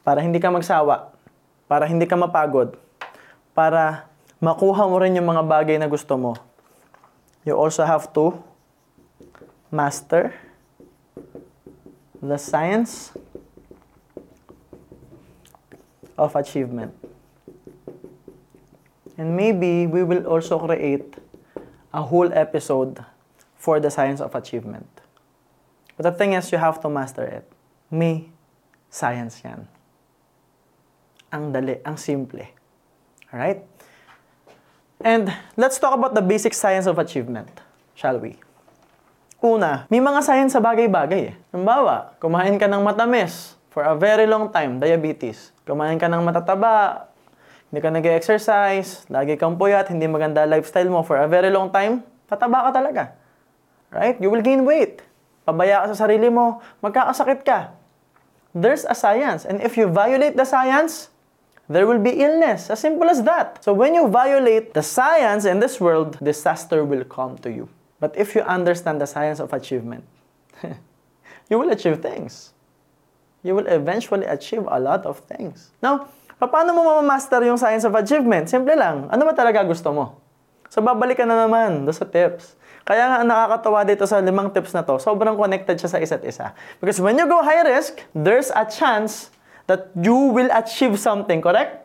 para 0.04 0.20
hindi 0.20 0.36
ka 0.36 0.52
magsawa, 0.52 1.12
para 1.64 1.88
hindi 1.88 2.04
ka 2.04 2.16
mapagod, 2.16 2.76
para 3.56 4.04
makuha 4.40 4.84
mo 4.84 4.96
rin 5.00 5.16
yung 5.16 5.28
mga 5.28 5.44
bagay 5.48 5.76
na 5.80 5.88
gusto 5.88 6.16
mo, 6.16 6.36
you 7.44 7.56
also 7.56 7.84
have 7.84 8.12
to 8.12 8.36
master 9.72 10.32
the 12.20 12.36
science 12.36 13.14
of 16.18 16.34
achievement. 16.34 16.90
And 19.18 19.34
maybe 19.34 19.86
we 19.86 20.02
will 20.02 20.26
also 20.26 20.58
create 20.58 21.14
a 21.92 22.02
whole 22.02 22.32
episode 22.32 23.04
for 23.56 23.80
the 23.80 23.90
science 23.90 24.20
of 24.20 24.34
achievement. 24.34 24.88
But 25.96 26.12
the 26.12 26.14
thing 26.14 26.32
is, 26.32 26.52
you 26.52 26.58
have 26.58 26.80
to 26.82 26.88
master 26.88 27.24
it. 27.24 27.46
May 27.90 28.30
science 28.88 29.42
yan. 29.42 29.66
Ang 31.34 31.52
dali, 31.52 31.80
ang 31.82 31.98
simple. 31.98 32.46
Alright? 33.32 33.66
And 35.02 35.30
let's 35.54 35.78
talk 35.78 35.94
about 35.94 36.14
the 36.14 36.24
basic 36.24 36.54
science 36.54 36.86
of 36.86 36.98
achievement, 36.98 37.50
shall 37.94 38.18
we? 38.18 38.38
Una, 39.38 39.86
may 39.86 40.02
mga 40.02 40.20
science 40.26 40.52
sa 40.54 40.62
bagay-bagay. 40.62 41.54
Halimbawa, 41.54 42.18
kumain 42.18 42.58
ka 42.58 42.66
ng 42.66 42.82
matamis 42.82 43.54
for 43.70 43.86
a 43.86 43.94
very 43.94 44.26
long 44.26 44.50
time, 44.50 44.82
diabetes. 44.82 45.54
Kumain 45.62 45.94
ka 45.94 46.10
ng 46.10 46.22
matataba, 46.26 47.06
hindi 47.68 47.84
ka 47.84 47.90
nag-exercise, 47.92 49.04
lagi 49.12 49.36
kang 49.36 49.60
puyat, 49.60 49.92
hindi 49.92 50.08
maganda 50.08 50.48
lifestyle 50.48 50.88
mo 50.88 51.04
for 51.04 51.20
a 51.20 51.28
very 51.28 51.52
long 51.52 51.68
time, 51.68 52.00
tataba 52.24 52.64
ka 52.68 52.80
talaga. 52.80 53.12
Right? 53.92 54.16
You 54.16 54.32
will 54.32 54.40
gain 54.40 54.64
weight. 54.64 55.04
Pabaya 55.44 55.84
ka 55.84 55.92
sa 55.92 56.08
sarili 56.08 56.32
mo, 56.32 56.64
magkakasakit 56.80 57.44
ka. 57.44 57.76
There's 58.56 58.88
a 58.88 58.96
science. 58.96 59.44
And 59.44 59.60
if 59.60 59.76
you 59.76 59.88
violate 59.88 60.36
the 60.36 60.48
science, 60.48 61.12
there 61.68 61.84
will 61.84 62.00
be 62.00 62.16
illness. 62.24 62.72
As 62.72 62.80
simple 62.80 63.08
as 63.08 63.20
that. 63.28 63.60
So 63.64 63.76
when 63.76 63.92
you 63.92 64.08
violate 64.08 64.72
the 64.72 64.82
science 64.82 65.44
in 65.44 65.60
this 65.60 65.76
world, 65.80 66.16
disaster 66.24 66.84
will 66.84 67.04
come 67.04 67.36
to 67.44 67.52
you. 67.52 67.68
But 68.00 68.16
if 68.16 68.34
you 68.34 68.40
understand 68.42 69.00
the 69.00 69.06
science 69.06 69.40
of 69.40 69.52
achievement, 69.52 70.04
you 71.50 71.58
will 71.58 71.70
achieve 71.70 72.00
things. 72.00 72.52
You 73.42 73.54
will 73.54 73.66
eventually 73.66 74.24
achieve 74.24 74.64
a 74.68 74.80
lot 74.80 75.04
of 75.04 75.20
things. 75.20 75.70
Now, 75.82 76.08
Paano 76.38 76.70
mo 76.70 76.86
mamamaster 76.86 77.42
yung 77.50 77.58
science 77.58 77.82
of 77.82 77.94
achievement? 77.98 78.46
Simple 78.46 78.78
lang. 78.78 79.10
Ano 79.10 79.26
ba 79.26 79.34
talaga 79.34 79.66
gusto 79.66 79.90
mo? 79.90 80.22
So, 80.70 80.78
babalik 80.78 81.18
ka 81.18 81.26
na 81.26 81.48
naman 81.48 81.82
doon 81.82 81.96
sa 81.96 82.06
tips. 82.06 82.54
Kaya 82.86 83.04
nga, 83.10 83.18
nakakatawa 83.26 83.82
dito 83.82 84.06
sa 84.06 84.22
limang 84.22 84.54
tips 84.54 84.70
na 84.70 84.86
to, 84.86 85.02
sobrang 85.02 85.34
connected 85.34 85.76
siya 85.76 85.90
sa 85.90 85.98
isa't 85.98 86.22
isa. 86.22 86.54
Because 86.78 87.02
when 87.02 87.18
you 87.18 87.26
go 87.26 87.42
high 87.42 87.66
risk, 87.66 88.00
there's 88.14 88.54
a 88.54 88.64
chance 88.64 89.34
that 89.66 89.90
you 89.98 90.14
will 90.14 90.48
achieve 90.54 90.96
something, 90.96 91.42
correct? 91.42 91.84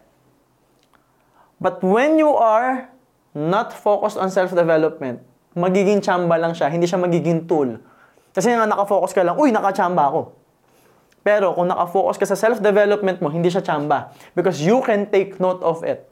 But 1.57 1.81
when 1.81 2.21
you 2.21 2.31
are 2.35 2.91
not 3.33 3.73
focused 3.73 4.21
on 4.21 4.29
self-development, 4.29 5.23
magiging 5.57 6.03
chamba 6.03 6.37
lang 6.37 6.53
siya, 6.53 6.69
hindi 6.69 6.85
siya 6.85 7.01
magiging 7.01 7.49
tool. 7.49 7.81
Kasi 8.35 8.53
nga 8.53 8.69
nakafocus 8.69 9.15
ka 9.15 9.25
lang, 9.25 9.35
uy, 9.39 9.49
nakachamba 9.49 10.13
ako. 10.13 10.42
Pero 11.23 11.55
kung 11.55 11.71
nakafocus 11.71 12.19
ka 12.19 12.27
sa 12.27 12.35
self-development 12.35 13.23
mo, 13.23 13.31
hindi 13.31 13.47
siya 13.47 13.63
chamba. 13.63 14.11
Because 14.35 14.59
you 14.59 14.83
can 14.83 15.07
take 15.07 15.39
note 15.39 15.63
of 15.63 15.81
it. 15.87 16.03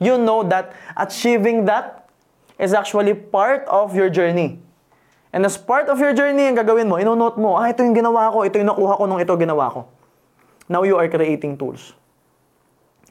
You 0.00 0.16
know 0.16 0.44
that 0.48 0.72
achieving 0.96 1.68
that 1.68 2.08
is 2.56 2.72
actually 2.72 3.12
part 3.12 3.68
of 3.68 3.92
your 3.92 4.08
journey. 4.08 4.60
And 5.32 5.44
as 5.44 5.60
part 5.60 5.92
of 5.92 6.00
your 6.00 6.16
journey, 6.16 6.48
ang 6.48 6.56
gagawin 6.56 6.88
mo, 6.88 6.96
inonote 6.96 7.36
mo, 7.36 7.60
ah, 7.60 7.68
ito 7.68 7.84
yung 7.84 7.92
ginawa 7.92 8.32
ko, 8.32 8.48
ito 8.48 8.56
yung 8.56 8.72
nakuha 8.72 8.96
ko 8.96 9.04
nung 9.04 9.20
ito 9.20 9.36
ginawa 9.36 9.68
ko. 9.68 9.80
Now 10.72 10.82
you 10.88 10.96
are 10.96 11.08
creating 11.12 11.60
tools. 11.60 11.92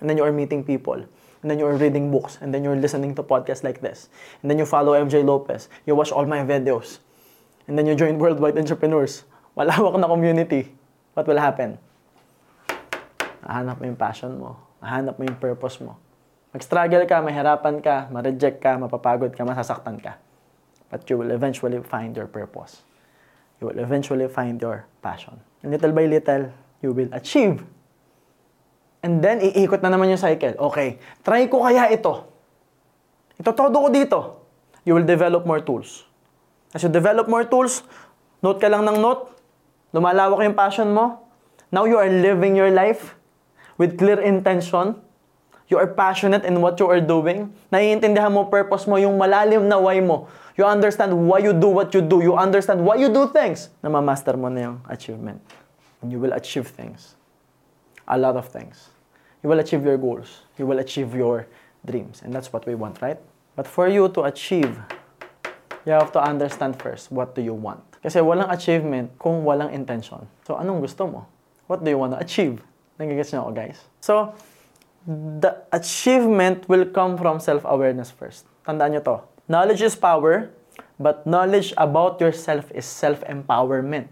And 0.02 0.10
then 0.10 0.18
you 0.18 0.26
are 0.26 0.34
meeting 0.34 0.66
people. 0.66 0.98
And 1.46 1.48
then 1.54 1.62
you 1.62 1.70
are 1.70 1.78
reading 1.78 2.10
books. 2.10 2.42
And 2.42 2.50
then 2.50 2.66
you're 2.66 2.76
listening 2.76 3.14
to 3.16 3.24
podcasts 3.24 3.62
like 3.62 3.86
this. 3.86 4.10
And 4.42 4.50
then 4.50 4.58
you 4.58 4.66
follow 4.66 4.98
MJ 4.98 5.22
Lopez. 5.22 5.70
You 5.86 5.94
watch 5.94 6.10
all 6.10 6.26
my 6.26 6.42
videos. 6.42 6.98
And 7.70 7.78
then 7.78 7.86
you 7.86 7.94
join 7.94 8.18
Worldwide 8.18 8.58
Entrepreneurs. 8.58 9.24
Malawak 9.54 9.94
na 10.02 10.10
community. 10.10 10.74
What 11.16 11.26
will 11.32 11.40
happen? 11.40 11.80
Mahanap 13.48 13.80
mo 13.80 13.84
yung 13.88 13.96
passion 13.96 14.36
mo. 14.36 14.60
Mahanap 14.84 15.16
mo 15.16 15.24
yung 15.24 15.40
purpose 15.40 15.80
mo. 15.80 15.96
Mag-struggle 16.52 17.08
ka, 17.08 17.24
mahirapan 17.24 17.80
ka, 17.80 18.12
ma-reject 18.12 18.60
ka, 18.60 18.76
mapapagod 18.76 19.32
ka, 19.32 19.48
masasaktan 19.48 19.96
ka. 19.96 20.20
But 20.92 21.08
you 21.08 21.16
will 21.16 21.32
eventually 21.32 21.80
find 21.84 22.12
your 22.16 22.28
purpose. 22.28 22.84
You 23.64 23.72
will 23.72 23.80
eventually 23.80 24.28
find 24.28 24.60
your 24.60 24.88
passion. 25.00 25.40
And 25.64 25.72
little 25.72 25.96
by 25.96 26.04
little, 26.08 26.52
you 26.84 26.92
will 26.92 27.12
achieve. 27.16 27.64
And 29.00 29.24
then, 29.24 29.40
iikot 29.40 29.84
na 29.84 29.92
naman 29.92 30.12
yung 30.12 30.20
cycle. 30.20 30.56
Okay, 30.72 31.00
try 31.24 31.48
ko 31.48 31.64
kaya 31.64 31.92
ito. 31.92 32.28
Ito 33.36 33.52
todo 33.52 33.76
ko 33.76 33.88
dito. 33.92 34.20
You 34.88 34.96
will 34.96 35.08
develop 35.08 35.44
more 35.44 35.60
tools. 35.60 36.08
As 36.72 36.84
you 36.84 36.92
develop 36.92 37.28
more 37.28 37.48
tools, 37.48 37.84
note 38.40 38.60
ka 38.60 38.68
lang 38.68 38.84
ng 38.84 39.00
note, 39.00 39.35
lumalawak 39.94 40.42
yung 40.42 40.58
passion 40.58 40.90
mo. 40.94 41.22
Now 41.70 41.86
you 41.86 41.98
are 41.98 42.10
living 42.10 42.56
your 42.56 42.72
life 42.72 43.14
with 43.78 43.98
clear 44.00 44.22
intention. 44.22 45.02
You 45.68 45.82
are 45.82 45.90
passionate 45.90 46.46
in 46.46 46.62
what 46.62 46.80
you 46.80 46.86
are 46.86 47.02
doing. 47.02 47.50
Naiintindihan 47.74 48.30
mo 48.30 48.46
purpose 48.46 48.86
mo, 48.86 49.02
yung 49.02 49.18
malalim 49.18 49.66
na 49.66 49.82
why 49.82 49.98
mo. 50.00 50.30
You 50.56 50.64
understand 50.64 51.12
why 51.12 51.42
you 51.42 51.52
do 51.52 51.68
what 51.68 51.92
you 51.94 52.06
do. 52.06 52.22
You 52.22 52.38
understand 52.38 52.86
why 52.86 52.96
you 52.96 53.10
do 53.10 53.28
things. 53.28 53.74
Na 53.82 53.90
ma-master 53.90 54.38
mo 54.38 54.48
na 54.48 54.72
yung 54.72 54.78
achievement. 54.88 55.42
And 56.02 56.14
you 56.14 56.22
will 56.22 56.38
achieve 56.38 56.70
things. 56.70 57.18
A 58.08 58.16
lot 58.16 58.38
of 58.38 58.48
things. 58.48 58.94
You 59.42 59.50
will 59.50 59.60
achieve 59.60 59.84
your 59.84 59.98
goals. 59.98 60.46
You 60.58 60.70
will 60.70 60.80
achieve 60.80 61.14
your 61.18 61.50
dreams. 61.84 62.22
And 62.24 62.32
that's 62.32 62.54
what 62.54 62.66
we 62.66 62.78
want, 62.78 63.02
right? 63.02 63.18
But 63.56 63.68
for 63.68 63.90
you 63.90 64.10
to 64.10 64.24
achieve, 64.30 64.80
you 65.86 65.92
have 65.94 66.12
to 66.14 66.22
understand 66.22 66.82
first, 66.82 67.12
what 67.12 67.36
do 67.36 67.42
you 67.42 67.54
want? 67.54 67.95
Kasi 68.06 68.22
walang 68.22 68.54
achievement 68.54 69.10
kung 69.18 69.42
walang 69.42 69.74
intention. 69.74 70.30
So, 70.46 70.62
anong 70.62 70.86
gusto 70.86 71.10
mo? 71.10 71.26
What 71.66 71.82
do 71.82 71.90
you 71.90 71.98
want 71.98 72.14
to 72.14 72.22
achieve? 72.22 72.62
Nagigets 73.02 73.34
niyo 73.34 73.50
ako, 73.50 73.52
guys? 73.58 73.82
So, 73.98 74.38
the 75.10 75.66
achievement 75.74 76.70
will 76.70 76.86
come 76.86 77.18
from 77.18 77.42
self-awareness 77.42 78.14
first. 78.14 78.46
Tandaan 78.62 78.94
nyo 78.94 79.02
to. 79.02 79.18
Knowledge 79.50 79.82
is 79.82 79.98
power, 79.98 80.54
but 81.02 81.26
knowledge 81.26 81.74
about 81.82 82.22
yourself 82.22 82.70
is 82.78 82.86
self-empowerment. 82.86 84.10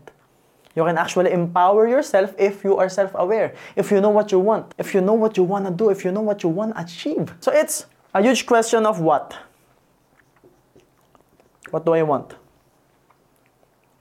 You 0.73 0.81
can 0.89 0.97
actually 0.97 1.29
empower 1.29 1.85
yourself 1.85 2.33
if 2.41 2.65
you 2.65 2.81
are 2.81 2.89
self-aware, 2.89 3.53
if 3.77 3.93
you 3.93 4.01
know 4.01 4.09
what 4.09 4.33
you 4.33 4.41
want, 4.41 4.73
if 4.81 4.97
you 4.97 5.01
know 5.01 5.13
what 5.13 5.37
you 5.37 5.45
want 5.45 5.69
to 5.69 5.71
do, 5.71 5.93
if 5.93 6.01
you 6.01 6.09
know 6.09 6.25
what 6.25 6.41
you 6.41 6.49
want 6.49 6.73
to 6.73 6.81
achieve. 6.81 7.29
So 7.45 7.53
it's 7.53 7.85
a 8.09 8.25
huge 8.25 8.49
question 8.49 8.89
of 8.89 8.97
what? 8.97 9.37
What 11.69 11.85
do 11.85 11.93
I 11.93 12.01
want? 12.01 12.33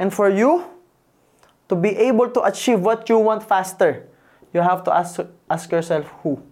And 0.03 0.11
for 0.11 0.27
you 0.27 0.67
to 1.71 1.79
be 1.79 1.95
able 2.11 2.27
to 2.35 2.43
achieve 2.43 2.83
what 2.83 3.07
you 3.07 3.23
want 3.23 3.47
faster, 3.47 4.11
you 4.51 4.59
have 4.59 4.83
to 4.83 4.91
ask, 4.91 5.23
ask 5.47 5.71
yourself 5.71 6.11
who? 6.27 6.43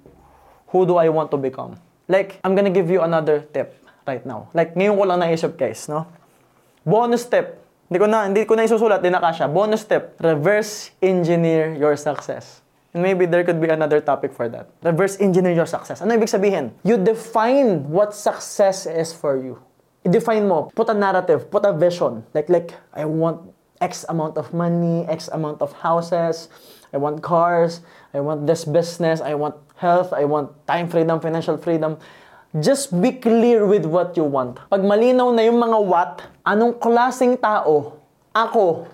Who 0.70 0.86
do 0.86 0.94
I 1.02 1.10
want 1.10 1.34
to 1.34 1.36
become? 1.36 1.74
Like, 2.06 2.38
I'm 2.46 2.54
gonna 2.54 2.70
give 2.70 2.86
you 2.86 3.02
another 3.02 3.42
tip 3.42 3.74
right 4.06 4.22
now. 4.22 4.46
Like, 4.54 4.78
ngayon 4.78 4.94
ko 4.94 5.02
lang 5.02 5.18
naisip, 5.18 5.58
guys, 5.58 5.90
no? 5.90 6.06
Bonus 6.86 7.26
tip. 7.26 7.58
Hindi 7.90 7.98
ko 7.98 8.06
na, 8.06 8.30
hindi 8.30 8.46
ko 8.46 8.54
na 8.54 8.62
isusulat, 8.62 9.02
di 9.02 9.10
na 9.10 9.18
kasha. 9.18 9.50
Bonus 9.50 9.82
tip. 9.82 10.14
Reverse 10.22 10.94
engineer 11.02 11.74
your 11.74 11.98
success. 11.98 12.62
And 12.94 13.02
maybe 13.02 13.26
there 13.26 13.42
could 13.42 13.58
be 13.58 13.66
another 13.66 13.98
topic 13.98 14.30
for 14.30 14.46
that. 14.46 14.70
Reverse 14.86 15.18
engineer 15.18 15.58
your 15.58 15.66
success. 15.66 15.98
Ano 15.98 16.14
ibig 16.14 16.30
sabihin? 16.30 16.70
You 16.86 17.02
define 17.02 17.90
what 17.90 18.14
success 18.14 18.86
is 18.86 19.10
for 19.10 19.34
you. 19.34 19.58
I-define 20.04 20.48
mo. 20.48 20.72
Put 20.72 20.88
a 20.88 20.96
narrative. 20.96 21.50
Put 21.50 21.64
a 21.68 21.72
vision. 21.72 22.24
Like, 22.32 22.48
like, 22.48 22.74
I 22.94 23.04
want 23.04 23.52
X 23.80 24.04
amount 24.08 24.36
of 24.36 24.52
money, 24.52 25.08
X 25.08 25.32
amount 25.32 25.64
of 25.64 25.72
houses, 25.80 26.52
I 26.92 27.00
want 27.00 27.24
cars, 27.24 27.80
I 28.12 28.20
want 28.20 28.44
this 28.44 28.68
business, 28.68 29.24
I 29.24 29.32
want 29.32 29.56
health, 29.80 30.12
I 30.12 30.28
want 30.28 30.52
time 30.68 30.92
freedom, 30.92 31.16
financial 31.20 31.56
freedom. 31.56 31.96
Just 32.60 32.92
be 32.92 33.16
clear 33.16 33.64
with 33.64 33.88
what 33.88 34.18
you 34.20 34.28
want. 34.28 34.60
Pag 34.68 34.84
malinaw 34.84 35.32
na 35.32 35.48
yung 35.48 35.56
mga 35.56 35.78
what, 35.80 36.28
anong 36.44 36.76
klaseng 36.76 37.40
tao 37.40 37.96
ako 38.36 38.90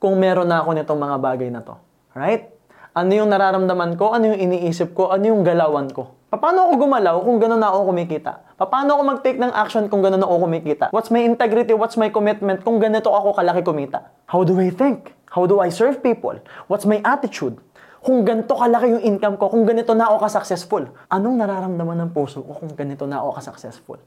kung 0.00 0.16
meron 0.16 0.48
na 0.48 0.64
ako 0.64 0.70
nitong 0.80 1.00
mga 1.02 1.16
bagay 1.20 1.48
na 1.52 1.60
to. 1.60 1.76
Right? 2.16 2.48
Ano 2.96 3.10
yung 3.12 3.28
nararamdaman 3.28 4.00
ko? 4.00 4.16
Ano 4.16 4.32
yung 4.32 4.40
iniisip 4.40 4.96
ko? 4.96 5.12
Ano 5.12 5.28
yung 5.28 5.42
galawan 5.44 5.92
ko? 5.92 6.14
Paano 6.32 6.64
ako 6.64 6.88
gumalaw 6.88 7.20
kung 7.28 7.36
gano'n 7.36 7.60
na 7.60 7.68
ako 7.68 7.92
kumikita? 7.92 8.56
Paano 8.56 8.96
ako 8.96 9.02
mag-take 9.04 9.36
ng 9.36 9.52
action 9.52 9.84
kung 9.92 10.00
gano'n 10.00 10.16
na 10.16 10.24
ako 10.24 10.48
kumikita? 10.48 10.88
What's 10.88 11.12
my 11.12 11.20
integrity? 11.20 11.76
What's 11.76 12.00
my 12.00 12.08
commitment 12.08 12.64
kung 12.64 12.80
ganito 12.80 13.12
ako 13.12 13.36
kalaki 13.36 13.60
kumita? 13.60 14.08
How 14.32 14.40
do 14.40 14.56
I 14.56 14.72
think? 14.72 15.12
How 15.28 15.44
do 15.44 15.60
I 15.60 15.68
serve 15.68 16.00
people? 16.00 16.40
What's 16.72 16.88
my 16.88 17.04
attitude? 17.04 17.60
Kung 18.00 18.24
ganito 18.24 18.56
kalaki 18.56 18.96
yung 18.96 19.04
income 19.04 19.36
ko, 19.36 19.52
kung 19.52 19.68
ganito 19.68 19.92
na 19.92 20.08
ako 20.08 20.24
ka-successful, 20.24 20.88
anong 21.12 21.36
nararamdaman 21.36 22.00
ng 22.08 22.10
puso 22.16 22.40
ko 22.40 22.56
kung 22.64 22.72
ganito 22.72 23.04
na 23.04 23.20
ako 23.20 23.36
ka-successful? 23.36 24.00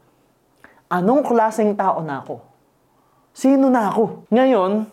Anong 0.90 1.22
klaseng 1.30 1.78
tao 1.78 2.02
na 2.02 2.26
ako? 2.26 2.42
Sino 3.38 3.70
na 3.70 3.94
ako? 3.94 4.26
Ngayon, 4.34 4.90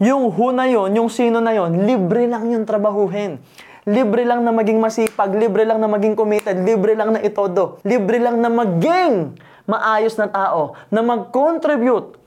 yung 0.00 0.32
who 0.32 0.56
na 0.56 0.64
yon, 0.68 0.92
yung 0.92 1.12
sino 1.12 1.40
na 1.44 1.52
yon, 1.52 1.84
libre 1.84 2.24
lang 2.24 2.48
yung 2.48 2.64
trabahuhin. 2.64 3.44
Libre 3.86 4.26
lang 4.26 4.42
na 4.42 4.50
maging 4.50 4.82
masipag, 4.82 5.30
libre 5.38 5.62
lang 5.62 5.78
na 5.78 5.86
maging 5.86 6.18
committed, 6.18 6.58
libre 6.58 6.98
lang 6.98 7.14
na 7.14 7.22
itodo, 7.22 7.78
libre 7.86 8.18
lang 8.18 8.42
na 8.42 8.50
maging 8.50 9.38
maayos 9.62 10.18
na 10.18 10.26
tao, 10.26 10.74
na 10.90 11.06
mag-contribute. 11.06 12.18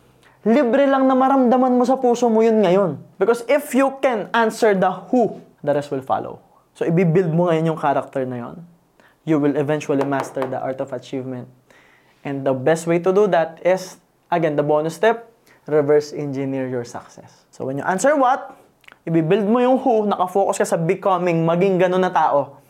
Libre 0.48 0.88
lang 0.88 1.04
na 1.04 1.20
maramdaman 1.20 1.76
mo 1.76 1.84
sa 1.84 2.00
puso 2.00 2.32
mo 2.32 2.40
yun 2.40 2.64
ngayon. 2.64 2.96
Because 3.20 3.44
if 3.52 3.76
you 3.76 3.92
can 4.00 4.32
answer 4.32 4.72
the 4.72 4.88
who, 5.12 5.44
the 5.60 5.76
rest 5.76 5.92
will 5.92 6.00
follow. 6.00 6.40
So, 6.80 6.88
ibibuild 6.88 7.36
mo 7.36 7.52
ngayon 7.52 7.76
yung 7.76 7.80
character 7.80 8.24
na 8.24 8.40
yon. 8.40 8.64
You 9.28 9.36
will 9.36 9.60
eventually 9.60 10.08
master 10.08 10.48
the 10.48 10.64
art 10.64 10.80
of 10.80 10.96
achievement. 10.96 11.52
And 12.24 12.48
the 12.48 12.56
best 12.56 12.88
way 12.88 13.04
to 13.04 13.12
do 13.12 13.28
that 13.36 13.60
is, 13.68 14.00
again, 14.32 14.56
the 14.56 14.64
bonus 14.64 14.96
step, 14.96 15.28
reverse 15.68 16.16
engineer 16.16 16.72
your 16.72 16.88
success. 16.88 17.44
So, 17.52 17.68
when 17.68 17.76
you 17.76 17.84
answer 17.84 18.16
what, 18.16 18.56
ibibuild 19.10 19.50
mo 19.50 19.58
yung 19.58 19.82
who, 19.82 20.06
nakafocus 20.06 20.62
ka 20.62 20.68
sa 20.70 20.78
becoming, 20.78 21.42
maging 21.42 21.82
ganun 21.82 22.06
na 22.06 22.14
tao. 22.14 22.62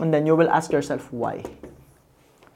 And 0.00 0.08
then 0.08 0.24
you 0.24 0.32
will 0.32 0.48
ask 0.48 0.72
yourself 0.72 1.12
why. 1.12 1.44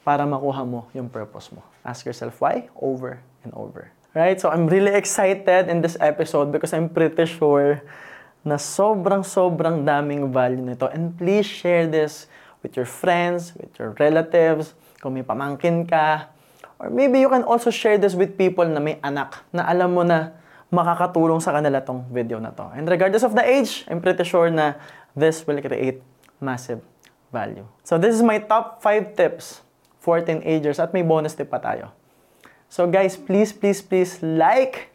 Para 0.02 0.24
makuha 0.24 0.64
mo 0.64 0.88
yung 0.96 1.12
purpose 1.12 1.52
mo. 1.52 1.60
Ask 1.84 2.08
yourself 2.08 2.40
why 2.40 2.72
over 2.80 3.20
and 3.44 3.52
over. 3.52 3.92
Right? 4.16 4.40
So 4.40 4.48
I'm 4.48 4.66
really 4.66 4.96
excited 4.96 5.68
in 5.68 5.84
this 5.84 6.00
episode 6.00 6.50
because 6.50 6.72
I'm 6.72 6.88
pretty 6.88 7.28
sure 7.28 7.84
na 8.42 8.58
sobrang 8.58 9.22
sobrang 9.22 9.86
daming 9.86 10.32
value 10.34 10.64
nito. 10.64 10.90
And 10.90 11.14
please 11.14 11.46
share 11.46 11.86
this 11.86 12.26
with 12.62 12.74
your 12.74 12.86
friends, 12.86 13.54
with 13.54 13.70
your 13.78 13.94
relatives, 13.98 14.74
kung 14.98 15.14
may 15.14 15.22
pamangkin 15.22 15.86
ka, 15.86 16.30
or 16.78 16.90
maybe 16.90 17.22
you 17.22 17.30
can 17.30 17.42
also 17.46 17.70
share 17.70 17.98
this 17.98 18.14
with 18.14 18.34
people 18.38 18.66
na 18.66 18.82
may 18.82 18.98
anak 19.02 19.42
na 19.54 19.66
alam 19.66 19.94
mo 19.94 20.02
na 20.02 20.34
makakatulong 20.72 21.44
sa 21.44 21.52
kanila 21.52 21.84
tong 21.84 22.08
video 22.08 22.40
na 22.40 22.48
to. 22.50 22.64
And 22.72 22.88
regardless 22.88 23.22
of 23.22 23.36
the 23.36 23.44
age, 23.44 23.84
I'm 23.86 24.00
pretty 24.00 24.24
sure 24.24 24.48
na 24.48 24.80
this 25.12 25.44
will 25.44 25.60
create 25.60 26.00
massive 26.40 26.80
value. 27.28 27.68
So 27.84 28.00
this 28.00 28.16
is 28.16 28.24
my 28.24 28.40
top 28.40 28.80
5 28.80 29.12
tips 29.12 29.60
for 30.00 30.24
teenagers 30.24 30.80
at 30.80 30.96
may 30.96 31.04
bonus 31.04 31.36
tip 31.36 31.52
pa 31.52 31.60
tayo. 31.60 31.92
So 32.72 32.88
guys, 32.88 33.20
please, 33.20 33.52
please, 33.52 33.84
please 33.84 34.16
like 34.24 34.88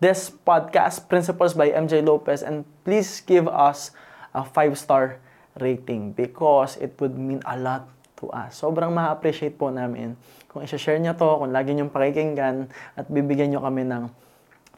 this 0.00 0.32
podcast, 0.32 1.06
Principles 1.12 1.52
by 1.52 1.70
MJ 1.70 2.00
Lopez, 2.00 2.40
and 2.40 2.64
please 2.82 3.20
give 3.20 3.44
us 3.46 3.92
a 4.32 4.40
5-star 4.40 5.20
rating 5.60 6.16
because 6.16 6.80
it 6.80 6.96
would 6.98 7.14
mean 7.20 7.44
a 7.44 7.60
lot 7.60 7.84
to 8.16 8.32
us. 8.32 8.64
Sobrang 8.64 8.90
ma-appreciate 8.90 9.60
po 9.60 9.68
namin 9.68 10.16
kung 10.48 10.64
i-share 10.64 10.96
nyo 10.98 11.12
to, 11.12 11.28
kung 11.44 11.52
lagi 11.52 11.76
nyo 11.76 11.92
pakikinggan, 11.92 12.66
at 12.96 13.06
bibigyan 13.12 13.52
nyo 13.52 13.60
kami 13.60 13.84
ng 13.84 14.08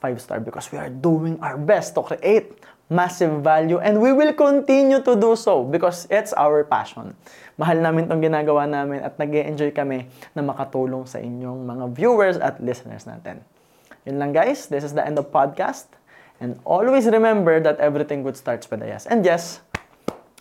5 0.05 0.21
star 0.21 0.39
because 0.45 0.69
we 0.69 0.77
are 0.77 0.93
doing 0.93 1.41
our 1.41 1.57
best 1.57 1.97
to 1.97 2.05
create 2.05 2.53
massive 2.93 3.41
value 3.41 3.81
and 3.81 3.97
we 3.97 4.13
will 4.13 4.37
continue 4.37 5.01
to 5.01 5.17
do 5.17 5.33
so 5.33 5.65
because 5.65 6.05
it's 6.13 6.37
our 6.37 6.61
passion. 6.69 7.17
Mahal 7.57 7.81
namin 7.81 8.13
tong 8.13 8.21
ginagawa 8.21 8.69
namin 8.69 9.01
at 9.01 9.17
nag 9.17 9.33
enjoy 9.33 9.73
kami 9.73 10.05
na 10.37 10.45
makatulong 10.45 11.09
sa 11.09 11.17
inyong 11.17 11.65
mga 11.65 11.85
viewers 11.97 12.37
at 12.37 12.61
listeners 12.61 13.09
natin. 13.09 13.41
Yun 14.05 14.21
lang 14.21 14.37
guys, 14.37 14.69
this 14.69 14.85
is 14.85 14.93
the 14.93 15.01
end 15.01 15.17
of 15.17 15.33
podcast. 15.33 15.89
And 16.43 16.61
always 16.69 17.09
remember 17.09 17.57
that 17.65 17.81
everything 17.81 18.21
good 18.21 18.37
starts 18.37 18.69
with 18.69 18.85
a 18.85 18.89
yes. 18.91 19.09
And 19.09 19.25
yes, 19.25 19.65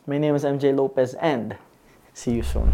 my 0.03 0.19
name 0.19 0.35
is 0.35 0.43
MJ 0.43 0.75
Lopez 0.75 1.15
and 1.15 1.55
see 2.11 2.35
you 2.35 2.43
soon. 2.43 2.73